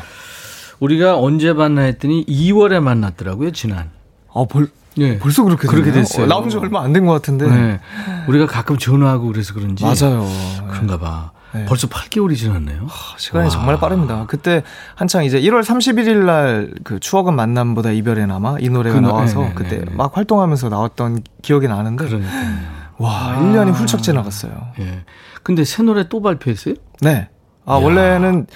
우리가 0.78 1.18
언제 1.18 1.52
만나 1.52 1.82
했더니 1.82 2.24
2월에 2.26 2.78
만났더라고요 2.80 3.50
지난. 3.50 3.90
아 4.32 4.44
벌. 4.48 4.68
네. 5.00 5.18
벌써 5.18 5.42
그렇게 5.44 5.66
그렇게 5.66 5.92
됐어요. 5.92 6.24
어, 6.24 6.28
나온 6.28 6.48
지 6.48 6.56
얼마 6.58 6.82
안 6.82 6.92
된 6.92 7.06
것 7.06 7.12
같은데. 7.12 7.46
네. 7.48 7.80
우리가 8.28 8.46
가끔 8.46 8.76
전화하고 8.78 9.26
그래서 9.28 9.54
그런지. 9.54 9.84
맞아요. 9.84 10.26
그런가 10.70 10.98
봐. 10.98 11.30
네. 11.52 11.64
벌써 11.64 11.88
8개월이 11.88 12.36
지났네요. 12.36 12.82
하, 12.86 13.18
시간이 13.18 13.44
와. 13.44 13.50
정말 13.50 13.78
빠릅니다. 13.80 14.24
그때 14.28 14.62
한창 14.94 15.24
이제 15.24 15.40
1월 15.40 15.62
31일 15.64 16.24
날 16.24 16.70
그 16.84 17.00
추억은 17.00 17.34
만남보다 17.34 17.90
이별에 17.90 18.26
남아 18.26 18.58
이 18.60 18.68
노래가 18.68 19.00
그, 19.00 19.04
나와서 19.04 19.40
네, 19.40 19.52
그때 19.54 19.78
네. 19.78 19.84
막 19.94 20.16
활동하면서 20.16 20.68
나왔던 20.68 21.22
기억이 21.42 21.66
나는데. 21.66 22.06
그러니까요. 22.06 22.80
와, 22.98 23.10
아. 23.32 23.40
1년이 23.40 23.72
훌쩍 23.72 24.02
지나갔어요. 24.02 24.52
예. 24.80 25.04
근데 25.42 25.64
새 25.64 25.82
노래 25.82 26.06
또 26.08 26.20
발표했어요? 26.22 26.74
네. 27.00 27.30
아, 27.64 27.74
야. 27.74 27.78
원래는 27.78 28.46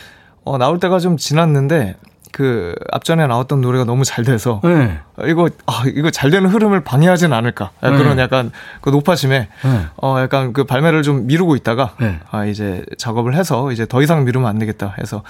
어, 0.44 0.58
나올 0.58 0.78
때가 0.78 0.98
좀 1.00 1.16
지났는데 1.16 1.96
그 2.34 2.74
앞전에 2.90 3.28
나왔던 3.28 3.60
노래가 3.60 3.84
너무 3.84 4.04
잘 4.04 4.24
돼서 4.24 4.60
네. 4.64 4.98
이거 5.28 5.48
아 5.66 5.84
이거 5.86 6.10
잘 6.10 6.30
되는 6.32 6.50
흐름을 6.50 6.82
방해하진 6.82 7.32
않을까 7.32 7.70
네. 7.80 7.90
그런 7.90 8.18
약간 8.18 8.50
그 8.80 8.90
높아짐에 8.90 9.48
네. 9.62 9.86
어 10.02 10.18
약간 10.18 10.52
그 10.52 10.64
발매를 10.64 11.04
좀 11.04 11.28
미루고 11.28 11.54
있다가 11.54 11.94
네. 12.00 12.18
아 12.32 12.44
이제 12.44 12.84
작업을 12.98 13.36
해서 13.36 13.70
이제 13.70 13.86
더 13.86 14.02
이상 14.02 14.24
미루면 14.24 14.50
안 14.50 14.58
되겠다 14.58 14.96
해서 14.98 15.22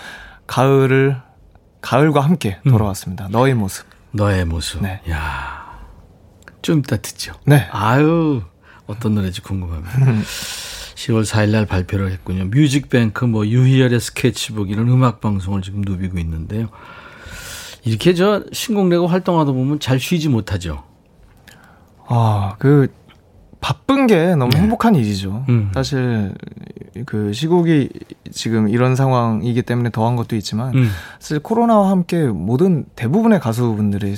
가을을 0.47 1.21
가을과 1.83 2.23
함께 2.23 2.59
음. 2.65 2.71
돌아왔습니다. 2.71 3.27
음. 3.27 3.33
너의 3.33 3.53
모습. 3.53 3.85
너의 4.13 4.47
모습. 4.47 4.81
네. 4.83 5.03
야. 5.11 5.75
좀 6.63 6.79
이따 6.79 6.97
듣죠. 6.97 7.35
네. 7.45 7.69
아유. 7.71 8.41
어떤 8.87 9.15
노래인지 9.15 9.43
궁금합니다. 9.43 9.91
10월 10.95 11.25
4일 11.25 11.51
날 11.51 11.67
발표를 11.67 12.11
했군요. 12.11 12.45
뮤직뱅크, 12.47 13.25
뭐, 13.25 13.47
유희열의 13.47 14.01
스케치북, 14.01 14.71
이런 14.71 14.89
음악 14.89 15.21
방송을 15.21 15.63
지금 15.63 15.83
누비고 15.85 16.19
있는데요. 16.19 16.69
이렇게 17.85 18.15
저 18.15 18.45
신곡 18.53 18.89
내고 18.89 19.07
활동하다 19.07 19.53
보면 19.53 19.81
잘 19.81 20.01
쉬지 20.01 20.29
못하죠. 20.29 20.85
아, 22.07 22.57
그, 22.59 22.89
바쁜 23.61 24.07
게 24.07 24.35
너무 24.37 24.51
네. 24.53 24.61
행복한 24.61 24.95
일이죠. 24.95 25.45
음. 25.49 25.71
사실, 25.75 26.35
그 27.07 27.33
시국이 27.33 27.89
지금 28.31 28.69
이런 28.69 28.95
상황이기 28.95 29.63
때문에 29.63 29.91
더한 29.91 30.17
것도 30.17 30.37
있지만, 30.37 30.75
음. 30.75 30.91
사실 31.19 31.41
코로나와 31.41 31.91
함께 31.91 32.27
모든 32.27 32.85
대부분의 32.95 33.41
가수분들이 33.41 34.15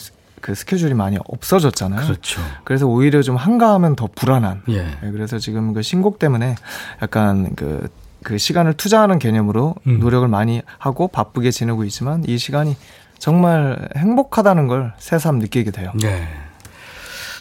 그 0.46 0.54
스케줄이 0.54 0.94
많이 0.94 1.18
없어졌잖아요. 1.26 2.06
그렇죠. 2.06 2.40
그래서 2.62 2.86
오히려 2.86 3.20
좀 3.20 3.34
한가하면 3.34 3.96
더 3.96 4.08
불안한. 4.14 4.62
예. 4.68 4.82
네, 4.84 5.10
그래서 5.10 5.40
지금 5.40 5.72
그 5.72 5.82
신곡 5.82 6.20
때문에 6.20 6.54
약간 7.02 7.56
그, 7.56 7.88
그 8.22 8.38
시간을 8.38 8.74
투자하는 8.74 9.18
개념으로 9.18 9.74
음. 9.88 9.98
노력을 9.98 10.28
많이 10.28 10.62
하고 10.78 11.08
바쁘게 11.08 11.50
지내고 11.50 11.82
있지만 11.82 12.22
이 12.28 12.38
시간이 12.38 12.76
정말 13.18 13.88
행복하다는 13.96 14.68
걸 14.68 14.92
새삼 14.98 15.40
느끼게 15.40 15.72
돼요. 15.72 15.90
네. 16.00 16.28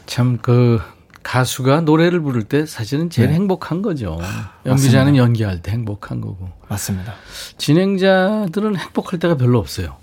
참 0.07 0.39
그 0.41 0.81
가수가 1.21 1.81
노래를 1.81 2.21
부를 2.21 2.41
때 2.41 2.65
사실은 2.65 3.11
제일 3.11 3.29
네. 3.29 3.35
행복한 3.35 3.83
거죠. 3.83 4.19
연기자는 4.65 5.05
맞습니다. 5.13 5.17
연기할 5.17 5.61
때 5.61 5.71
행복한 5.71 6.21
거고. 6.21 6.49
맞습니다. 6.69 7.13
진행자들은 7.59 8.75
행복할 8.77 9.19
때가 9.19 9.37
별로 9.37 9.59
없어요. 9.59 9.97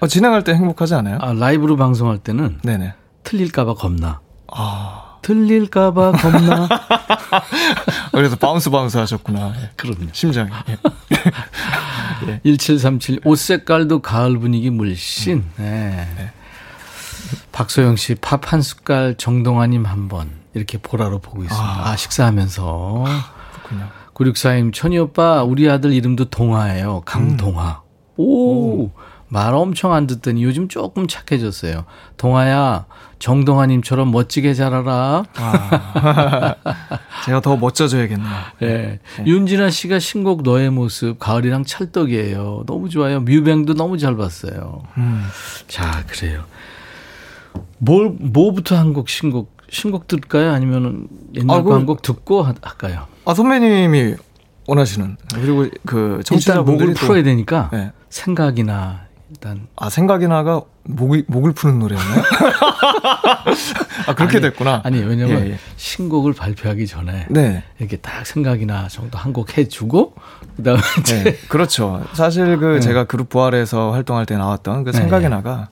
어, 0.00 0.06
진행할 0.06 0.44
때 0.44 0.54
행복하지 0.54 0.94
않아요? 0.94 1.18
아, 1.20 1.32
라이브로 1.32 1.76
방송할 1.76 2.18
때는 2.18 2.60
네네. 2.62 2.94
틀릴까봐 3.24 3.74
겁나. 3.74 4.20
아. 4.52 5.04
틀릴까봐 5.22 6.12
겁나. 6.12 6.68
그래서 8.12 8.36
bounce 8.36 8.70
bounce 8.70 8.96
하셨구나. 8.96 9.52
예. 9.60 9.70
그럼요. 9.76 10.08
심장이. 10.12 10.50
예. 10.68 12.40
1737. 12.44 13.20
옷 13.24 13.36
색깔도 13.36 14.00
가을 14.00 14.38
분위기 14.38 14.70
물씬. 14.70 15.38
음. 15.38 15.52
네. 15.56 16.08
네. 16.16 16.30
박소영 17.52 17.96
씨, 17.96 18.14
밥 18.14 18.52
한 18.52 18.62
숟갈 18.62 19.16
정동하님 19.18 19.84
한 19.84 20.08
번. 20.08 20.30
이렇게 20.54 20.78
보라로 20.78 21.18
보고 21.18 21.42
있습니다. 21.42 21.68
아, 21.68 21.90
아 21.90 21.96
식사하면서. 21.96 23.04
아, 23.06 23.24
그렇군요. 23.52 23.88
9642님, 24.14 24.72
천희 24.72 24.98
오빠, 24.98 25.42
우리 25.42 25.68
아들 25.68 25.92
이름도 25.92 26.26
동하예요. 26.30 27.02
강동하. 27.04 27.82
음. 27.82 27.88
오. 28.16 28.24
오. 28.84 28.90
말 29.28 29.54
엄청 29.54 29.92
안 29.92 30.06
듣더니 30.06 30.42
요즘 30.42 30.68
조금 30.68 31.06
착해졌어요. 31.06 31.84
동아야, 32.16 32.86
정동아님처럼 33.18 34.10
멋지게 34.10 34.54
자라라. 34.54 35.24
아, 35.36 36.54
제가 37.26 37.40
더 37.40 37.56
멋져져야겠네요. 37.56 38.30
네. 38.60 39.00
네. 39.18 39.24
윤진아 39.26 39.70
씨가 39.70 39.98
신곡 39.98 40.42
너의 40.42 40.70
모습, 40.70 41.18
가을이랑 41.18 41.64
찰떡이에요. 41.64 42.64
너무 42.66 42.88
좋아요. 42.88 43.20
뮤뱅도 43.20 43.74
너무 43.74 43.98
잘 43.98 44.16
봤어요. 44.16 44.82
음. 44.96 45.24
자, 45.66 46.04
그래요. 46.06 46.44
뭘, 47.78 48.14
뭐부터 48.18 48.76
한 48.76 48.92
곡 48.92 49.08
신곡, 49.08 49.56
신곡 49.70 50.08
들을까요? 50.08 50.52
아니면 50.52 51.08
옛날 51.34 51.58
아, 51.58 51.62
그, 51.62 51.72
한곡 51.72 52.02
듣고 52.02 52.42
할까요? 52.42 53.06
아, 53.24 53.34
선배님이 53.34 54.14
원하시는. 54.66 55.16
그리고 55.34 55.66
그 55.86 56.22
일단 56.30 56.64
목을 56.64 56.94
풀어야 56.94 57.22
되니까 57.22 57.68
네. 57.72 57.90
생각이나 58.10 59.07
일단 59.40 59.68
아 59.76 59.88
생각이 59.88 60.26
나가 60.26 60.62
목이 60.82 61.24
목을 61.28 61.52
푸는 61.52 61.78
노래였나요? 61.78 62.22
아 64.08 64.14
그렇게 64.14 64.38
아니, 64.38 64.40
됐구나. 64.40 64.80
아니 64.84 64.98
왜냐면 65.00 65.46
예, 65.46 65.50
예. 65.52 65.58
신곡을 65.76 66.32
발표하기 66.32 66.86
전에 66.88 67.26
네. 67.30 67.62
이렇게 67.78 67.96
딱 67.98 68.26
생각이 68.26 68.66
나 68.66 68.88
정도 68.88 69.16
한 69.16 69.28
곡 69.32 69.56
해주고 69.58 70.14
그다음에 70.56 70.80
네, 71.06 71.36
그렇죠. 71.48 72.02
사실 72.14 72.56
그 72.56 72.64
네. 72.74 72.80
제가 72.80 73.04
그룹 73.04 73.28
부활에서 73.28 73.92
활동할 73.92 74.26
때 74.26 74.36
나왔던 74.36 74.82
그 74.84 74.92
생각이 74.92 75.24
네. 75.24 75.28
나가 75.28 75.68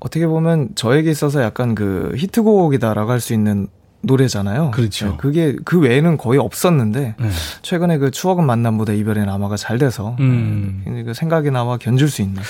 어떻게 0.00 0.26
보면 0.26 0.70
저에게 0.74 1.10
있어서 1.10 1.42
약간 1.42 1.74
그 1.74 2.12
히트곡이다라고 2.16 3.10
할 3.10 3.20
수 3.20 3.32
있는 3.32 3.68
노래잖아요. 4.02 4.70
그렇죠. 4.72 5.10
네, 5.10 5.16
그게 5.18 5.56
그 5.64 5.78
외에는 5.78 6.16
거의 6.18 6.38
없었는데 6.40 7.14
네. 7.18 7.30
최근에 7.62 7.98
그 7.98 8.10
추억은 8.10 8.44
만남보다 8.44 8.92
이별의 8.94 9.24
남아가 9.26 9.56
잘 9.56 9.78
돼서 9.78 10.16
음. 10.20 10.82
그 11.06 11.14
생각이 11.14 11.50
나와 11.50 11.76
견줄 11.78 12.08
수 12.10 12.20
있는. 12.22 12.42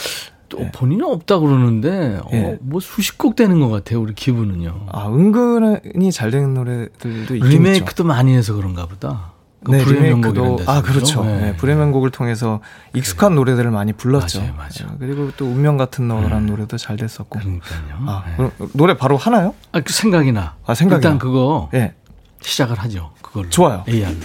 또 0.50 0.58
네. 0.58 0.70
본인은 0.72 1.06
없다 1.06 1.38
그러는데 1.38 2.20
네. 2.30 2.44
어, 2.44 2.58
뭐 2.60 2.80
수십 2.80 3.16
곡 3.16 3.36
되는 3.36 3.58
것 3.60 3.70
같아요. 3.70 4.00
우리 4.02 4.14
기분은요. 4.14 4.88
아 4.92 5.08
은근히 5.08 6.12
잘 6.12 6.30
되는 6.30 6.52
노래들도 6.52 7.36
있긴 7.36 7.48
리메이크도 7.48 8.04
많이 8.04 8.36
해서 8.36 8.54
그런가 8.54 8.84
보다. 8.84 9.32
그 9.64 9.72
네, 9.72 9.84
리메이크도 9.84 10.60
아 10.66 10.82
그렇죠. 10.82 11.24
네. 11.24 11.54
네, 11.56 11.74
명곡을 11.74 12.10
통해서 12.10 12.60
익숙한 12.94 13.30
그래. 13.30 13.36
노래들을 13.36 13.70
많이 13.70 13.92
불렀죠. 13.92 14.40
맞아요, 14.40 14.54
맞아요. 14.54 14.96
그리고 14.98 15.30
또 15.36 15.46
운명 15.46 15.76
같은 15.76 16.08
너라는 16.08 16.46
네. 16.46 16.50
노래도 16.52 16.76
잘 16.76 16.96
됐었고. 16.96 17.38
그러니까요. 17.38 17.80
아, 18.06 18.24
네. 18.38 18.50
노래 18.72 18.96
바로 18.96 19.16
하나요? 19.16 19.54
아, 19.72 19.80
그 19.80 19.92
생각이 19.92 20.32
나. 20.32 20.56
아, 20.66 20.74
생각이 20.74 20.98
일단 20.98 21.12
나. 21.12 21.18
그거 21.18 21.68
네. 21.72 21.94
시작을 22.40 22.78
하죠. 22.78 23.10
그걸로. 23.22 23.48
좋아요. 23.50 23.84
AR로. 23.86 24.16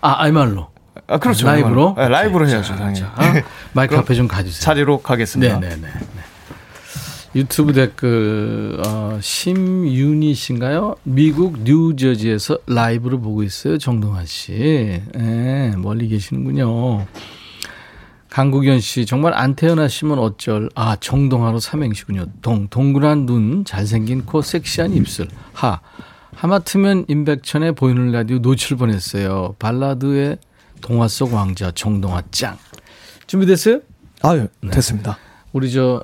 아, 0.00 0.22
알말로. 0.22 0.68
아, 1.08 1.18
그렇죠. 1.18 1.46
라이브로? 1.46 1.94
네, 1.96 2.08
라이브로 2.08 2.48
해야죠, 2.48 2.74
당연히. 2.74 3.00
자, 3.00 3.14
마이크 3.72 3.96
앞에 3.96 4.14
좀 4.14 4.26
가주세요. 4.26 4.60
자리로 4.60 4.98
가겠습니다. 4.98 5.58
네네네. 5.60 5.80
네, 5.82 5.90
유튜브 7.36 7.72
댓글 7.74 8.80
어, 8.84 9.18
심윤희 9.20 10.34
씨인가요? 10.34 10.96
미국 11.02 11.60
뉴저지에서 11.60 12.58
라이브를 12.66 13.20
보고 13.20 13.42
있어요. 13.42 13.78
정동환 13.78 14.26
씨. 14.26 15.02
네, 15.14 15.72
멀리 15.76 16.08
계시는군요. 16.08 17.06
강국현 18.30 18.80
씨 18.80 19.06
정말 19.06 19.32
안 19.34 19.54
태어나시면 19.54 20.18
어쩔 20.18 20.68
아 20.74 20.96
정동하로 20.96 21.58
삼행시군요. 21.58 22.26
동 22.42 22.68
동그란 22.68 23.24
눈 23.24 23.64
잘생긴 23.64 24.26
코 24.26 24.42
섹시한 24.42 24.92
입술 24.92 25.28
하 25.54 25.80
하마터면 26.34 27.06
임백천의 27.08 27.72
보이는 27.72 28.12
라디오 28.12 28.38
놓칠 28.38 28.76
뻔했어요. 28.76 29.54
발라드의 29.58 30.36
동화 30.80 31.08
속 31.08 31.32
왕자 31.34 31.70
정동하 31.72 32.22
짱 32.30 32.58
준비됐어요? 33.26 33.80
아유 34.22 34.48
네. 34.60 34.70
됐습니다. 34.70 35.18
우리 35.52 35.72
저 35.72 36.02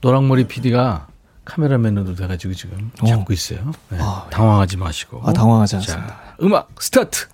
노랑머리 0.00 0.46
PD가 0.46 1.08
카메라맨으로 1.44 2.14
돼가지고 2.14 2.54
지금 2.54 2.90
어. 3.00 3.06
잡고 3.06 3.32
있어요. 3.32 3.72
네, 3.88 3.98
아, 4.00 4.26
당황하지 4.30 4.76
마시고. 4.76 5.22
아, 5.24 5.32
당황하지 5.32 5.76
않습니다. 5.76 6.06
자, 6.06 6.36
음악 6.42 6.70
스타트! 6.82 7.26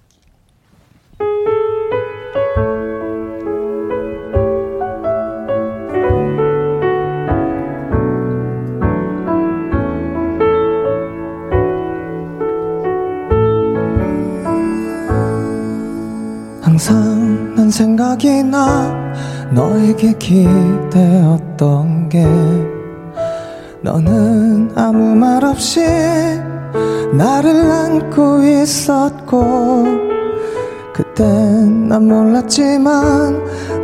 항상 16.72 17.54
난 17.54 17.70
생각이 17.70 18.42
나 18.44 18.90
너에게 19.50 20.14
기대었던 20.14 22.08
게 22.08 22.24
너는 23.82 24.72
아무 24.74 25.14
말 25.14 25.44
없이 25.44 25.80
나를 27.12 27.70
안고 27.70 28.42
있었고 28.44 29.84
그땐 30.94 31.88
난 31.88 32.08
몰랐지만 32.08 33.38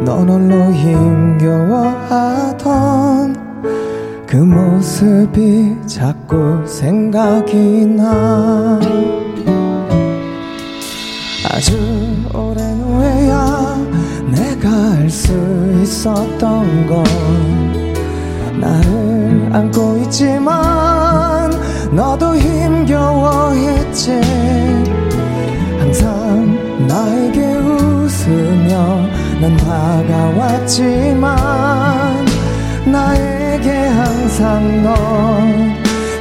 넌 0.06 0.26
홀로 0.26 0.72
힘겨워하던 0.72 2.16
그 4.26 4.36
모습이 4.36 5.76
자꾸 5.86 6.66
생각이 6.66 7.84
나. 7.84 8.80
아주 11.58 11.76
오랜 12.32 12.77
내가 14.58 14.92
알수 14.92 15.32
있었던 15.82 16.86
건 16.86 17.04
나를 18.60 19.50
안고 19.52 19.98
있지만 20.04 21.50
너도 21.92 22.36
힘겨워했지. 22.36 24.20
항상 25.78 26.86
나에게 26.88 27.40
웃으며 27.40 29.06
난 29.40 29.56
다가왔지만 29.56 31.26
나에게 32.86 33.70
항상 33.70 34.82
넌 34.82 35.74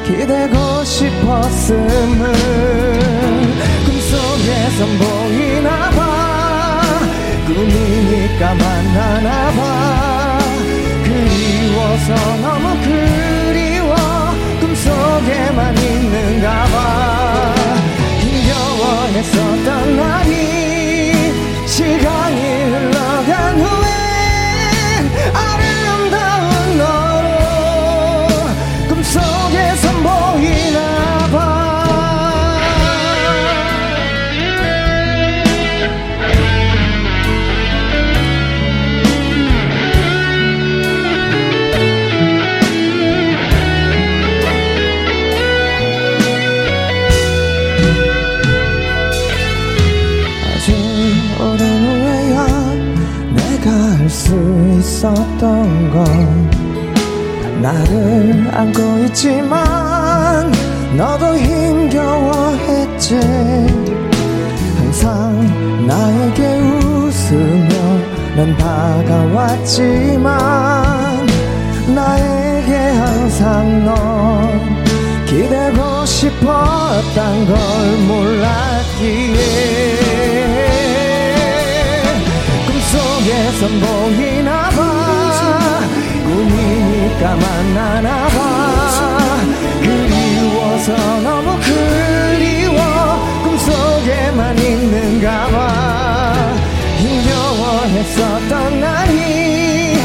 기대고 0.05 0.83
싶었음을 0.83 2.31
꿈속에선 3.85 4.99
봐 4.99 5.16
꿈이니까 7.47 8.53
만나나 8.55 9.51
봐. 9.51 10.39
그리워서 11.03 12.13
너무 12.41 12.77
그리워. 12.83 13.95
꿈속에만 14.59 15.77
있는가 15.77 16.63
봐. 16.65 17.55
힘겨워했었던 18.19 19.95
날이. 19.95 21.33
시간이 21.65 22.63
흘러간 22.63 23.59
후에 23.61 23.87
나를 57.67 58.47
안고 58.53 58.79
있지만 59.05 60.49
너도 60.95 61.37
힘겨워했지. 61.37 63.19
항상 64.77 65.85
나에게 65.85 66.59
웃으며 66.59 67.69
넌 68.37 68.55
다가왔지만 68.55 70.27
나에게 71.93 72.73
항상 72.73 73.83
넌 73.83 73.95
기대고 75.25 76.05
싶었던 76.05 77.47
걸 77.47 77.57
몰랐기에 78.07 79.67
속에선 82.91 83.81
보이나 83.81 84.26
봐 84.26 84.26
꿈이니까 87.17 87.35
만나나 87.35 88.27
봐. 88.27 89.37
그리워서 89.81 90.95
너무 91.21 91.59
그리워. 91.59 93.41
꿈속에만 93.43 94.57
있는가 94.57 95.47
봐. 95.47 96.55
힘겨워했었던 96.97 98.79
날이 98.79 99.97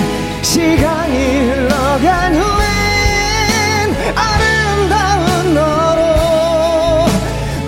시간이 0.42 1.40
흘러간 1.50 2.34
후엔 2.34 3.96
아름다운 4.14 5.54
너로 5.54 7.06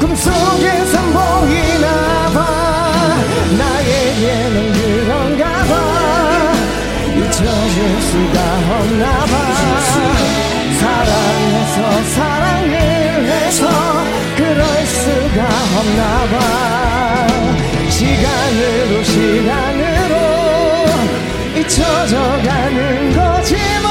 꿈속에 0.01 0.84
선 0.86 1.12
보이나 1.12 2.30
봐. 2.32 3.16
나에게는 3.59 4.72
그런가 4.72 5.45
봐. 5.64 6.55
잊혀질 7.16 8.03
수가 8.03 8.40
없나 8.78 9.23
시간으로 19.14 20.14
잊혀져가는 21.56 23.12
거지만 23.14 23.86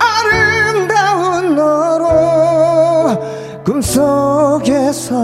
아름다운 0.00 1.54
너로 1.54 3.22
꿈속에서 3.64 5.14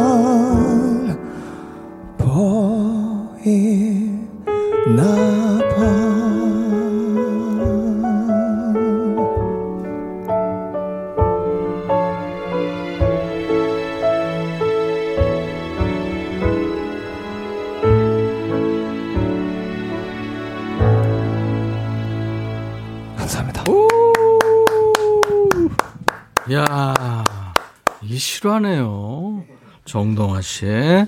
정동아 30.37 30.41
씨의 30.43 31.07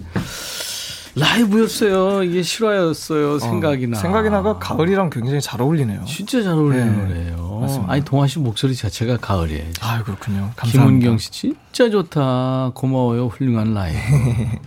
라이브였어요. 1.14 2.22
이게 2.22 2.42
실화였어요. 2.42 3.34
어, 3.34 3.38
생각이나. 3.38 3.98
생각이나가 3.98 4.58
가을이랑 4.58 5.10
굉장히 5.10 5.40
잘 5.40 5.60
어울리네요. 5.60 6.04
진짜 6.06 6.42
잘 6.42 6.52
어울리는 6.52 6.96
네, 6.96 7.02
노래예요. 7.30 7.58
맞습니다. 7.60 7.92
아니 7.92 8.04
동아 8.04 8.26
씨 8.26 8.38
목소리 8.38 8.74
자체가 8.74 9.16
가을이에요. 9.18 9.64
아 9.80 10.02
그렇군요. 10.04 10.50
감사합니다. 10.56 10.70
김은경 10.72 11.18
씨 11.18 11.30
진짜 11.30 11.90
좋다. 11.90 12.72
고마워요. 12.74 13.26
훌륭한 13.28 13.74
라이브. 13.74 13.98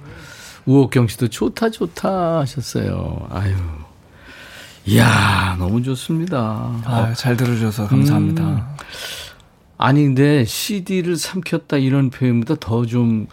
우옥경 0.66 1.08
씨도 1.08 1.30
좋다 1.30 1.70
좋다 1.70 2.40
하셨어요. 2.40 3.28
아유. 3.32 3.56
이야 4.86 5.56
너무 5.60 5.82
좋습니다. 5.84 6.38
아, 6.86 7.14
잘 7.16 7.38
들어줘서 7.38 7.88
감사합니다. 7.88 8.44
음. 8.44 8.62
아니 9.78 10.04
근데 10.04 10.44
CD를 10.46 11.16
삼켰다 11.18 11.78
이런 11.78 12.10
표현보다 12.10 12.56
더 12.60 12.86
좀 12.86 13.28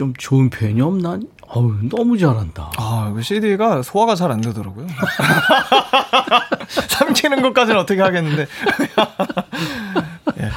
좀좀 0.00 0.14
좋은 0.16 0.48
표현이 0.48 0.80
없나? 0.80 1.18
어우 1.48 1.74
너무 1.90 2.16
잘한다. 2.16 2.70
아, 2.78 3.12
그 3.14 3.20
CD가 3.22 3.82
소화가 3.82 4.14
잘 4.14 4.30
안 4.32 4.40
되더라고요. 4.40 4.86
삼키는 6.88 7.42
것까지는 7.42 7.78
어떻게 7.78 8.00
하겠는데. 8.00 8.46
예. 10.40 10.50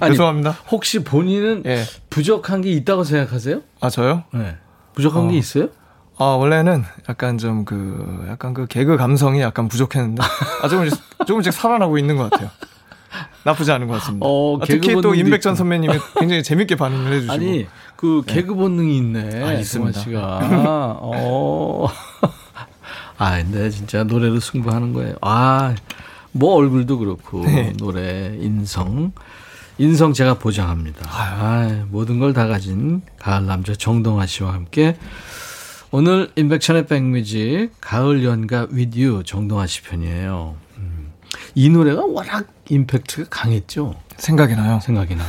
아니, 0.00 0.14
죄송합니다. 0.14 0.50
혹시 0.70 1.04
본인은 1.04 1.62
예. 1.66 1.84
부족한 2.10 2.62
게 2.62 2.72
있다고 2.72 3.04
생각하세요? 3.04 3.60
아 3.80 3.88
저요? 3.88 4.24
네. 4.32 4.56
부족한 4.94 5.26
어. 5.26 5.28
게 5.28 5.36
있어요? 5.38 5.68
아 6.18 6.24
원래는 6.24 6.84
약간 7.08 7.38
좀 7.38 7.64
그 7.64 8.26
약간 8.28 8.52
그 8.54 8.66
개그 8.66 8.96
감성이 8.96 9.40
약간 9.40 9.68
부족했는데 9.68 10.22
아 10.62 10.68
조금씩 10.68 10.98
조금씩 11.26 11.52
살아나고 11.52 11.98
있는 11.98 12.16
것 12.16 12.30
같아요. 12.30 12.50
나쁘지 13.44 13.70
않은 13.72 13.86
것 13.88 13.94
같습니다. 13.94 14.26
어, 14.26 14.58
아, 14.60 14.64
특히 14.66 15.00
또 15.00 15.14
임백전 15.14 15.54
선배님이 15.56 15.94
굉장히 16.18 16.42
재밌게 16.42 16.76
반응을 16.76 17.12
해주시고. 17.12 17.32
아니, 17.32 17.66
그 18.02 18.24
네. 18.26 18.34
개그 18.34 18.54
본능이 18.56 18.96
있네. 18.98 19.44
아, 19.44 19.52
있습니다. 19.52 20.00
씨가. 20.00 20.98
어. 21.00 21.86
아, 23.16 23.36
근데 23.40 23.70
진짜 23.70 24.02
노래로 24.02 24.40
승부하는 24.40 24.92
거예요. 24.92 25.14
아, 25.20 25.76
뭐 26.32 26.56
얼굴도 26.56 26.98
그렇고, 26.98 27.44
네. 27.44 27.72
노래, 27.78 28.36
인성. 28.40 29.12
인성 29.78 30.14
제가 30.14 30.34
보장합니다. 30.38 31.06
아, 31.08 31.84
모든 31.90 32.18
걸 32.18 32.32
다 32.32 32.48
가진 32.48 33.02
가을 33.20 33.46
남자 33.46 33.72
정동아 33.72 34.26
씨와 34.26 34.52
함께 34.52 34.96
오늘 35.92 36.32
인백천의 36.34 36.86
백뮤직 36.88 37.70
가을 37.80 38.24
연가 38.24 38.66
위디오 38.70 39.22
정동아 39.22 39.68
씨 39.68 39.82
편이에요. 39.82 40.56
이 41.54 41.68
노래가 41.70 42.04
워낙 42.04 42.48
임팩트가 42.68 43.28
강했죠. 43.30 43.94
생각이 44.16 44.56
나요. 44.56 44.80
생각이 44.82 45.14
나. 45.14 45.22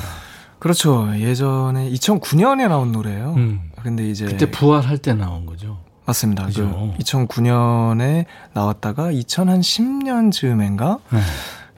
그렇죠. 0.64 1.12
예전에 1.18 1.90
2009년에 1.92 2.70
나온 2.70 2.94
노래예요. 2.94 3.34
음. 3.36 3.60
근데 3.82 4.10
이제 4.10 4.26
그때 4.26 4.50
부활할 4.50 4.98
때 4.98 5.14
나온 5.14 5.46
거죠. 5.46 5.78
맞습니다. 6.06 6.46
그죠. 6.46 6.94
그 6.98 7.04
2009년에 7.04 8.24
나왔다가 8.54 9.12
2010년 9.12 10.32
즈음엔가 10.32 11.00
네. 11.12 11.20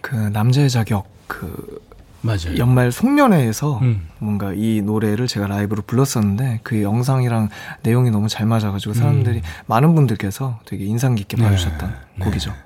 그 0.01 0.13
남자의 0.15 0.69
자격 0.69 1.07
그 1.25 1.81
맞아요. 2.21 2.59
연말 2.59 2.91
송년회에서 2.91 3.79
음. 3.79 4.07
뭔가 4.19 4.53
이 4.53 4.83
노래를 4.83 5.25
제가 5.25 5.47
라이브로 5.47 5.81
불렀었는데 5.81 6.59
그 6.61 6.83
영상이랑 6.83 7.49
내용이 7.81 8.11
너무 8.11 8.29
잘 8.29 8.45
맞아가지고 8.45 8.93
사람들이 8.93 9.37
음. 9.37 9.43
많은 9.65 9.95
분들께서 9.95 10.59
되게 10.65 10.85
인상 10.85 11.15
깊게 11.15 11.37
봐주셨던 11.37 11.89
네. 12.17 12.23
곡이죠. 12.23 12.51
네. 12.51 12.64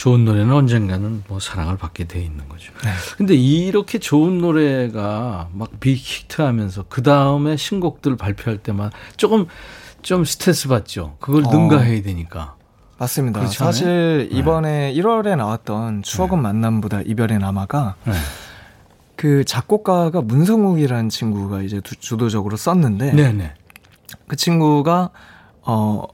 좋은 0.00 0.24
노래는 0.24 0.50
언젠가는 0.50 1.24
뭐 1.28 1.40
사랑을 1.40 1.76
받게 1.76 2.04
돼 2.04 2.22
있는 2.22 2.48
거죠. 2.48 2.72
네. 2.82 2.90
근데 3.18 3.34
이렇게 3.34 3.98
좋은 3.98 4.38
노래가 4.38 5.50
막 5.52 5.78
빅히트 5.78 6.40
하면서 6.40 6.86
그 6.88 7.02
다음에 7.02 7.58
신곡들 7.58 8.16
발표할 8.16 8.56
때만 8.56 8.92
조금 9.18 9.44
좀 10.00 10.24
스트레스 10.24 10.68
받죠. 10.68 11.18
그걸 11.20 11.44
어. 11.44 11.50
능가해야 11.50 12.00
되니까. 12.00 12.56
맞습니다. 12.96 13.46
사실 13.48 14.30
네. 14.30 14.38
이번에 14.38 14.90
네. 14.90 14.94
1월에 14.94 15.36
나왔던 15.36 16.02
추억은 16.02 16.38
네. 16.38 16.42
만남보다 16.44 17.02
이별의 17.02 17.38
남아가 17.38 17.96
네. 18.04 18.14
그 19.16 19.44
작곡가가 19.44 20.22
문성욱이라는 20.22 21.10
친구가 21.10 21.60
이제 21.60 21.82
주도적으로 21.82 22.56
썼는데 22.56 23.12
네네. 23.12 23.32
네. 23.32 23.54
그 24.28 24.36
친구가 24.36 25.10
어 25.60 26.04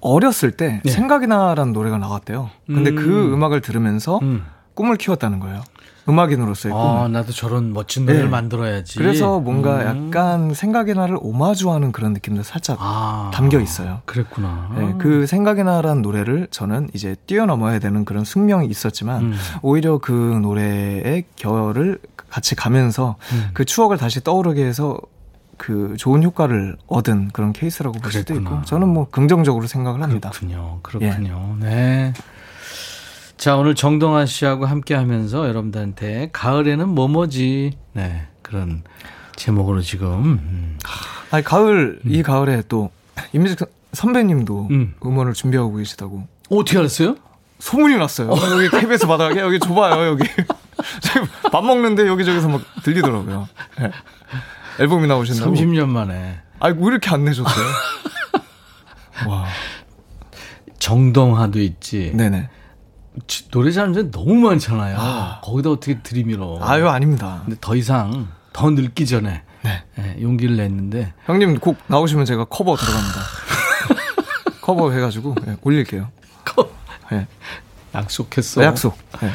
어렸을 0.00 0.52
때 0.52 0.80
네. 0.84 0.90
생각이 0.90 1.26
나라는 1.26 1.72
노래가 1.72 1.98
나왔대요. 1.98 2.50
근데 2.66 2.92
그 2.92 3.02
음. 3.02 3.06
그 3.06 3.34
음악을 3.34 3.60
들으면서 3.60 4.18
음. 4.22 4.44
꿈을 4.74 4.96
키웠다는 4.96 5.40
거예요. 5.40 5.62
음악인으로서의 6.08 6.72
꿈. 6.72 6.80
아, 6.80 7.08
나도 7.08 7.32
저런 7.32 7.72
멋진 7.72 8.04
노래를 8.06 8.24
네. 8.24 8.30
만들어야지. 8.30 8.98
그래서 8.98 9.38
뭔가 9.38 9.92
음. 9.92 10.08
약간 10.08 10.54
생각이 10.54 10.94
나를 10.94 11.18
오마주하는 11.20 11.92
그런 11.92 12.12
느낌도 12.14 12.42
살짝 12.42 12.78
아, 12.80 13.30
담겨 13.32 13.60
있어요. 13.60 14.00
그랬구나. 14.06 14.70
네, 14.76 14.94
그 14.98 15.26
생각이 15.26 15.62
나라는 15.62 16.02
노래를 16.02 16.48
저는 16.50 16.88
이제 16.94 17.16
뛰어넘어야 17.26 17.78
되는 17.78 18.04
그런 18.04 18.24
숙명이 18.24 18.66
있었지만 18.66 19.22
음. 19.22 19.34
오히려 19.62 19.98
그 19.98 20.12
노래의 20.12 21.24
결을 21.36 21.98
같이 22.30 22.54
가면서 22.54 23.16
음. 23.32 23.50
그 23.52 23.64
추억을 23.64 23.98
다시 23.98 24.22
떠오르게 24.22 24.64
해서 24.64 24.98
그 25.60 25.94
좋은 25.98 26.22
효과를 26.22 26.78
얻은 26.86 27.28
그런 27.34 27.52
케이스라고 27.52 27.98
볼 27.98 28.10
수도 28.10 28.34
있고 28.34 28.62
저는 28.62 28.88
뭐 28.88 29.06
긍정적으로 29.10 29.66
생각을 29.66 30.02
합니다. 30.02 30.30
그렇군요. 30.30 30.78
그렇군요. 30.80 31.58
예. 31.60 31.64
네. 31.66 32.12
자, 33.36 33.56
오늘 33.56 33.74
정동환 33.74 34.24
씨하고 34.24 34.64
함께 34.64 34.94
하면서 34.94 35.46
여러분들한테 35.46 36.30
가을에는 36.32 36.88
뭐뭐지. 36.88 37.76
네. 37.92 38.26
그런 38.40 38.84
제목으로 39.36 39.82
지금. 39.82 40.08
음. 40.08 40.78
아니, 41.30 41.44
가을, 41.44 42.00
음. 42.06 42.10
이 42.10 42.22
가을에 42.22 42.62
또 42.70 42.90
임미숙 43.34 43.70
선배님도 43.92 44.68
음. 44.70 44.94
음원을 45.04 45.34
준비하고 45.34 45.74
계시다고. 45.76 46.26
어떻게 46.48 46.78
알았어요? 46.78 47.16
소문이 47.58 47.98
났어요. 47.98 48.30
어. 48.30 48.36
여기 48.50 48.70
KBS 48.70 49.06
바닥에 49.06 49.40
여기 49.40 49.58
좁아요, 49.58 50.06
여기. 50.06 50.24
밥 51.52 51.62
먹는데 51.62 52.06
여기저기서 52.06 52.48
막 52.48 52.62
들리더라고요. 52.82 53.46
네. 53.78 53.90
앨범이 54.80 55.06
나오신다고? 55.06 55.52
30년 55.54 55.88
만에. 55.88 56.40
아이, 56.58 56.72
왜 56.76 56.86
이렇게 56.86 57.10
안 57.10 57.24
내셨어요? 57.24 57.66
와. 59.28 59.46
정동화도 60.78 61.60
있지. 61.60 62.12
네네. 62.14 62.48
노래 63.50 63.70
잘하는 63.70 64.10
너무 64.10 64.34
많잖아요. 64.34 64.96
아. 64.98 65.40
거기다 65.42 65.70
어떻게 65.70 66.00
들이밀어. 66.00 66.58
아유, 66.62 66.88
아닙니다. 66.88 67.42
근데 67.44 67.58
더 67.60 67.76
이상 67.76 68.28
더 68.52 68.70
늙기 68.70 69.04
전에 69.06 69.42
네. 69.62 69.84
네, 69.96 70.16
용기를 70.22 70.56
냈는데. 70.56 71.12
형님 71.26 71.58
곡 71.58 71.76
나오시면 71.86 72.24
제가 72.24 72.44
커버 72.46 72.76
들어갑니다. 72.76 73.20
커버 74.62 74.90
해가지고 74.92 75.34
네, 75.44 75.56
올릴게요. 75.62 76.08
커. 76.44 76.70
네. 77.10 77.26
약속했어. 77.94 78.60
네, 78.62 78.66
약속. 78.68 78.96
네. 79.20 79.30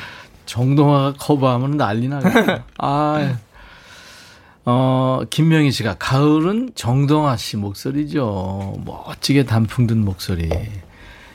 정동화가 0.46 1.14
커버하면 1.20 1.78
난리 1.78 2.08
나겠다. 2.08 2.64
아, 2.78 3.38
어, 4.66 5.22
김명희 5.30 5.72
씨가 5.72 5.96
가을은 6.00 6.72
정동아 6.76 7.38
씨 7.38 7.56
목소리죠. 7.58 8.82
멋지게 8.86 9.46
단풍 9.46 9.86
든 9.88 10.04
목소리. 10.04 10.50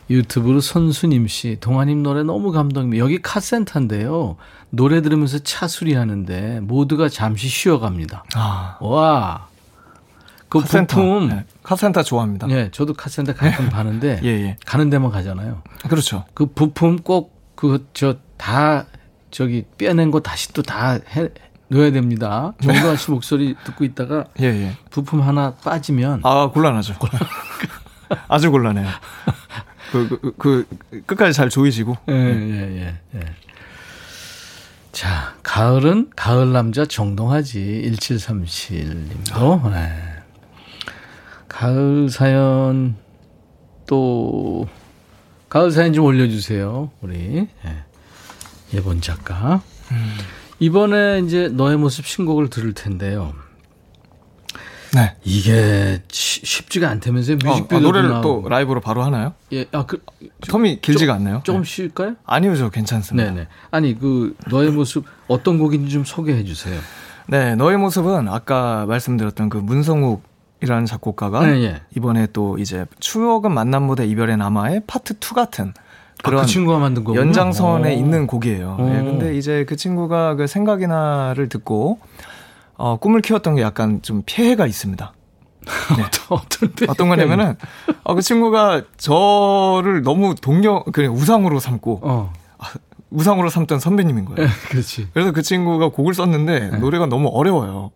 유튜브로 0.09 0.61
손수님 0.61 1.28
씨, 1.28 1.57
동아님 1.61 2.03
노래 2.03 2.24
너무 2.24 2.51
감동. 2.51 2.97
여기 2.99 3.22
카센터인데요. 3.22 4.37
노래 4.70 5.03
들으면서 5.03 5.39
차 5.39 5.68
수리하는데 5.68 6.61
모두가 6.61 7.09
잠시 7.09 7.47
쉬어갑니다. 7.49 8.24
아. 8.35 8.76
와. 8.81 9.47
그 10.49 10.61
카센터. 10.61 10.97
부품. 10.97 11.28
네. 11.28 11.45
카센터 11.62 12.03
좋아합니다. 12.03 12.49
네, 12.49 12.70
저도 12.72 12.95
카센터 12.95 13.35
가끔 13.37 13.68
가는데 13.68 14.18
예, 14.24 14.28
예. 14.28 14.57
가는 14.66 14.91
데만 14.91 15.12
가잖아요. 15.12 15.62
그렇죠. 15.89 16.24
그 16.35 16.47
부품 16.47 16.97
꼭 16.99 17.39
그 17.55 17.85
저 17.93 18.16
다 18.39 18.87
저기 19.31 19.64
빼낸 19.78 20.11
거 20.11 20.18
다시 20.20 20.53
또 20.55 20.62
다 20.62 20.93
해, 21.14 21.28
넣어야 21.71 21.93
됩니다. 21.93 22.53
정도환 22.62 22.97
씨 22.97 23.11
목소리 23.11 23.55
듣고 23.64 23.85
있다가 23.85 24.27
예, 24.41 24.47
예. 24.47 24.77
부품 24.91 25.23
하나 25.23 25.55
빠지면 25.55 26.21
아 26.25 26.49
곤란하죠. 26.49 26.95
아주 28.29 28.51
곤란해요. 28.51 28.89
그, 29.93 30.09
그, 30.09 30.35
그, 30.39 30.66
끝까지 31.07 31.33
잘 31.33 31.49
조이시고. 31.49 31.97
예, 32.09 32.12
예, 32.12 32.83
예, 32.83 32.99
예. 33.14 33.21
자, 34.93 35.35
가을은 35.43 36.11
가을 36.16 36.53
남자 36.53 36.85
정동하지 36.85 37.91
1737님도. 37.95 39.71
네. 39.71 39.93
가을 41.49 42.09
사연 42.11 42.97
또 43.87 44.68
가을 45.49 45.71
사연 45.71 45.93
좀 45.93 46.05
올려주세요. 46.05 46.91
우리 47.01 47.49
네. 47.64 47.85
예본 48.75 49.01
작가. 49.01 49.62
음. 49.91 50.16
이번에 50.61 51.21
이제 51.25 51.49
너의 51.49 51.77
모습 51.77 52.07
신곡을 52.07 52.49
들을 52.51 52.73
텐데요. 52.75 53.33
네. 54.95 55.15
이게 55.25 56.03
쉽지가 56.11 56.89
않다면서요? 56.89 57.37
뮤직비디오 57.45 57.77
어, 57.77 57.81
아, 57.81 57.83
노래를 57.83 58.11
나오고. 58.11 58.43
또 58.43 58.49
라이브로 58.49 58.81
바로 58.81 59.03
하나요? 59.03 59.35
예, 59.53 59.65
아, 59.73 59.87
그 59.87 60.03
텀이 60.43 60.83
길지가 60.83 61.15
않나요? 61.15 61.43
조금 61.45 61.63
네. 61.63 61.69
쉴까요? 61.69 62.17
아니요, 62.25 62.57
저 62.57 62.71
괜찮습니다. 62.71 63.31
네 63.31 63.41
네. 63.43 63.49
아니 63.71 63.99
그 63.99 64.37
너의 64.51 64.71
모습 64.71 65.05
어떤 65.29 65.59
곡인지 65.59 65.93
좀 65.93 66.05
소개해 66.05 66.45
주세요. 66.45 66.79
네, 67.29 67.55
너의 67.55 67.77
모습은 67.77 68.29
아까 68.29 68.85
말씀드렸던 68.87 69.49
그 69.49 69.59
문성욱 69.59 70.25
이라는 70.63 70.85
작곡가가 70.87 71.47
네, 71.47 71.63
예. 71.63 71.83
이번에 71.97 72.27
또 72.33 72.59
이제 72.59 72.85
추억은 72.99 73.55
만남 73.55 73.85
무대 73.85 74.07
이별의 74.07 74.37
남아의 74.37 74.83
파트 74.87 75.15
2 75.15 75.35
같은 75.35 75.73
그런 76.23 76.41
아, 76.41 76.43
그 76.43 76.49
친구가 76.49 76.79
만든 76.79 77.05
거군요. 77.05 77.21
연장선에 77.21 77.95
오. 77.95 77.97
있는 77.97 78.27
곡이에요. 78.27 78.77
네, 78.79 79.03
근데 79.03 79.37
이제 79.37 79.64
그 79.64 79.77
친구가 79.77 80.35
그 80.35 80.47
생각이나를 80.47 81.49
듣고 81.49 81.99
어, 82.77 82.97
꿈을 82.99 83.21
키웠던 83.21 83.57
게 83.57 83.62
약간 83.62 84.03
좀 84.03 84.23
피해가 84.25 84.66
있습니다. 84.66 85.12
네. 85.97 86.05
어떤, 86.31 86.73
어떤 86.89 87.09
거냐면은 87.09 87.57
어, 88.05 88.14
그 88.14 88.23
친구가 88.23 88.83
저를 88.97 90.03
너무 90.03 90.35
동료 90.35 90.83
그냥 90.85 91.12
우상으로 91.14 91.61
삼고 91.61 92.01
어. 92.03 92.33
아, 92.59 92.66
우상으로 93.11 93.51
삼던 93.51 93.81
선배님인 93.81 94.25
거예요. 94.25 94.49
네, 94.49 94.55
그렇지. 94.71 95.09
그래서 95.12 95.33
그 95.33 95.43
친구가 95.43 95.89
곡을 95.89 96.14
썼는데 96.14 96.71
네. 96.71 96.79
노래가 96.79 97.07
너무 97.07 97.29
어려워요. 97.29 97.91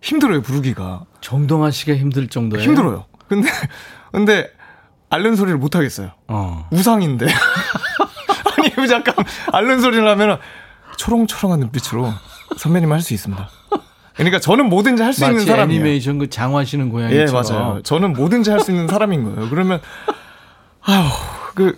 힘들어요 0.00 0.40
부르기가. 0.42 1.04
정동환 1.20 1.70
씨가 1.70 1.94
힘들 1.94 2.28
정도예요. 2.28 2.64
힘들어요. 2.64 3.04
근데 3.28 3.48
근데 4.12 4.50
앓는 5.10 5.36
소리를 5.36 5.58
못 5.58 5.74
하겠어요. 5.76 6.12
어. 6.28 6.68
우상인데. 6.70 7.26
아니 8.76 8.88
잠깐 8.88 9.14
앓는 9.52 9.80
소리를 9.80 10.06
하면 10.08 10.38
초롱초롱한 10.96 11.60
눈빛으로 11.60 12.12
선배님 12.56 12.90
할 12.92 13.00
수 13.00 13.12
있습니다. 13.14 13.48
그러니까 14.14 14.38
저는 14.38 14.68
뭐든지 14.68 15.02
할 15.02 15.12
수 15.12 15.24
있는 15.24 15.44
사람이에요. 15.44 15.80
애니메이션 15.80 16.18
그 16.18 16.28
장화시는 16.28 16.90
고양이처럼. 16.90 17.28
예, 17.28 17.32
맞아요. 17.32 17.82
저는 17.82 18.12
뭐든지 18.12 18.50
할 18.50 18.60
수 18.60 18.70
있는 18.70 18.86
사람인 18.86 19.24
거예요. 19.24 19.48
그러면 19.50 19.80
아휴, 20.82 21.08
그 21.54 21.74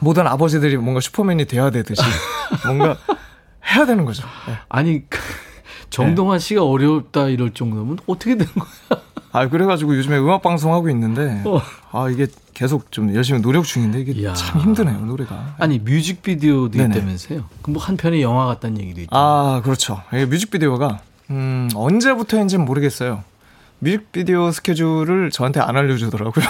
모든 0.00 0.26
아버지들이 0.26 0.76
뭔가 0.76 1.00
슈퍼맨이 1.00 1.44
돼야 1.46 1.70
되듯이 1.70 2.02
뭔가 2.66 2.96
해야 3.74 3.86
되는 3.86 4.04
거죠. 4.04 4.26
네. 4.46 4.54
아니 4.68 5.08
그 5.08 5.18
정동환 5.90 6.38
씨가 6.40 6.64
어렵다 6.64 7.28
이럴 7.28 7.50
정도면 7.54 7.98
어떻게 8.06 8.36
된 8.36 8.46
거야? 8.48 9.00
아 9.38 9.48
그래가지고 9.48 9.96
요즘에 9.96 10.18
음악 10.18 10.42
방송 10.42 10.72
하고 10.74 10.88
있는데 10.90 11.42
어. 11.44 11.60
아 11.92 12.08
이게 12.10 12.26
계속 12.54 12.90
좀 12.90 13.14
열심히 13.14 13.40
노력 13.40 13.64
중인데 13.64 14.00
이게 14.00 14.12
이야. 14.12 14.34
참 14.34 14.60
힘드네요 14.60 14.98
노래가. 15.00 15.54
아니 15.58 15.78
뮤직비디오도 15.78 16.76
네네. 16.76 16.96
있다면서요? 16.96 17.44
뭐 17.68 17.82
한 17.82 17.96
편의 17.96 18.20
영화 18.22 18.46
같다는 18.46 18.80
얘기도 18.80 19.00
있죠. 19.02 19.10
아 19.12 19.60
그렇죠. 19.62 20.02
뮤직비디오가 20.10 20.98
음, 21.30 21.68
언제부터인지는 21.74 22.64
모르겠어요. 22.64 23.22
뮤직비디오 23.78 24.50
스케줄을 24.50 25.30
저한테 25.30 25.60
안 25.60 25.76
알려주더라고요. 25.76 26.44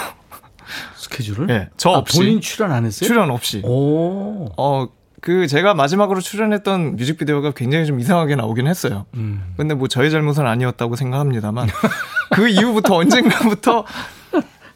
스케줄을? 0.96 1.46
네, 1.46 1.68
저 1.76 1.90
아, 1.90 1.98
없이. 1.98 2.18
본인 2.18 2.40
출연 2.40 2.72
안 2.72 2.84
했어요? 2.86 3.06
출연 3.06 3.30
없이. 3.30 3.60
오. 3.64 4.48
어, 4.56 4.88
그 5.20 5.46
제가 5.46 5.74
마지막으로 5.74 6.20
출연했던 6.20 6.96
뮤직비디오가 6.96 7.50
굉장히 7.52 7.86
좀 7.86 7.98
이상하게 8.00 8.36
나오긴 8.36 8.66
했어요. 8.66 9.06
음. 9.14 9.54
근데 9.56 9.74
뭐 9.74 9.88
저의 9.88 10.10
잘못은 10.10 10.46
아니었다고 10.46 10.96
생각합니다만 10.96 11.68
그 12.32 12.48
이후부터 12.48 12.96
언젠가부터 12.96 13.84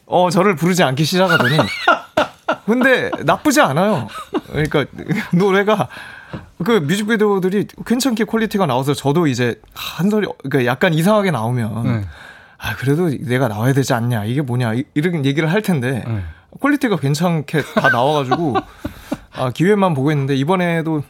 어 0.05 0.29
저를 0.29 0.55
부르지 0.55 0.83
않기 0.83 1.05
시작하더니 1.05 1.57
근데 2.65 3.09
나쁘지 3.23 3.61
않아요. 3.61 4.07
그러니까 4.47 4.85
노래가 5.33 5.87
그 6.63 6.71
뮤직비디오들이 6.71 7.67
괜찮게 7.85 8.25
퀄리티가 8.25 8.65
나와서 8.65 8.93
저도 8.93 9.27
이제 9.27 9.59
한 9.73 10.09
소리 10.09 10.27
그러니까 10.43 10.69
약간 10.69 10.93
이상하게 10.93 11.31
나오면 11.31 11.83
네. 11.83 12.05
아 12.57 12.75
그래도 12.75 13.09
내가 13.09 13.47
나와야 13.47 13.73
되지 13.73 13.93
않냐 13.93 14.25
이게 14.25 14.41
뭐냐 14.41 14.73
이런 14.93 15.25
얘기를 15.25 15.51
할 15.51 15.61
텐데 15.61 16.03
네. 16.05 16.23
퀄리티가 16.59 16.97
괜찮게 16.97 17.61
다 17.75 17.89
나와가지고 17.89 18.55
아 19.35 19.49
기회만 19.51 19.93
보고 19.93 20.11
있는데 20.11 20.35
이번에도 20.35 21.03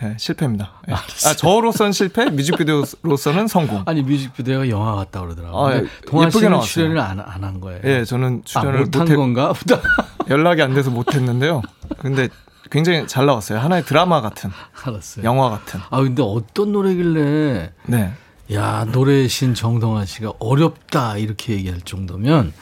네, 0.00 0.14
실패입니다. 0.16 0.70
네. 0.86 0.94
아, 0.94 1.34
저로서는 1.34 1.90
실패, 1.90 2.26
뮤직비디오로서는 2.26 3.48
성공. 3.48 3.82
아니 3.86 4.02
뮤직비디오가 4.02 4.68
영화 4.68 4.94
같다 4.94 5.20
그러더라고요. 5.20 5.60
아, 5.66 5.74
예, 5.74 5.84
동하 6.06 6.30
씨는 6.30 6.50
나왔어요. 6.50 6.68
출연을 6.70 7.00
안 7.00 7.18
한 7.18 7.60
거예요. 7.60 7.80
예, 7.84 8.04
저는 8.04 8.42
출연을 8.44 8.76
아, 8.76 8.82
못한 8.84 9.00
못해, 9.02 9.16
건가? 9.16 9.52
연락이 10.30 10.62
안 10.62 10.72
돼서 10.74 10.90
못했는데요. 10.90 11.62
근데 11.98 12.28
굉장히 12.70 13.08
잘 13.08 13.26
나왔어요. 13.26 13.58
하나의 13.58 13.84
드라마 13.86 14.20
같은. 14.20 14.50
알았어요. 14.84 15.24
영화 15.24 15.50
같은. 15.50 15.80
아, 15.90 16.00
근데 16.00 16.22
어떤 16.22 16.70
노래길래. 16.72 17.72
네. 17.86 18.12
야, 18.52 18.86
노래신 18.92 19.54
정동환 19.54 20.06
씨가 20.06 20.34
어렵다. 20.38 21.16
이렇게 21.16 21.54
얘기할 21.54 21.80
정도면. 21.80 22.52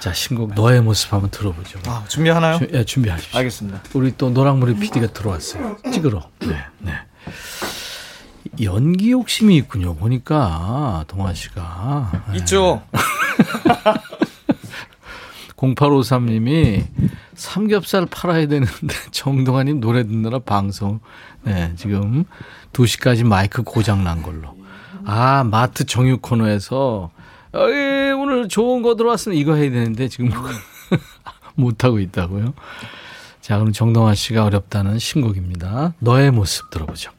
자, 0.00 0.12
신곡 0.12 0.54
너의 0.54 0.80
모습 0.80 1.12
한번 1.12 1.30
들어보죠. 1.30 1.80
아, 1.86 2.04
준비하나요? 2.08 2.58
주, 2.58 2.68
예, 2.72 2.84
준비하십시오. 2.84 3.38
알겠습니다. 3.38 3.82
우리 3.94 4.16
또 4.16 4.30
노랑머리 4.30 4.76
PD가 4.76 5.08
들어왔어요. 5.12 5.76
찍으러. 5.92 6.28
네, 6.40 6.56
네. 6.78 6.92
연기 8.62 9.12
욕심이 9.12 9.56
있군요. 9.56 9.94
보니까 9.96 11.04
동환 11.08 11.34
씨가. 11.34 12.24
있죠. 12.36 12.82
0853님이 15.56 16.84
삼겹살 17.34 18.06
팔아야 18.06 18.46
되는데 18.46 18.94
정동환님 19.10 19.80
노래 19.80 20.04
듣느라 20.04 20.38
방송 20.38 21.00
네 21.42 21.72
지금 21.76 22.24
2시까지 22.72 23.26
마이크 23.26 23.62
고장 23.62 24.04
난 24.04 24.22
걸로 24.22 24.56
아 25.04 25.42
마트 25.44 25.84
정육 25.84 26.22
코너에서 26.22 27.10
어이 27.52 28.12
오늘 28.12 28.48
좋은 28.48 28.82
거 28.82 28.94
들어왔으면 28.94 29.36
이거 29.38 29.54
해야 29.54 29.70
되는데 29.70 30.08
지금 30.08 30.30
못 31.54 31.84
하고 31.84 31.98
있다고요. 31.98 32.54
자 33.40 33.58
그럼 33.58 33.72
정동환 33.72 34.14
씨가 34.14 34.44
어렵다는 34.44 34.98
신곡입니다. 34.98 35.94
너의 36.00 36.30
모습 36.30 36.70
들어보죠. 36.70 37.10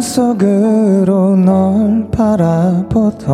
내 0.00 0.02
맘속으로 0.02 1.36
널 1.36 2.08
바라보던 2.10 3.28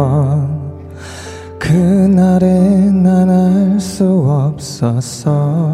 그날에 1.60 2.90
난 2.90 3.30
알 3.30 3.80
수 3.80 4.04
없었어 4.28 5.65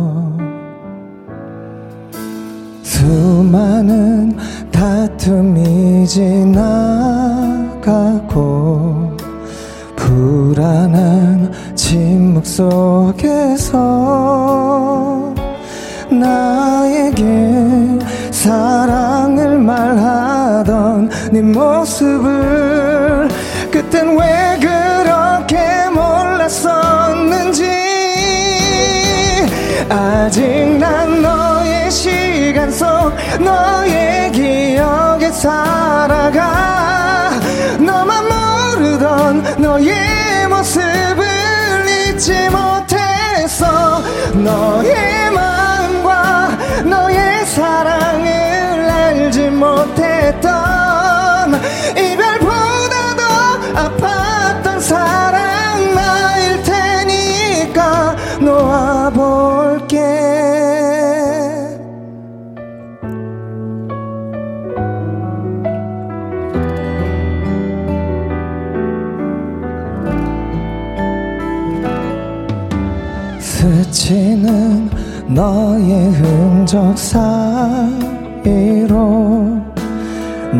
너의 75.35 76.11
흔적 76.13 76.97
사이로 76.99 77.23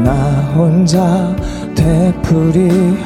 나 0.05 0.13
혼자 0.55 1.35
되풀이하던 1.75 3.03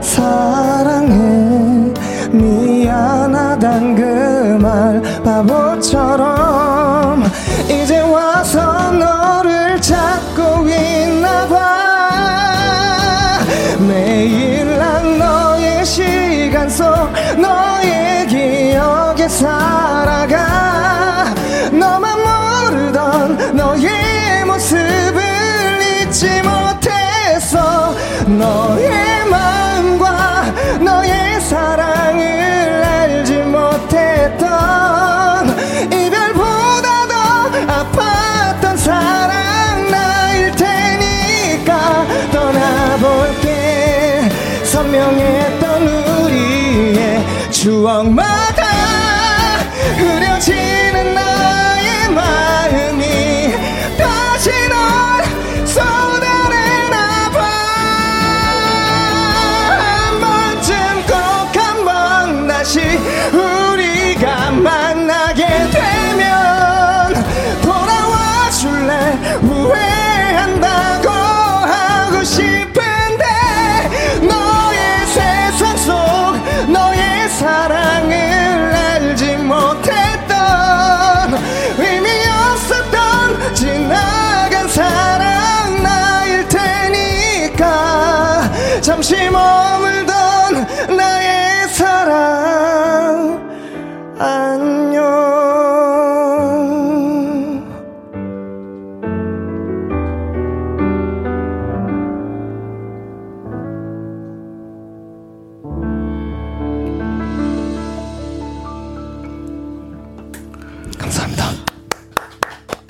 사랑해 0.00 1.92
미안하단 2.32 3.94
그 3.94 4.58
말 4.60 5.00
바보처럼 5.22 7.22
이제 7.70 8.00
와서 8.00 8.90
너를 8.92 9.80
찾고 9.80 10.68
있나봐. 10.68 11.56
매일 13.86 14.76
난 14.78 15.18
너의 15.18 15.84
시간 15.86 16.68
속너 16.68 17.67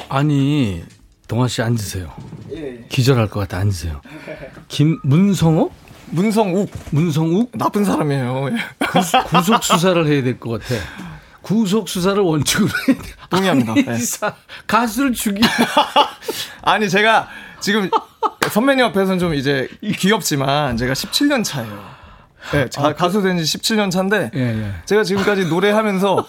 아니 0.09 0.83
동아 1.27 1.49
씨 1.49 1.63
앉으세요. 1.63 2.13
기절할 2.89 3.29
것 3.29 3.41
같아 3.41 3.59
앉으세요. 3.59 4.01
김 4.69 4.99
문성호? 5.03 5.71
문성욱 6.11 6.71
문성욱? 6.91 7.51
나쁜 7.55 7.85
사람이에요. 7.85 8.49
예. 8.51 8.57
구속 9.29 9.63
수사를 9.63 10.07
해야 10.07 10.23
될 10.23 10.39
것 10.41 10.61
같아. 10.63 10.81
구속 11.43 11.89
수사를 11.89 12.21
원칙으로 12.23 12.69
해야 12.89 12.97
돼. 12.97 13.09
동의합니다. 13.31 13.73
아니, 13.73 13.85
네. 13.85 13.97
가수를 14.67 15.13
죽이. 15.13 15.41
아니 16.63 16.89
제가 16.89 17.29
지금 17.61 17.91
선배님 18.51 18.85
앞에서는 18.87 19.19
좀 19.19 19.35
이제 19.35 19.69
귀엽지만 19.83 20.77
제가 20.77 20.95
17년 20.95 21.45
차예요. 21.45 21.99
네, 22.53 22.69
자- 22.71 22.95
가수 22.95 23.21
된 23.23 23.37
지 23.37 23.43
17년 23.59 23.91
차인데 23.91 24.31
예, 24.35 24.41
예. 24.41 24.73
제가 24.87 25.05
지금까지 25.05 25.47
노래하면서 25.47 26.27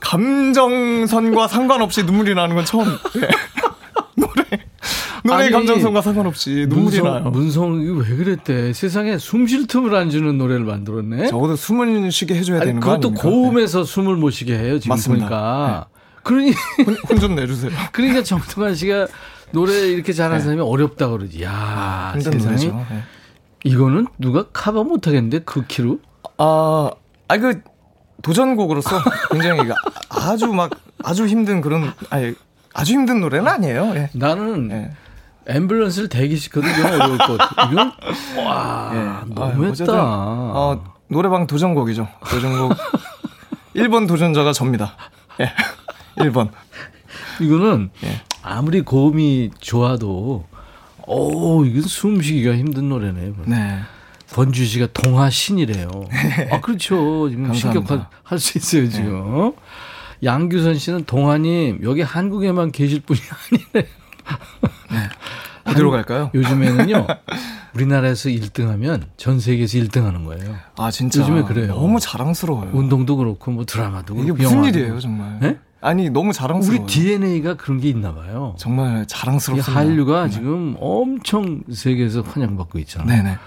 감정선과 0.00 1.48
상관없이 1.48 2.02
눈물이 2.04 2.34
나는 2.34 2.56
건 2.56 2.64
처음. 2.64 2.86
예. 3.16 3.28
노래 4.16 4.44
노래 5.24 5.42
아니, 5.44 5.50
감정선과 5.50 6.00
상관없이 6.02 6.66
눈물이 6.68 7.02
나요. 7.02 7.30
문성 7.30 7.80
이거 7.82 7.94
왜 8.08 8.16
그랬대? 8.16 8.72
세상에 8.72 9.18
숨 9.18 9.46
쉴 9.46 9.66
틈을 9.66 9.94
안 9.94 10.10
주는 10.10 10.36
노래를 10.38 10.64
만들었네. 10.64 11.28
적어도 11.28 11.56
숨을 11.56 12.10
쉬게 12.10 12.34
해줘야 12.34 12.58
아니, 12.58 12.66
되는 12.66 12.80
거 12.80 12.96
그것도? 12.98 13.14
고음에서 13.14 13.84
숨을 13.84 14.16
못 14.16 14.30
쉬게 14.30 14.56
해요 14.58 14.78
지금 14.78 14.94
맞습니다. 14.94 15.26
보니까. 15.28 15.86
그러니 16.22 16.52
혼 17.08 17.18
좀 17.18 17.34
내주세요. 17.34 17.70
그러니까 17.92 18.22
정동환 18.22 18.74
씨가 18.74 19.06
노래 19.52 19.72
이렇게 19.88 20.12
잘하는 20.12 20.40
사람이 20.40 20.60
어렵다 20.62 21.08
그러지. 21.08 21.42
야 21.42 22.12
세상에 22.16 22.36
노래죠. 22.36 22.86
예. 22.92 23.02
이거는 23.64 24.06
누가 24.18 24.44
커버 24.52 24.84
못 24.84 25.06
하겠는데 25.06 25.40
그 25.40 25.64
키로? 25.66 25.98
아, 26.38 26.90
아, 27.28 27.36
그, 27.38 27.60
도전곡으로서 28.22 29.02
굉장히 29.30 29.70
아주 30.08 30.48
막, 30.48 30.70
아주 31.02 31.26
힘든 31.26 31.60
그런, 31.60 31.92
아니, 32.10 32.34
아주 32.74 32.92
힘든 32.92 33.20
노래는 33.20 33.48
아니에요. 33.48 33.92
예. 33.96 34.10
나는 34.14 34.70
예. 34.70 34.90
앰뷸런스를 35.52 36.10
대기시켜도 36.10 36.66
좀 36.72 36.84
어려울 36.86 37.18
것 37.18 37.36
같아. 37.36 37.70
이건 37.70 37.92
와 38.44 38.90
예. 38.94 39.34
너무했다. 39.34 39.70
어쨌든, 39.70 39.94
어, 39.98 40.84
노래방 41.08 41.46
도전곡이죠. 41.46 42.08
도전곡. 42.30 42.72
1번 43.74 44.06
도전자가 44.06 44.52
접니다. 44.52 44.94
예. 45.40 45.52
1번. 46.22 46.50
이거는 47.40 47.90
예. 48.04 48.20
아무리 48.42 48.82
고음이 48.82 49.50
좋아도 49.58 50.46
오 51.06 51.64
이건 51.64 51.82
숨쉬기가 51.82 52.54
힘든 52.54 52.88
노래네. 52.88 53.32
네. 53.46 53.80
권주 54.32 54.64
씨가 54.64 54.88
동화 54.92 55.30
신이래요. 55.30 55.88
아 56.50 56.60
그렇죠. 56.60 57.28
지금. 57.28 57.52
신격할 57.52 58.38
수 58.38 58.58
있어요 58.58 58.88
지금. 58.88 59.52
양규선 60.22 60.74
씨는 60.74 61.04
동화님 61.04 61.80
여기 61.82 62.02
한국에만 62.02 62.72
계실 62.72 63.00
분이 63.00 63.20
아니래요. 63.74 63.90
어디로 65.64 65.90
갈까요? 65.90 66.30
요즘에는요 66.34 67.06
우리나라에서 67.74 68.28
1등 68.30 68.66
하면 68.68 69.04
전 69.16 69.38
세계에서 69.38 69.78
1등 69.78 70.02
하는 70.02 70.24
거예요. 70.24 70.56
아, 70.76 70.90
진짜. 70.90 71.20
요즘에 71.20 71.42
그래요. 71.42 71.68
너무 71.68 72.00
자랑스러워요. 72.00 72.70
운동도 72.72 73.16
그렇고 73.16 73.50
뭐 73.52 73.64
드라마도 73.64 74.14
이게 74.14 74.24
그렇고 74.24 74.42
무슨 74.42 74.56
영화도 74.58 74.78
일이에요. 74.78 75.00
정말. 75.00 75.38
네? 75.40 75.58
아니, 75.82 76.10
너무 76.10 76.28
우리 76.28 76.34
자랑스러워요. 76.34 76.86
DNA가 76.86 77.54
그런 77.56 77.80
게 77.80 77.88
있나 77.88 78.14
봐요. 78.14 78.54
정말 78.58 79.02
이 79.02 79.06
자랑스럽습니다. 79.06 79.72
한류가 79.80 80.24
네. 80.24 80.30
지금 80.30 80.76
엄청 80.78 81.62
세계에서 81.72 82.20
환영받고 82.22 82.78
있잖아요. 82.80 83.22
네네. 83.22 83.38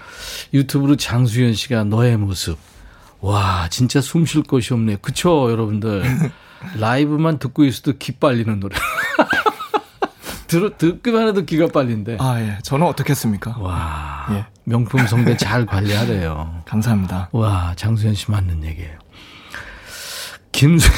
유튜브로 0.52 0.96
장수현 0.96 1.54
씨가 1.54 1.84
너의 1.84 2.16
모습. 2.16 2.58
와, 3.20 3.68
진짜 3.70 4.00
숨 4.00 4.26
쉴 4.26 4.42
곳이 4.42 4.74
없네요. 4.74 4.98
그쵸, 5.00 5.50
여러분들. 5.50 6.02
라이브만 6.78 7.38
듣고 7.38 7.64
있어도 7.64 7.92
기 7.98 8.12
빨리는 8.12 8.58
노래. 8.58 8.76
들어, 10.48 10.70
듣기만 10.76 11.28
해도 11.28 11.44
기가 11.44 11.68
빨린데. 11.68 12.18
아, 12.20 12.40
예. 12.40 12.58
저는 12.62 12.86
어떻게 12.86 13.10
했습니까? 13.10 13.56
와, 13.58 14.26
예. 14.30 14.46
명품 14.64 15.06
성대 15.06 15.36
잘 15.36 15.66
관리하래요. 15.66 16.62
감사합니다. 16.66 17.28
와, 17.32 17.74
장수현 17.76 18.14
씨 18.14 18.30
맞는 18.30 18.64
얘기예요. 18.64 18.98
김수, 20.52 20.88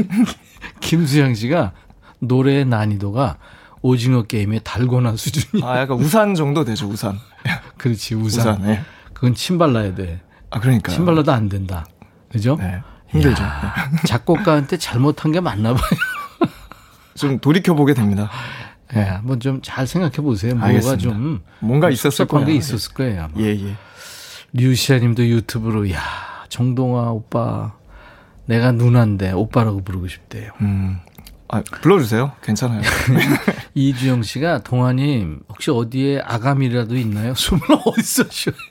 김수영 0.80 1.34
씨가 1.34 1.72
노래의 2.20 2.64
난이도가 2.66 3.38
오징어 3.82 4.22
게임의 4.22 4.60
달고나 4.62 5.16
수준이. 5.16 5.62
아, 5.64 5.80
약간 5.80 5.98
우산 5.98 6.34
정도 6.34 6.64
되죠, 6.64 6.86
우산. 6.88 7.18
그렇지, 7.76 8.14
우산. 8.14 8.40
우산 8.54 8.62
네. 8.66 8.80
그건 9.12 9.34
침 9.34 9.58
발라야 9.58 9.94
돼. 9.94 10.20
아, 10.50 10.60
그러니까. 10.60 10.92
침 10.92 11.04
발라도 11.04 11.32
안 11.32 11.48
된다. 11.48 11.84
그죠? 12.30 12.56
네. 12.60 12.80
힘들죠. 13.08 13.42
야, 13.42 13.74
작곡가한테 14.06 14.78
잘못한 14.78 15.32
게 15.32 15.40
맞나 15.40 15.74
봐요. 15.74 15.90
좀 17.14 17.38
돌이켜보게 17.40 17.94
됩니다. 17.94 18.30
예, 18.94 18.98
네, 19.00 19.04
한번 19.04 19.40
좀 19.40 19.60
잘 19.62 19.86
생각해 19.86 20.16
보세요. 20.16 20.54
뭐가 20.54 20.96
좀 20.96 21.42
뭔가 21.60 21.90
있었을 21.90 22.26
거예요. 22.26 22.46
게 22.46 22.54
있었을 22.54 22.94
거예요. 22.94 23.22
아마. 23.24 23.32
예, 23.38 23.48
예. 23.50 23.76
류시아님도 24.52 25.26
유튜브로 25.26 25.90
야 25.90 26.00
정동아 26.48 27.10
오빠 27.10 27.74
내가 28.46 28.72
누나인데 28.72 29.32
오빠라고 29.32 29.82
부르고 29.84 30.08
싶대요. 30.08 30.50
음. 30.60 30.98
아, 31.48 31.62
불러주세요. 31.82 32.32
괜찮아요. 32.42 32.80
이주영 33.74 34.22
씨가 34.22 34.62
동아님 34.62 35.40
혹시 35.48 35.70
어디에 35.70 36.20
아가미라도 36.24 36.96
있나요? 36.96 37.34
숨을 37.34 37.60
어디서 37.84 38.24
쉬어요? 38.30 38.56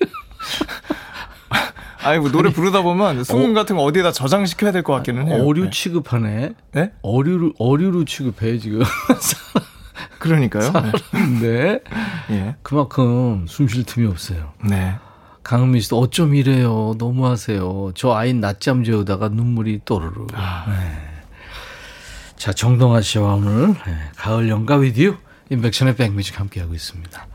아니 2.04 2.18
뭐 2.20 2.32
노래 2.32 2.52
부르다 2.52 2.82
보면 2.82 3.24
수음 3.24 3.52
어, 3.52 3.54
같은 3.54 3.76
거 3.76 3.84
어디에다 3.84 4.12
저장시켜야 4.12 4.72
될 4.72 4.82
것 4.82 4.94
같기는 4.94 5.28
해요. 5.28 5.44
어류 5.46 5.66
네. 5.66 5.70
취급하네. 5.70 6.54
네? 6.72 6.92
어류로 7.04 7.54
어류로 7.60 8.06
취급해 8.06 8.58
지금. 8.58 8.82
그러니까요. 10.18 10.72
네. 11.42 11.80
예. 12.32 12.56
그만큼 12.64 13.46
숨 13.48 13.68
쉴 13.68 13.84
틈이 13.84 14.08
없어요. 14.08 14.54
네. 14.68 14.96
강은미 15.44 15.82
씨도 15.82 16.00
어쩜 16.00 16.36
이래요. 16.36 16.96
너무하세요. 16.98 17.92
저 17.96 18.14
아이 18.14 18.34
낮잠 18.34 18.84
재우다가 18.84 19.30
눈물이 19.30 19.82
또르르. 19.86 20.28
아. 20.34 20.66
네. 20.68 21.12
자, 22.36 22.52
정동아 22.52 23.02
씨와 23.02 23.36
오늘 23.36 23.68
네, 23.86 23.98
가을 24.16 24.50
연가 24.50 24.78
위디오 24.78 25.16
인백션의 25.52 25.96
백뮤직 25.96 26.40
함께하고 26.40 26.74
있습니다. 26.74 27.28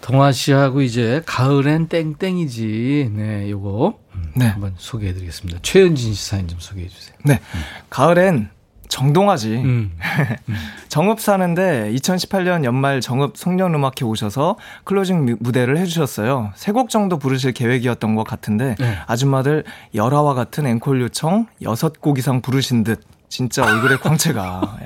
동아 0.00 0.32
씨하고 0.32 0.82
이제 0.82 1.22
가을엔 1.26 1.86
땡땡이지. 1.86 3.12
네, 3.14 3.50
요거 3.50 4.00
음, 4.14 4.32
네. 4.34 4.46
한번 4.48 4.74
소개해 4.76 5.14
드리겠습니다. 5.14 5.60
최현진 5.62 6.12
씨 6.12 6.28
사연 6.28 6.48
좀 6.48 6.58
소개해 6.58 6.88
주세요. 6.88 7.14
네. 7.24 7.40
가을엔 7.88 8.50
정동아지. 8.92 9.54
음. 9.56 9.90
음. 10.50 10.54
정읍 10.88 11.18
사는데 11.18 11.90
2018년 11.94 12.64
연말 12.64 13.00
정읍 13.00 13.38
송년음악회 13.38 14.04
오셔서 14.04 14.56
클로징 14.84 15.38
무대를 15.40 15.78
해주셨어요. 15.78 16.52
세 16.54 16.72
곡 16.72 16.90
정도 16.90 17.18
부르실 17.18 17.52
계획이었던 17.52 18.14
것 18.14 18.24
같은데 18.24 18.74
네. 18.78 18.98
아줌마들 19.06 19.64
열화와 19.94 20.34
같은 20.34 20.66
앵콜 20.66 21.00
요청 21.02 21.46
여섯 21.62 22.00
곡 22.02 22.18
이상 22.18 22.40
부르신 22.42 22.84
듯 22.84 23.00
진짜 23.28 23.64
얼굴에 23.64 23.96
광채가 23.96 24.78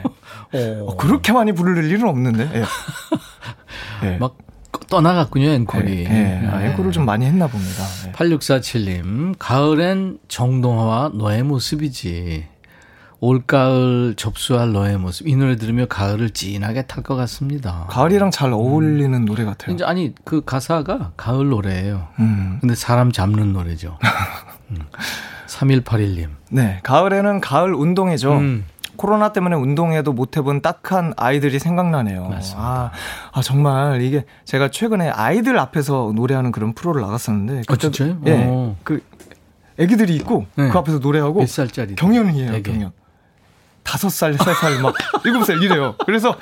예. 0.55 0.79
어. 0.87 0.97
그렇게 0.97 1.33
많이 1.33 1.51
부를 1.53 1.85
일은 1.85 2.09
없는데 2.09 2.49
예. 2.55 2.65
예. 4.07 4.17
막 4.19 4.37
떠나갔군요, 4.89 5.49
앵콜이. 5.49 6.05
예, 6.05 6.41
예. 6.45 6.47
아, 6.49 6.63
앵콜을 6.67 6.93
좀 6.93 7.05
많이 7.07 7.25
했나 7.27 7.49
봅니다. 7.49 7.83
예. 8.07 8.13
8647님, 8.13 9.35
가을엔 9.39 10.19
정동화와 10.29 11.11
너의 11.15 11.43
모습이지. 11.43 12.47
올가을 13.21 14.14
접수할 14.17 14.73
너의 14.73 14.99
모습. 14.99 15.27
이 15.27 15.37
노래 15.37 15.57
들으며 15.57 15.87
가을을 15.87 16.31
진하게 16.31 16.83
탈 16.83 17.03
것 17.03 17.17
같습니다. 17.17 17.87
가을이랑 17.89 18.31
잘 18.31 18.53
어울리는 18.53 19.14
음. 19.14 19.25
노래 19.25 19.45
같아요. 19.45 19.75
이제 19.75 19.85
아니, 19.85 20.14
그 20.25 20.45
가사가 20.45 21.12
가을 21.17 21.49
노래예요. 21.49 22.09
음. 22.19 22.59
근데 22.61 22.75
사람 22.75 23.12
잡는 23.12 23.53
노래죠. 23.53 23.99
음. 24.71 24.79
3181님. 25.47 26.29
네, 26.51 26.81
가을에는 26.83 27.41
가을 27.41 27.75
운동회죠. 27.75 28.33
음. 28.33 28.64
코로나 28.97 29.33
때문에 29.33 29.57
운동회도 29.57 30.12
못 30.14 30.37
해본 30.37 30.62
딱한 30.62 31.12
아이들이 31.17 31.59
생각나네요. 31.59 32.31
아, 32.57 32.91
아, 33.33 33.43
정말 33.43 34.01
이게 34.01 34.25
제가 34.47 34.71
최근에 34.71 35.11
아이들 35.11 35.59
앞에서 35.59 36.12
노래하는 36.14 36.51
그런 36.51 36.73
프로를 36.73 37.03
나갔었는데 37.03 37.62
아, 37.69 37.77
진짜요? 37.77 38.19
예. 38.27 38.45
어. 38.49 38.77
그 38.85 39.03
애기들이 39.79 40.14
있고 40.17 40.47
네. 40.57 40.71
그 40.71 40.79
앞에서 40.79 40.99
노래하고 40.99 41.41
몇 41.41 41.49
살짜리 41.49 41.95
경연이에요, 41.95 42.55
애기. 42.55 42.73
경연. 42.73 42.93
다섯 43.87 44.09
살, 44.11 44.34
세 44.34 44.53
살, 44.53 44.80
막 44.82 44.95
일곱 45.24 45.45
살 45.45 45.62
이래요. 45.62 45.95
그래서 46.05 46.37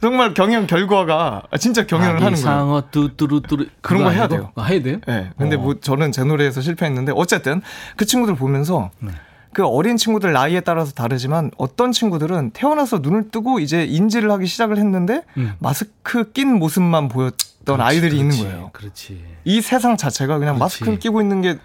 정말 0.00 0.34
경연 0.34 0.66
결과가 0.66 1.42
진짜 1.58 1.86
경연을 1.86 2.16
하는 2.16 2.22
거예요. 2.32 2.36
상어 2.36 2.82
뚜뚜루뚜루 2.90 3.66
그런 3.80 4.04
거 4.04 4.10
해야 4.10 4.28
돼요. 4.28 4.50
아, 4.56 4.64
해야 4.64 4.82
돼요? 4.82 4.98
네. 5.06 5.30
근데 5.38 5.56
어. 5.56 5.58
뭐 5.58 5.74
저는 5.80 6.12
제 6.12 6.24
노래에서 6.24 6.60
실패했는데 6.60 7.12
어쨌든 7.14 7.62
그 7.96 8.04
친구들 8.04 8.34
보면서 8.34 8.90
네. 8.98 9.10
그 9.52 9.64
어린 9.64 9.96
친구들 9.96 10.32
나이에 10.32 10.60
따라서 10.60 10.92
다르지만 10.92 11.50
어떤 11.56 11.90
친구들은 11.92 12.50
태어나서 12.50 12.98
눈을 12.98 13.30
뜨고 13.30 13.58
이제 13.58 13.84
인지를 13.84 14.30
하기 14.32 14.46
시작을 14.46 14.76
했는데 14.76 15.22
음. 15.38 15.54
마스크 15.60 16.30
낀 16.32 16.58
모습만 16.58 17.08
보였던 17.08 17.36
그렇지, 17.64 17.82
아이들이 17.82 18.18
그렇지, 18.18 18.38
있는 18.38 18.50
거예요. 18.50 18.70
그렇지. 18.74 19.24
이 19.44 19.60
세상 19.62 19.96
자체가 19.96 20.38
그냥 20.38 20.56
그렇지. 20.56 20.60
마스크를 20.60 20.98
끼고 20.98 21.22
있는 21.22 21.40
게 21.40 21.56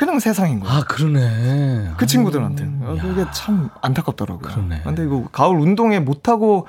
그냥 0.00 0.18
세상인 0.18 0.60
거예요. 0.60 0.74
아, 0.74 0.80
그러네. 0.84 1.90
그 1.98 2.06
친구들한테. 2.06 2.64
아, 2.84 2.96
그게 3.02 3.26
참 3.34 3.68
안타깝더라고요. 3.82 4.50
그러네. 4.50 4.80
근데 4.82 5.04
이거 5.04 5.28
가을 5.30 5.56
운동회 5.56 5.98
못 6.00 6.26
하고 6.30 6.66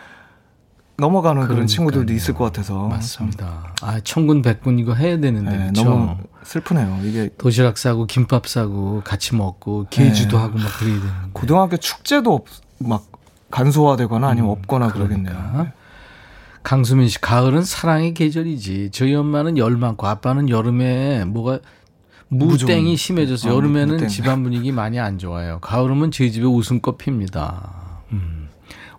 넘어가는 0.98 1.36
그러니까요. 1.36 1.56
그런 1.56 1.66
친구들도 1.66 2.12
있을 2.12 2.34
것 2.34 2.44
같아서. 2.44 2.90
맞습니다. 2.90 3.74
참. 3.80 3.90
아, 3.90 4.02
천군 4.02 4.42
백군 4.42 4.80
이거 4.80 4.94
해야 4.96 5.18
되는데. 5.18 5.50
네, 5.50 5.72
너무 5.72 6.18
슬프네요. 6.44 7.00
이게 7.06 7.30
도시락 7.38 7.78
싸고 7.78 8.06
김밥 8.08 8.48
싸고 8.48 9.04
같이 9.06 9.34
먹고 9.34 9.86
개주도 9.90 10.36
네. 10.36 10.44
하고 10.44 10.58
막 10.58 10.68
그래야 10.78 10.96
되는데. 11.00 11.30
고등학교 11.32 11.78
축제도 11.78 12.34
없, 12.34 12.44
막 12.80 13.06
간소화되거나 13.50 14.28
아니면 14.28 14.50
음, 14.50 14.58
없거나 14.58 14.92
그러니까. 14.92 15.32
그러겠네요. 15.32 15.64
네. 15.64 15.74
강수민 16.64 17.08
씨, 17.08 17.22
가을은 17.22 17.64
사랑의 17.64 18.14
계절이지. 18.14 18.90
저희 18.92 19.16
엄마는 19.16 19.58
열 19.58 19.78
많고 19.78 20.06
아빠는 20.06 20.50
여름에 20.50 21.24
뭐가 21.24 21.60
무땡이 22.34 22.96
심해져서 22.96 23.50
아, 23.50 23.54
여름에는 23.54 23.96
무땡. 23.96 24.08
집안 24.08 24.44
분위기 24.44 24.72
많이 24.72 25.00
안 25.00 25.18
좋아요. 25.18 25.60
가을이면 25.60 26.12
저희 26.12 26.32
집에 26.32 26.46
웃음꽃 26.46 26.98
핍니다. 26.98 27.72
음. 28.14 28.48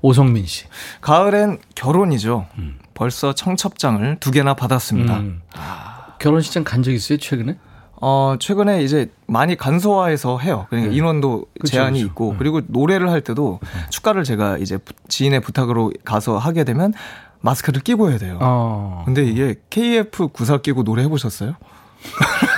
오성민 0.02 0.44
씨. 0.46 0.66
가을엔 1.00 1.58
결혼이죠. 1.74 2.46
음. 2.58 2.78
벌써 2.92 3.32
청첩장을 3.34 4.18
두 4.20 4.30
개나 4.30 4.54
받았습니다. 4.54 5.18
음. 5.20 5.40
아. 5.54 6.14
결혼식장 6.18 6.62
간 6.64 6.82
적 6.82 6.92
있어요, 6.92 7.18
최근에? 7.18 7.56
어, 8.04 8.36
최근에 8.38 8.82
이제 8.82 9.10
많이 9.26 9.56
간소화해서 9.56 10.38
해요. 10.38 10.66
그러니까 10.68 10.90
네. 10.90 10.96
인원도 10.98 11.46
그쵸, 11.60 11.72
제한이 11.72 12.00
그쵸. 12.00 12.06
있고, 12.08 12.32
네. 12.32 12.38
그리고 12.38 12.60
노래를 12.66 13.10
할 13.10 13.22
때도 13.22 13.60
네. 13.62 13.68
축가를 13.90 14.24
제가 14.24 14.58
이제 14.58 14.78
지인의 15.08 15.40
부탁으로 15.40 15.92
가서 16.04 16.36
하게 16.36 16.64
되면 16.64 16.92
마스크를 17.40 17.80
끼고 17.80 18.10
해야 18.10 18.18
돼요. 18.18 18.38
어. 18.42 19.02
근데 19.06 19.24
이게 19.24 19.54
KF 19.70 20.28
구사 20.28 20.58
끼고 20.58 20.84
노래 20.84 21.02
해보셨어요? 21.04 21.54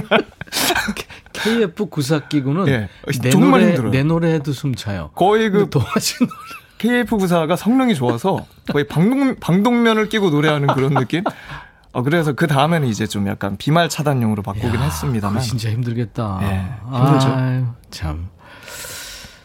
정말. 0.00 0.26
KF94 1.32 2.28
끼고는 2.28 2.68
예, 2.68 2.88
내 3.22 3.30
정말 3.30 3.60
노래, 3.60 3.66
힘들어요. 3.72 3.90
내 3.92 4.02
노래에도 4.02 4.52
숨차요. 4.52 5.10
거의 5.14 5.50
그 5.50 5.70
도와준 5.70 6.26
노래. 6.26 7.02
KF94가 7.04 7.56
성능이 7.56 7.94
좋아서 7.94 8.46
거의 8.72 8.86
방독, 8.86 9.38
방독면을 9.40 10.08
끼고 10.08 10.30
노래하는 10.30 10.68
그런 10.68 10.94
느낌? 10.94 11.24
어, 11.92 12.02
그래서 12.02 12.32
그 12.32 12.46
다음에는 12.46 12.88
이제 12.88 13.06
좀 13.06 13.26
약간 13.26 13.56
비말 13.56 13.88
차단용으로 13.88 14.42
바꾸긴 14.42 14.74
야, 14.76 14.84
했습니다만. 14.84 15.42
진짜 15.42 15.70
힘들겠다. 15.70 16.38
예, 16.42 16.96
힘들죠. 16.96 17.28
아유, 17.28 17.66
참. 17.90 18.28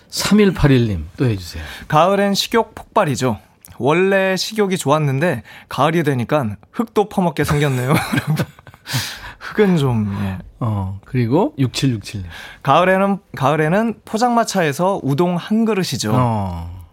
3181님 0.10 1.04
또 1.18 1.26
해주세요. 1.26 1.64
가을엔 1.88 2.36
식욕 2.36 2.74
폭발이죠. 2.74 3.40
원래 3.78 4.38
식욕이 4.38 4.78
좋았는데 4.78 5.44
가을이 5.68 6.04
되니까 6.04 6.56
흙도 6.72 7.10
퍼먹게 7.10 7.44
생겼네요. 7.44 7.94
흙은 9.46 9.78
좀, 9.78 10.16
예. 10.24 10.38
어, 10.60 11.00
그리고 11.06 11.54
6767. 11.60 12.24
가을에는, 12.64 13.20
가을에는 13.36 14.02
포장마차에서 14.06 15.00
우동 15.04 15.36
한 15.36 15.66
그릇이죠. 15.66 16.12
어. 16.14 16.86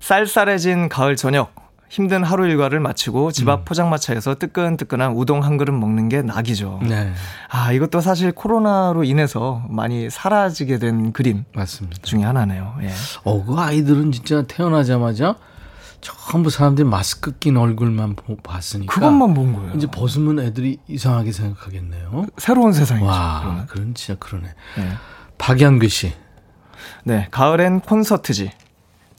쌀쌀해진 0.00 0.88
가을 0.88 1.16
저녁. 1.16 1.54
힘든 1.88 2.24
하루 2.24 2.48
일과를 2.48 2.80
마치고 2.80 3.30
집앞 3.30 3.60
음. 3.60 3.64
포장마차에서 3.66 4.34
뜨끈뜨끈한 4.34 5.12
우동 5.12 5.44
한 5.44 5.56
그릇 5.56 5.70
먹는 5.70 6.08
게 6.08 6.22
낙이죠. 6.22 6.80
네. 6.82 7.12
아, 7.48 7.70
이것도 7.70 8.00
사실 8.00 8.32
코로나로 8.32 9.04
인해서 9.04 9.62
많이 9.68 10.10
사라지게 10.10 10.78
된 10.80 11.12
그림. 11.12 11.44
맞습니다. 11.54 12.02
중에 12.02 12.24
하나네요. 12.24 12.74
예. 12.82 12.90
어, 13.22 13.44
그 13.44 13.54
아이들은 13.56 14.10
진짜 14.10 14.42
태어나자마자 14.42 15.36
전부 16.04 16.50
사람들이 16.50 16.86
마스크 16.86 17.36
낀 17.38 17.56
얼굴만 17.56 18.16
봤으니까 18.42 18.92
그것만 18.92 19.34
본 19.34 19.54
거예요. 19.54 19.72
이제 19.74 19.86
벗으면 19.86 20.38
애들이 20.38 20.78
이상하게 20.86 21.32
생각하겠네요. 21.32 22.26
새로운 22.36 22.72
세상이죠. 22.72 23.06
와, 23.06 23.64
그런 23.68 23.94
진짜 23.94 24.18
그러네. 24.18 24.46
네. 24.76 24.88
박양규 25.38 25.88
씨. 25.88 26.12
네, 27.04 27.28
가을엔 27.30 27.80
콘서트지. 27.80 28.50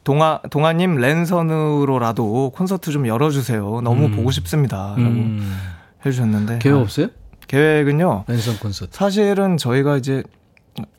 동아 0.04 0.40
동아님 0.52 0.98
랜선으로라도 0.98 2.52
콘서트 2.52 2.92
좀 2.92 3.08
열어주세요. 3.08 3.82
너무 3.82 4.06
음. 4.06 4.16
보고 4.16 4.30
싶습니다라고 4.30 5.02
음. 5.02 5.58
해주셨는데 6.06 6.60
계획 6.60 6.76
없어요? 6.78 7.08
계획은요. 7.48 8.26
랜선 8.28 8.58
콘서트. 8.60 8.92
사실은 8.96 9.58
저희가 9.58 9.98
이제 9.98 10.24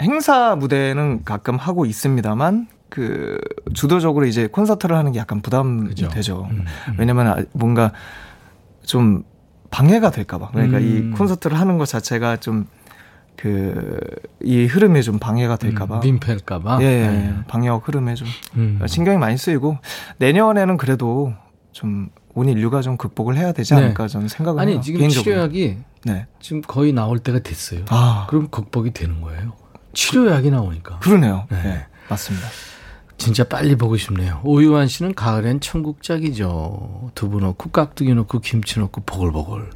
행사 0.01 0.57
무대는 0.57 1.25
가끔 1.25 1.57
하고 1.57 1.87
있습니다만 1.87 2.67
그 2.89 3.39
주도적으로 3.75 4.27
이제 4.27 4.47
콘서트를 4.47 4.97
하는 4.97 5.13
게 5.13 5.19
약간 5.19 5.41
부담되죠. 5.43 6.09
되죠. 6.09 6.49
음, 6.51 6.65
음. 6.89 6.95
왜냐면 6.99 7.27
아, 7.29 7.37
뭔가 7.53 7.93
좀 8.85 9.25
방해가 9.71 10.11
될까봐. 10.11 10.51
그러니까 10.53 10.79
음. 10.79 11.13
이 11.13 11.17
콘서트를 11.17 11.59
하는 11.59 11.79
것 11.79 11.87
자체가 11.87 12.37
좀 12.39 12.67
그, 13.37 14.01
이 14.43 14.65
흐름에 14.65 15.03
좀 15.03 15.19
방해가 15.19 15.57
될까봐. 15.57 15.97
음, 15.97 16.01
민폐일까봐? 16.01 16.79
예, 16.81 16.87
예, 16.87 17.07
네. 17.09 17.35
방역 17.49 17.87
흐름에 17.87 18.15
좀 18.15 18.27
음. 18.57 18.81
신경이 18.87 19.19
많이 19.19 19.37
쓰이고, 19.37 19.77
내년에는 20.17 20.79
그래도 20.79 21.35
좀 21.71 22.09
온인류가 22.35 22.81
좀 22.81 22.97
극복을 22.97 23.37
해야 23.37 23.53
되지 23.53 23.75
네. 23.75 23.83
않을까 23.83 24.05
네. 24.05 24.09
저는 24.09 24.29
생각을 24.29 24.61
아니, 24.63 24.73
해요. 24.73 24.81
지금 24.81 25.01
개인적으로. 25.01 25.25
치료약이 25.25 25.79
네. 26.05 26.27
지금 26.41 26.63
거의 26.63 26.95
나올 26.95 27.19
때가 27.19 27.41
됐어요. 27.41 27.85
아. 27.91 28.27
그럼 28.31 28.49
극복이 28.49 28.93
되는 28.93 29.21
거예요. 29.21 29.53
치료약이 29.93 30.51
나오니까. 30.51 31.01
그러네요. 31.01 31.47
네. 31.51 31.63
네. 31.63 31.87
맞습니다. 32.09 32.47
진짜 33.19 33.45
빨리 33.45 33.77
보고 33.77 33.97
싶네요. 33.97 34.41
오유환 34.45 34.89
씨는 34.89 35.15
가을엔 35.15 35.61
천국작이죠. 35.61 37.11
두부 37.15 37.41
넣고 37.41 37.71
깍두기 37.71 38.15
넣고 38.15 38.41
김치 38.41 38.79
넣고 38.79 39.03
보글보글. 39.05 39.71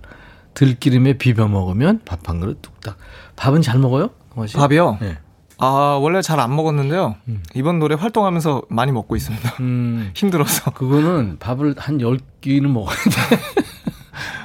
들기름에 0.54 1.14
비벼 1.18 1.48
먹으면 1.48 2.00
밥 2.04 2.28
한 2.28 2.40
그릇 2.40 2.60
뚝딱. 2.60 2.96
밥은 3.36 3.62
잘 3.62 3.78
먹어요? 3.78 4.10
밥이요? 4.54 4.98
네. 5.00 5.18
아, 5.58 5.98
원래 6.00 6.22
잘 6.22 6.40
안 6.40 6.54
먹었는데요. 6.56 7.16
음. 7.28 7.42
이번 7.54 7.78
노래 7.78 7.94
활동하면서 7.94 8.62
많이 8.68 8.92
먹고 8.92 9.16
있습니다. 9.16 9.56
음. 9.60 10.10
힘들어서. 10.16 10.70
그거는 10.72 11.38
밥을 11.38 11.74
한 11.78 11.98
10끼는 11.98 12.66
먹어야 12.68 12.96
돼. 12.96 13.38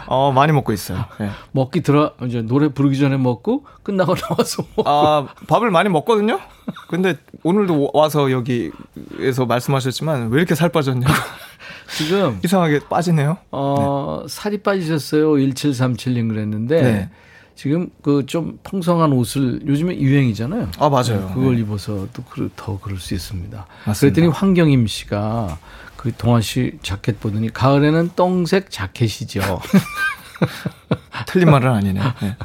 어, 0.08 0.32
많이 0.32 0.52
먹고 0.52 0.72
있어요. 0.74 1.06
네. 1.20 1.30
먹기 1.52 1.82
들어, 1.82 2.14
이제 2.26 2.42
노래 2.42 2.70
부르기 2.70 2.98
전에 2.98 3.18
먹고, 3.18 3.66
끝나고 3.84 4.16
나와서 4.16 4.64
먹고. 4.76 4.90
아, 4.90 5.28
밥을 5.48 5.72
많이 5.72 5.90
먹거든요? 5.90 6.40
근데 6.88 7.16
오늘도 7.44 7.92
와서 7.94 8.32
여기에서 8.32 9.46
말씀하셨지만, 9.48 10.30
왜 10.30 10.38
이렇게 10.40 10.56
살 10.56 10.70
빠졌냐고. 10.70 11.14
지금. 11.98 12.40
이상하게 12.44 12.80
빠지네요. 12.90 13.38
어, 13.52 14.22
네. 14.24 14.28
살이 14.28 14.58
빠지셨어요. 14.60 15.32
1737님 15.34 16.30
그랬는데. 16.30 16.82
네. 16.82 17.10
지금 17.56 17.90
그 18.02 18.26
좀 18.26 18.60
풍성한 18.64 19.14
옷을 19.14 19.62
요즘에 19.66 19.98
유행이잖아요. 19.98 20.72
아 20.78 20.90
맞아요. 20.90 21.26
네, 21.30 21.34
그걸 21.34 21.56
네. 21.56 21.62
입어서 21.62 22.06
또 22.12 22.22
더 22.58 22.78
그럴 22.82 22.98
수 23.00 23.14
있습니다. 23.14 23.66
맞습니다. 23.86 24.14
그랬더니 24.14 24.28
황경임 24.28 24.86
씨가 24.88 25.58
그 26.06 26.14
동아 26.14 26.40
씨 26.40 26.78
자켓 26.84 27.20
보더니 27.20 27.52
가을에는 27.52 28.12
똥색 28.16 28.70
자켓이죠. 28.70 29.42
틀린 31.26 31.50
말은 31.50 31.74
아니네. 31.74 32.00
네. 32.22 32.38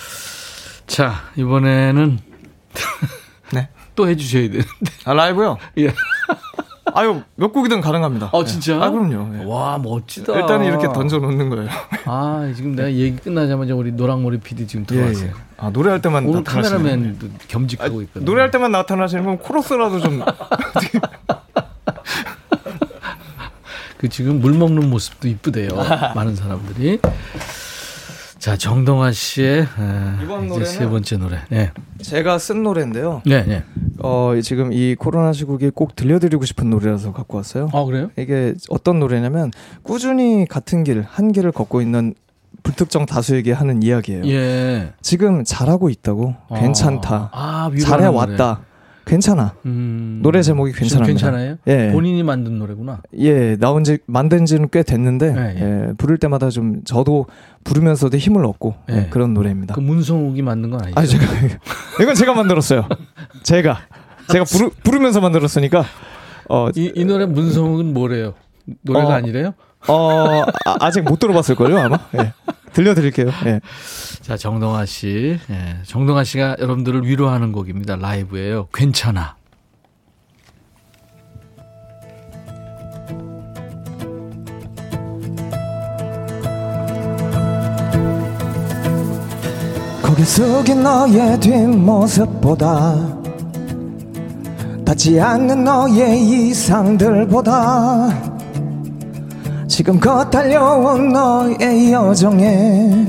자 0.88 1.24
이번에는 1.36 2.18
네. 3.52 3.68
또 3.94 4.08
해주셔야 4.08 4.44
되는데. 4.44 4.66
아 5.04 5.12
라이브요? 5.12 5.58
예. 5.76 5.92
아유 6.94 7.20
몇 7.34 7.52
곡이든 7.52 7.82
가능합니다. 7.82 8.30
어 8.32 8.42
진짜? 8.46 8.78
네. 8.78 8.84
아 8.84 8.90
그럼요. 8.90 9.36
네. 9.36 9.44
와 9.44 9.76
멋지다. 9.76 10.32
일단은 10.32 10.64
이렇게 10.64 10.88
던져 10.90 11.18
놓는 11.18 11.50
거예요. 11.50 11.68
아 12.06 12.50
지금 12.56 12.74
내가 12.74 12.90
얘기 12.90 13.18
끝나자마자 13.18 13.74
우리 13.74 13.92
노랑머리 13.92 14.40
PD 14.40 14.66
지금 14.66 14.86
들어왔어요. 14.86 15.26
예, 15.26 15.28
예. 15.28 15.34
아 15.58 15.68
노래할 15.68 16.00
때만 16.00 16.24
오늘 16.24 16.42
카메라맨도 16.42 17.28
겸직하고 17.48 17.98
아, 17.98 18.02
있거든요. 18.04 18.24
노래할 18.24 18.50
때만 18.50 18.72
나타나시는 18.72 19.26
건 19.26 19.38
코러스라도 19.40 20.00
좀. 20.00 20.22
그 23.98 24.08
지금 24.08 24.40
물 24.40 24.54
먹는 24.54 24.88
모습도 24.88 25.28
이쁘대요. 25.28 25.68
많은 26.14 26.36
사람들이. 26.36 27.00
자, 28.38 28.56
정동아 28.56 29.10
씨의 29.10 29.66
아, 29.76 30.20
이번 30.22 30.64
세 30.64 30.88
번째 30.88 31.16
노래. 31.16 31.38
네. 31.50 31.72
제가 32.00 32.38
쓴 32.38 32.62
노래인데요. 32.62 33.20
네, 33.26 33.42
네. 33.42 33.64
어, 33.98 34.32
지금 34.42 34.72
이 34.72 34.94
코로나 34.94 35.32
시국에 35.32 35.70
꼭 35.74 35.96
들려드리고 35.96 36.44
싶은 36.44 36.70
노래라서 36.70 37.12
갖고 37.12 37.36
왔어요. 37.36 37.68
아, 37.72 37.84
그래요? 37.84 38.10
이게 38.16 38.54
어떤 38.70 39.00
노래냐면 39.00 39.50
꾸준히 39.82 40.46
같은 40.48 40.84
길, 40.84 41.02
한 41.02 41.32
길을 41.32 41.50
걷고 41.50 41.82
있는 41.82 42.14
불특정 42.62 43.06
다수에게 43.06 43.50
하는 43.52 43.82
이야기예요. 43.82 44.24
예. 44.26 44.92
지금 45.02 45.42
잘하고 45.42 45.90
있다고, 45.90 46.36
아. 46.48 46.60
괜찮다, 46.60 47.30
아, 47.32 47.70
잘해 47.80 48.06
왔다. 48.06 48.60
괜찮아. 49.08 49.54
음... 49.66 50.20
노래 50.22 50.42
제목이 50.42 50.72
괜찮아. 50.72 51.06
괜찮아요? 51.06 51.56
예. 51.66 51.90
본인이 51.92 52.22
만든 52.22 52.58
노래구나. 52.58 53.02
예, 53.18 53.56
나온 53.56 53.82
지 53.82 53.98
만든 54.06 54.46
지는 54.46 54.68
꽤 54.70 54.82
됐는데 54.82 55.34
예, 55.36 55.40
예. 55.40 55.88
예, 55.88 55.92
부를 55.94 56.18
때마다 56.18 56.50
좀 56.50 56.82
저도 56.84 57.26
부르면서도 57.64 58.16
힘을 58.16 58.44
얻고 58.44 58.74
예. 58.90 58.96
예 58.96 59.06
그런 59.10 59.34
노래입니다. 59.34 59.74
그 59.74 59.80
문성욱이 59.80 60.42
만든 60.42 60.70
건 60.70 60.82
아니죠? 60.82 61.00
아, 61.00 61.04
제가 61.04 61.24
이건 62.02 62.14
제가 62.14 62.34
만들었어요. 62.34 62.86
제가 63.42 63.78
제가 64.30 64.44
부르, 64.44 64.70
부르면서 64.84 65.20
만들었으니까 65.20 65.84
어, 66.48 66.68
이, 66.76 66.92
이 66.94 67.04
노래 67.04 67.26
문성욱은 67.26 67.92
뭐래요? 67.92 68.34
노래가 68.82 69.08
어, 69.08 69.12
아니래요? 69.12 69.54
어, 69.88 70.44
아, 70.80 70.90
직못 70.90 71.18
들어봤을 71.18 71.54
걸요, 71.54 71.78
아마. 71.78 71.98
예. 72.18 72.32
들려드릴게요. 72.72 73.30
예. 73.46 73.60
자, 74.20 74.36
정동아 74.36 74.84
씨. 74.86 75.38
예. 75.50 75.76
정동아 75.84 76.24
씨가 76.24 76.56
여러분들을 76.60 77.06
위로하는 77.06 77.52
곡입니다. 77.52 77.96
라이브예요. 77.96 78.68
괜찮아. 78.72 79.36
거기 90.02 90.24
속인 90.24 90.82
너의 90.82 91.38
뒷모습보다 91.40 93.18
닿지 94.84 95.20
않는 95.20 95.64
너의 95.64 96.48
이상들보다 96.48 98.37
지금껏 99.68 100.28
달려온 100.30 101.10
너의 101.10 101.92
여정에 101.92 103.06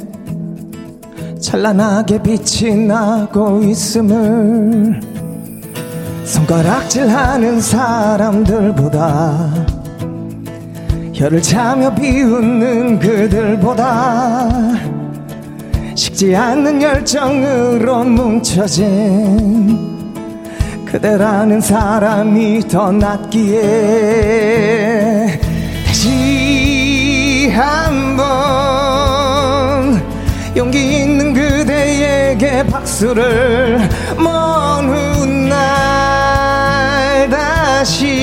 찬란하게 1.42 2.22
빛이 2.22 2.76
나고 2.86 3.64
있음을 3.64 5.00
손가락질하는 6.26 7.62
사람들보다 7.62 9.54
혀를 11.14 11.42
차며 11.42 11.96
비웃는 11.96 13.00
그들보다 13.00 14.50
식지 15.96 16.36
않는 16.36 16.82
열정으로 16.82 18.04
뭉쳐진 18.04 19.80
그대라는 20.86 21.62
사람이 21.62 22.68
더 22.68 22.92
낫기에 22.92 24.89
한번 27.60 28.08
용기 30.56 31.02
있는 31.04 31.34
그대에게 31.34 32.66
박수를 32.68 33.80
먼 34.18 34.88
훗날 34.88 35.60
다시 37.30 38.16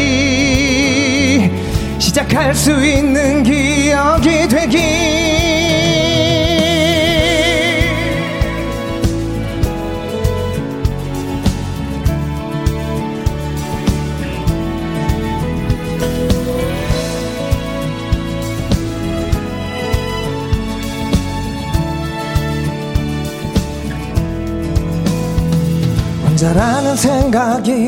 시작할 1.98 2.54
수 2.54 2.70
있는 2.82 2.95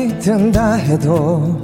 생각이 0.09 0.19
든다 0.19 0.73
해도 0.73 1.61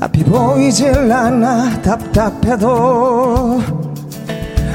앞이 0.00 0.24
보이질 0.24 1.10
않아 1.10 1.80
답답해도 1.80 3.62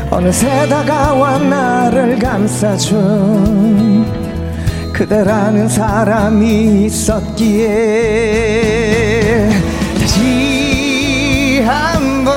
어느새 0.09 0.67
다가와 0.67 1.37
나를 1.37 2.17
감싸준 2.17 4.05
그대라는 4.91 5.69
사람이 5.69 6.85
있었기에 6.85 7.69
다시 9.99 11.61
한번 11.65 12.33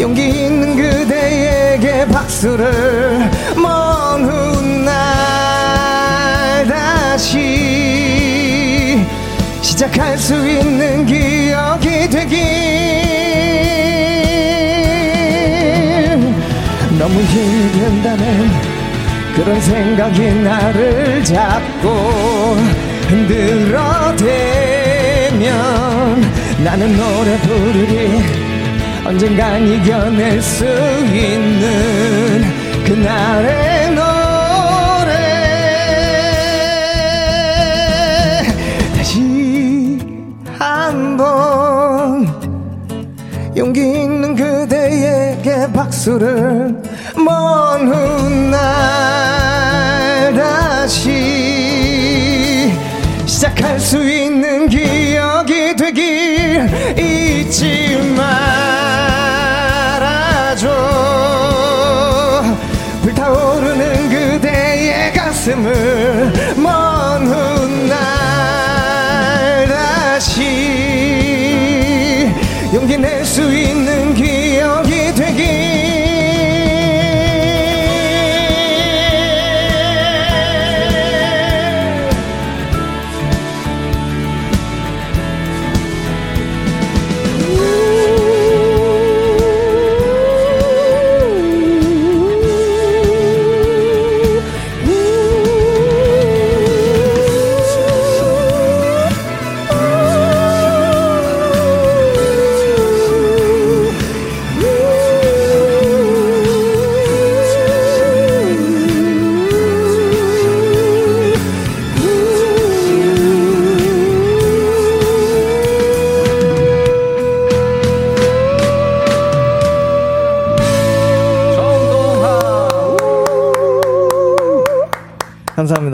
용기 0.00 0.28
있는 0.28 0.76
그대에게 0.76 2.06
박수를 2.06 3.28
시작할 10.02 10.18
수 10.18 10.34
있는 10.34 11.06
기억이 11.06 12.10
되길. 12.10 12.38
너무 16.98 17.20
힘이 17.20 17.72
든다는 17.72 18.50
그런 19.34 19.60
생각이 19.60 20.20
나를 20.34 21.24
잡고 21.24 21.88
흔들어대면 23.08 24.22
나는 26.64 26.96
노래 26.96 27.38
부르리. 27.38 28.22
언젠간 29.04 29.66
이겨낼 29.68 30.42
수 30.42 30.64
있는 30.64 32.44
그날의 32.84 33.94
노 33.94 34.11
박수를 46.02 46.74
먼 47.14 47.86
훗날 47.86 48.58
다시 50.34 51.12
시작할 53.24 53.78
수 53.78 54.02
있는 54.02 54.68
기억이 54.68 55.76
되길 55.76 56.68
잊지 56.98 57.91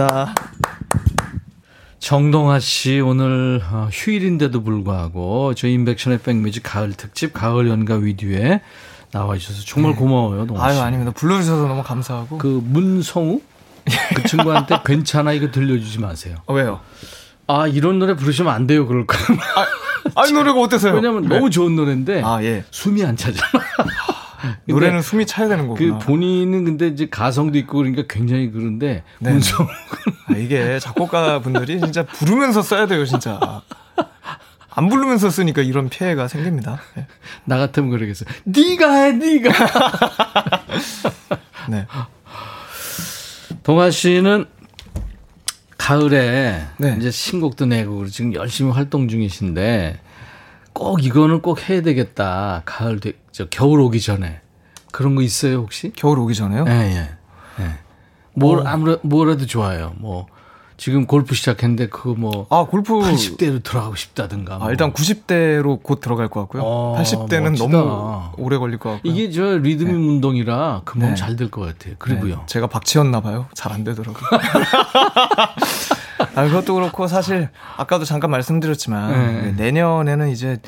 감사합니다. 0.09 0.35
정동아 1.99 2.59
씨 2.61 3.01
오늘 3.01 3.61
어, 3.71 3.89
휴일인데도 3.93 4.63
불구하고 4.63 5.55
저희 5.55 5.75
인백션의 5.75 6.21
백뮤직 6.21 6.63
가을 6.65 6.93
특집 6.93 7.33
가을 7.33 7.69
연가 7.69 7.97
위듀에 7.97 8.61
나와 9.13 9.37
주셔서 9.37 9.63
정말 9.65 9.95
고마워요, 9.95 10.47
동아 10.47 10.69
씨. 10.69 10.75
네. 10.75 10.81
아유 10.81 10.87
아닙니다. 10.87 11.13
불러주셔서 11.13 11.67
너무 11.67 11.83
감사하고. 11.83 12.39
그 12.39 12.61
문성우 12.65 13.41
그 14.15 14.23
친구한테 14.29 14.81
괜찮아 14.85 15.33
이거 15.33 15.51
들려주지 15.51 16.01
마세요. 16.01 16.37
어, 16.47 16.55
왜요? 16.55 16.81
아 17.47 17.67
이런 17.67 17.99
노래 17.99 18.15
부르시면 18.15 18.53
안 18.53 18.67
돼요 18.67 18.87
그럴 18.87 19.07
거. 19.07 19.17
아니 20.15 20.33
노래가 20.33 20.61
어때서요? 20.61 20.95
왜냐면 20.95 21.23
네. 21.23 21.29
너무 21.29 21.51
좋은 21.51 21.75
노래인데 21.77 22.23
아 22.25 22.43
예. 22.43 22.65
숨이 22.71 23.05
안 23.05 23.17
차잖아. 23.17 23.49
노래는 24.81 25.03
숨이 25.03 25.27
차야 25.27 25.49
되는 25.49 25.69
그 25.69 25.75
거구나. 25.75 25.99
본인은 25.99 26.65
근데 26.65 26.89
이제 26.89 27.07
가성도 27.11 27.59
있고 27.59 27.79
그러니까 27.79 28.05
굉장히 28.09 28.51
그런데 28.51 29.03
네. 29.19 29.31
문성우 29.31 29.69
아, 29.69 30.37
이게 30.37 30.79
작곡가 30.79 31.41
분들이 31.41 31.81
진짜 31.81 32.05
부르면서 32.05 32.63
써야 32.63 32.87
돼요, 32.87 33.05
진짜. 33.05 33.63
안 34.71 34.89
부르면서 34.89 35.29
쓰니까 35.29 35.63
이런 35.63 35.89
피해가 35.89 36.29
생깁니다. 36.29 36.81
네. 36.95 37.07
나 37.45 37.59
같으면 37.59 37.91
그러겠어. 37.91 38.25
네가 38.45 38.93
해, 38.93 39.13
네가. 39.13 39.51
네. 41.69 41.87
동아 43.65 43.91
씨는 43.91 44.47
가을에 45.77 46.63
네. 46.77 46.97
이제 46.99 47.11
신곡도 47.11 47.67
내고 47.67 48.07
지금 48.07 48.35
열심히 48.35 48.71
활동 48.71 49.09
중이신데 49.09 49.99
꼭 50.73 51.05
이거는 51.05 51.43
꼭 51.43 51.69
해야 51.69 51.83
되겠다. 51.83 52.63
가을 52.65 53.01
되, 53.01 53.15
저 53.33 53.49
겨울 53.49 53.81
오기 53.81 54.01
전에 54.01 54.41
그런 54.93 55.15
거 55.15 55.23
있어요 55.23 55.59
혹시? 55.59 55.93
겨울 55.95 56.19
오기 56.19 56.35
전에요? 56.35 56.65
예, 56.69 56.73
예. 56.73 57.11
예. 57.65 57.71
뭘 58.35 58.61
어. 58.61 58.65
아무래 58.67 58.97
뭐라도 59.03 59.47
좋아요. 59.47 59.93
뭐 59.97 60.27
지금 60.77 61.07
골프 61.07 61.35
시작했는데 61.35 61.89
그거 61.89 62.15
뭐 62.15 62.47
아, 62.51 62.65
골프. 62.65 62.93
80대로 63.01 63.61
들어가고 63.65 63.97
싶다든가. 63.97 64.55
아, 64.55 64.59
뭐. 64.59 64.71
일단 64.71 64.93
90대로 64.93 65.83
곧 65.83 66.01
들어갈 66.01 66.29
것 66.29 66.39
같고요. 66.43 66.63
어, 66.65 66.97
80대는 67.01 67.51
멋지다. 67.51 67.67
너무 67.69 68.23
오래 68.37 68.59
걸릴 68.59 68.79
것 68.79 68.91
같고요. 68.93 69.13
이게 69.13 69.29
저 69.33 69.59
리듬 69.59 69.89
운동이라 69.89 70.83
금방 70.85 71.11
네. 71.11 71.15
잘될 71.17 71.51
것 71.51 71.63
같아요. 71.63 71.95
네, 71.95 71.97
그리고요. 71.99 72.45
제가 72.47 72.69
박치였나 72.69 73.21
봐요. 73.23 73.47
잘 73.55 73.73
안 73.73 73.83
되더라고요. 73.83 74.23
아, 76.35 76.45
그것도 76.47 76.75
그렇고 76.75 77.07
사실 77.09 77.49
아까도 77.77 78.05
잠깐 78.05 78.31
말씀드렸지만 78.31 79.11
네. 79.13 79.43
네, 79.43 79.53
내년에는 79.53 80.29
이제 80.31 80.59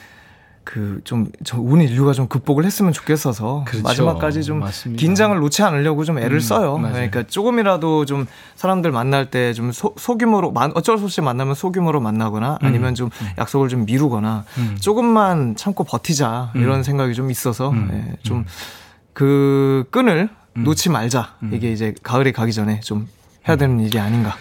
그좀온 0.72 1.80
인류가 1.82 2.12
좀 2.12 2.28
극복을 2.28 2.64
했으면 2.64 2.92
좋겠어서 2.92 3.64
그렇죠. 3.66 3.82
마지막까지 3.82 4.44
좀 4.44 4.60
맞습니다. 4.60 5.00
긴장을 5.00 5.36
놓지 5.38 5.62
않으려고 5.64 6.04
좀 6.04 6.18
애를 6.18 6.36
음, 6.36 6.40
써요. 6.40 6.78
맞아요. 6.78 6.94
그러니까 6.94 7.22
조금이라도 7.24 8.04
좀 8.04 8.26
사람들 8.54 8.92
만날 8.92 9.30
때 9.30 9.52
좀 9.52 9.72
소규모로 9.72 10.52
만- 10.52 10.70
어쩔 10.76 10.96
수 10.98 11.04
없이 11.04 11.20
만나면 11.20 11.54
소규모로 11.56 12.00
만나거나 12.00 12.58
아니면 12.62 12.94
좀 12.94 13.10
약속을 13.38 13.68
좀 13.68 13.84
미루거나 13.84 14.44
음. 14.58 14.76
조금만 14.80 15.56
참고 15.56 15.82
버티자 15.82 16.52
이런 16.54 16.82
생각이 16.84 17.14
좀 17.14 17.30
있어서 17.32 17.70
음. 17.70 17.88
네, 17.90 18.14
좀그 19.14 19.86
끈을 19.90 20.28
놓지 20.54 20.88
말자. 20.90 21.34
이게 21.52 21.72
이제 21.72 21.94
가을이 22.02 22.32
가기 22.32 22.52
전에 22.52 22.80
좀 22.80 23.08
해야 23.48 23.56
되는 23.56 23.80
일이 23.80 23.98
아닌가. 23.98 24.34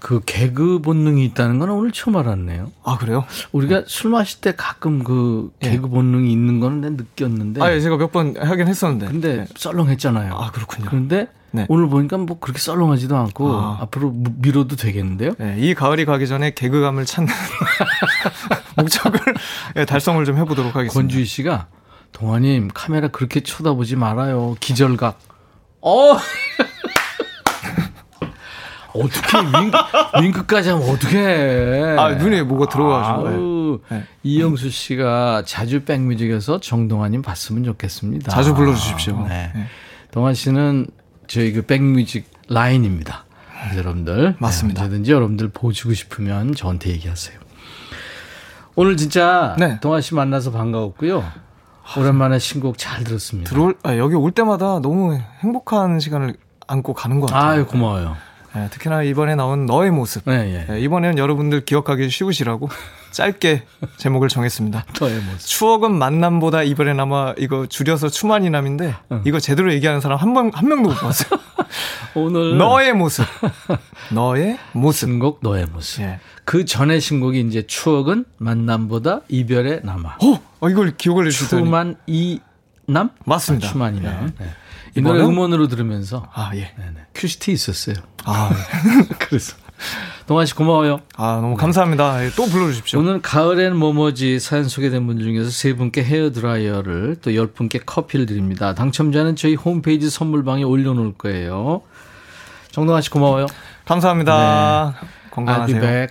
그 0.00 0.20
개그 0.24 0.80
본능이 0.80 1.24
있다는 1.26 1.58
건 1.58 1.70
오늘 1.70 1.92
처음 1.92 2.16
알았네요. 2.16 2.70
아 2.84 2.98
그래요? 2.98 3.24
우리가 3.52 3.84
술 3.86 4.10
마실 4.10 4.40
때 4.40 4.54
가끔 4.56 5.02
그 5.04 5.50
예. 5.62 5.70
개그 5.70 5.88
본능이 5.88 6.30
있는 6.32 6.60
거는 6.60 6.80
내가 6.80 6.94
느꼈는데. 6.96 7.62
아 7.62 7.72
예, 7.72 7.80
제가 7.80 7.96
몇 7.96 8.12
번 8.12 8.34
하긴 8.38 8.68
했었는데. 8.68 9.06
근데 9.06 9.36
네. 9.38 9.46
썰렁했잖아요. 9.56 10.34
아 10.34 10.50
그렇군요. 10.50 10.86
그런데 10.88 11.28
네. 11.50 11.64
오늘 11.68 11.88
보니까 11.88 12.18
뭐 12.18 12.38
그렇게 12.38 12.58
썰렁하지도 12.60 13.16
않고 13.16 13.52
아. 13.54 13.78
앞으로 13.82 14.10
무- 14.10 14.32
미뤄도 14.38 14.76
되겠는데요? 14.76 15.32
네, 15.38 15.56
이 15.58 15.74
가을이 15.74 16.04
가기 16.04 16.26
전에 16.26 16.52
개그감을 16.52 17.04
찾는 17.06 17.32
목적을 18.76 19.20
예, 19.76 19.84
달성을 19.84 20.24
좀 20.24 20.36
해보도록 20.36 20.76
하겠습니다. 20.76 20.94
권주희 20.94 21.24
씨가 21.24 21.68
동아님 22.12 22.68
카메라 22.72 23.08
그렇게 23.08 23.40
쳐다보지 23.40 23.96
말아요. 23.96 24.56
기절각. 24.60 25.18
어. 25.80 26.16
어떻게 28.94 29.38
윙크, 29.38 29.78
윙크까지 30.22 30.70
하면 30.70 30.88
어떻게 30.88 31.18
해? 31.18 31.96
아 31.98 32.14
눈에 32.14 32.42
뭐가 32.42 32.68
들어가가지고. 32.68 33.28
예. 33.30 33.34
아우, 33.34 33.80
네. 33.90 34.04
이영수 34.22 34.70
씨가 34.70 35.42
자주 35.46 35.84
백뮤직에서 35.84 36.60
정동아님 36.60 37.22
봤으면 37.22 37.64
좋겠습니다. 37.64 38.30
자주 38.32 38.54
불러주십시오. 38.54 39.26
네. 39.28 39.52
네. 39.54 39.66
동아 40.10 40.32
씨는 40.32 40.86
저희 41.26 41.52
그 41.52 41.62
백뮤직 41.62 42.30
라인입니다. 42.48 43.24
여러분들 43.76 44.36
맞습니다. 44.38 44.80
네, 44.82 44.84
언제든지 44.86 45.12
여러분들 45.12 45.48
보시고 45.48 45.92
싶으면 45.92 46.54
저한테 46.54 46.90
얘기하세요. 46.90 47.38
오늘 48.76 48.96
진짜 48.96 49.56
네. 49.58 49.78
동아 49.80 50.00
씨 50.00 50.14
만나서 50.14 50.52
반가웠고요. 50.52 51.24
오랜만에 51.98 52.38
신곡 52.38 52.78
잘 52.78 53.02
들었습니다. 53.02 53.50
들어올 53.50 53.76
아, 53.82 53.96
여기 53.96 54.14
올 54.14 54.30
때마다 54.30 54.78
너무 54.80 55.18
행복한 55.40 56.00
시간을 56.00 56.36
안고 56.66 56.94
가는 56.94 57.18
것 57.18 57.26
같아요. 57.30 57.50
아유 57.50 57.66
고마워요. 57.66 58.16
예, 58.56 58.68
특히나 58.70 59.02
이번에 59.02 59.34
나온 59.34 59.66
너의 59.66 59.90
모습. 59.90 60.22
네, 60.26 60.66
예. 60.68 60.74
예, 60.74 60.80
이번에는 60.80 61.18
여러분들 61.18 61.64
기억하기 61.64 62.08
쉬우시라고 62.10 62.68
짧게 63.12 63.64
제목을 63.98 64.28
정했습니다. 64.28 64.84
너의 65.00 65.14
모습. 65.20 65.40
추억은 65.46 65.92
만남보다 65.98 66.62
이번엔 66.62 66.98
아마 67.00 67.34
이거 67.38 67.66
줄여서 67.66 68.08
추만이남인데 68.08 68.94
이거 69.26 69.38
제대로 69.40 69.72
얘기하는 69.72 70.00
사람 70.00 70.18
한 70.18 70.32
번 70.34 70.50
한 70.54 70.68
명도 70.68 70.88
못 70.90 70.94
봤어요. 70.98 71.38
오늘 72.14 72.56
너의 72.58 72.92
모습. 72.94 73.24
너의 74.12 74.58
모습. 74.72 75.08
신곡 75.08 75.40
너의 75.42 75.66
모습. 75.66 76.02
예. 76.02 76.20
그 76.44 76.64
전에 76.64 77.00
신곡이 77.00 77.40
이제 77.42 77.66
추억은 77.66 78.24
만남보다 78.38 79.20
이별에 79.28 79.80
남아. 79.82 80.16
어, 80.22 80.40
어, 80.60 80.68
이걸 80.70 80.96
기억을 80.96 81.26
해주다니. 81.26 81.64
추만 81.64 81.96
이남? 82.06 83.10
맞습니다. 83.26 83.68
아, 83.68 83.70
추만이남. 83.72 84.32
예. 84.40 84.44
네. 84.94 85.00
이 85.00 85.02
노래 85.02 85.20
음원으로 85.22 85.68
들으면서 85.68 86.26
아, 86.34 86.50
예. 86.54 86.72
네네. 86.76 87.06
큐시트 87.14 87.52
있었어요. 87.52 87.96
아, 88.24 88.50
그래서 89.18 89.56
동아 90.26 90.44
씨 90.44 90.54
고마워요. 90.54 91.00
아, 91.16 91.38
너무 91.40 91.56
감사합니다. 91.56 92.18
네. 92.18 92.30
또 92.36 92.46
불러주십시오. 92.46 92.98
오늘 93.00 93.22
가을엔 93.22 93.76
뭐뭐지 93.76 94.40
사연 94.40 94.64
소개된 94.68 95.06
분들 95.06 95.24
중에서 95.24 95.50
세 95.50 95.74
분께 95.74 96.02
헤어 96.02 96.30
드라이어를 96.32 97.16
또 97.22 97.34
열 97.34 97.46
분께 97.48 97.78
커피를 97.78 98.26
드립니다. 98.26 98.74
당첨자는 98.74 99.36
저희 99.36 99.54
홈페이지 99.54 100.10
선물방에 100.10 100.64
올려놓을 100.64 101.14
거예요. 101.16 101.82
정동아 102.72 103.00
씨 103.00 103.10
고마워요. 103.10 103.46
감사합니다. 103.84 104.94
네. 105.00 105.08
건강하세요. 105.30 106.06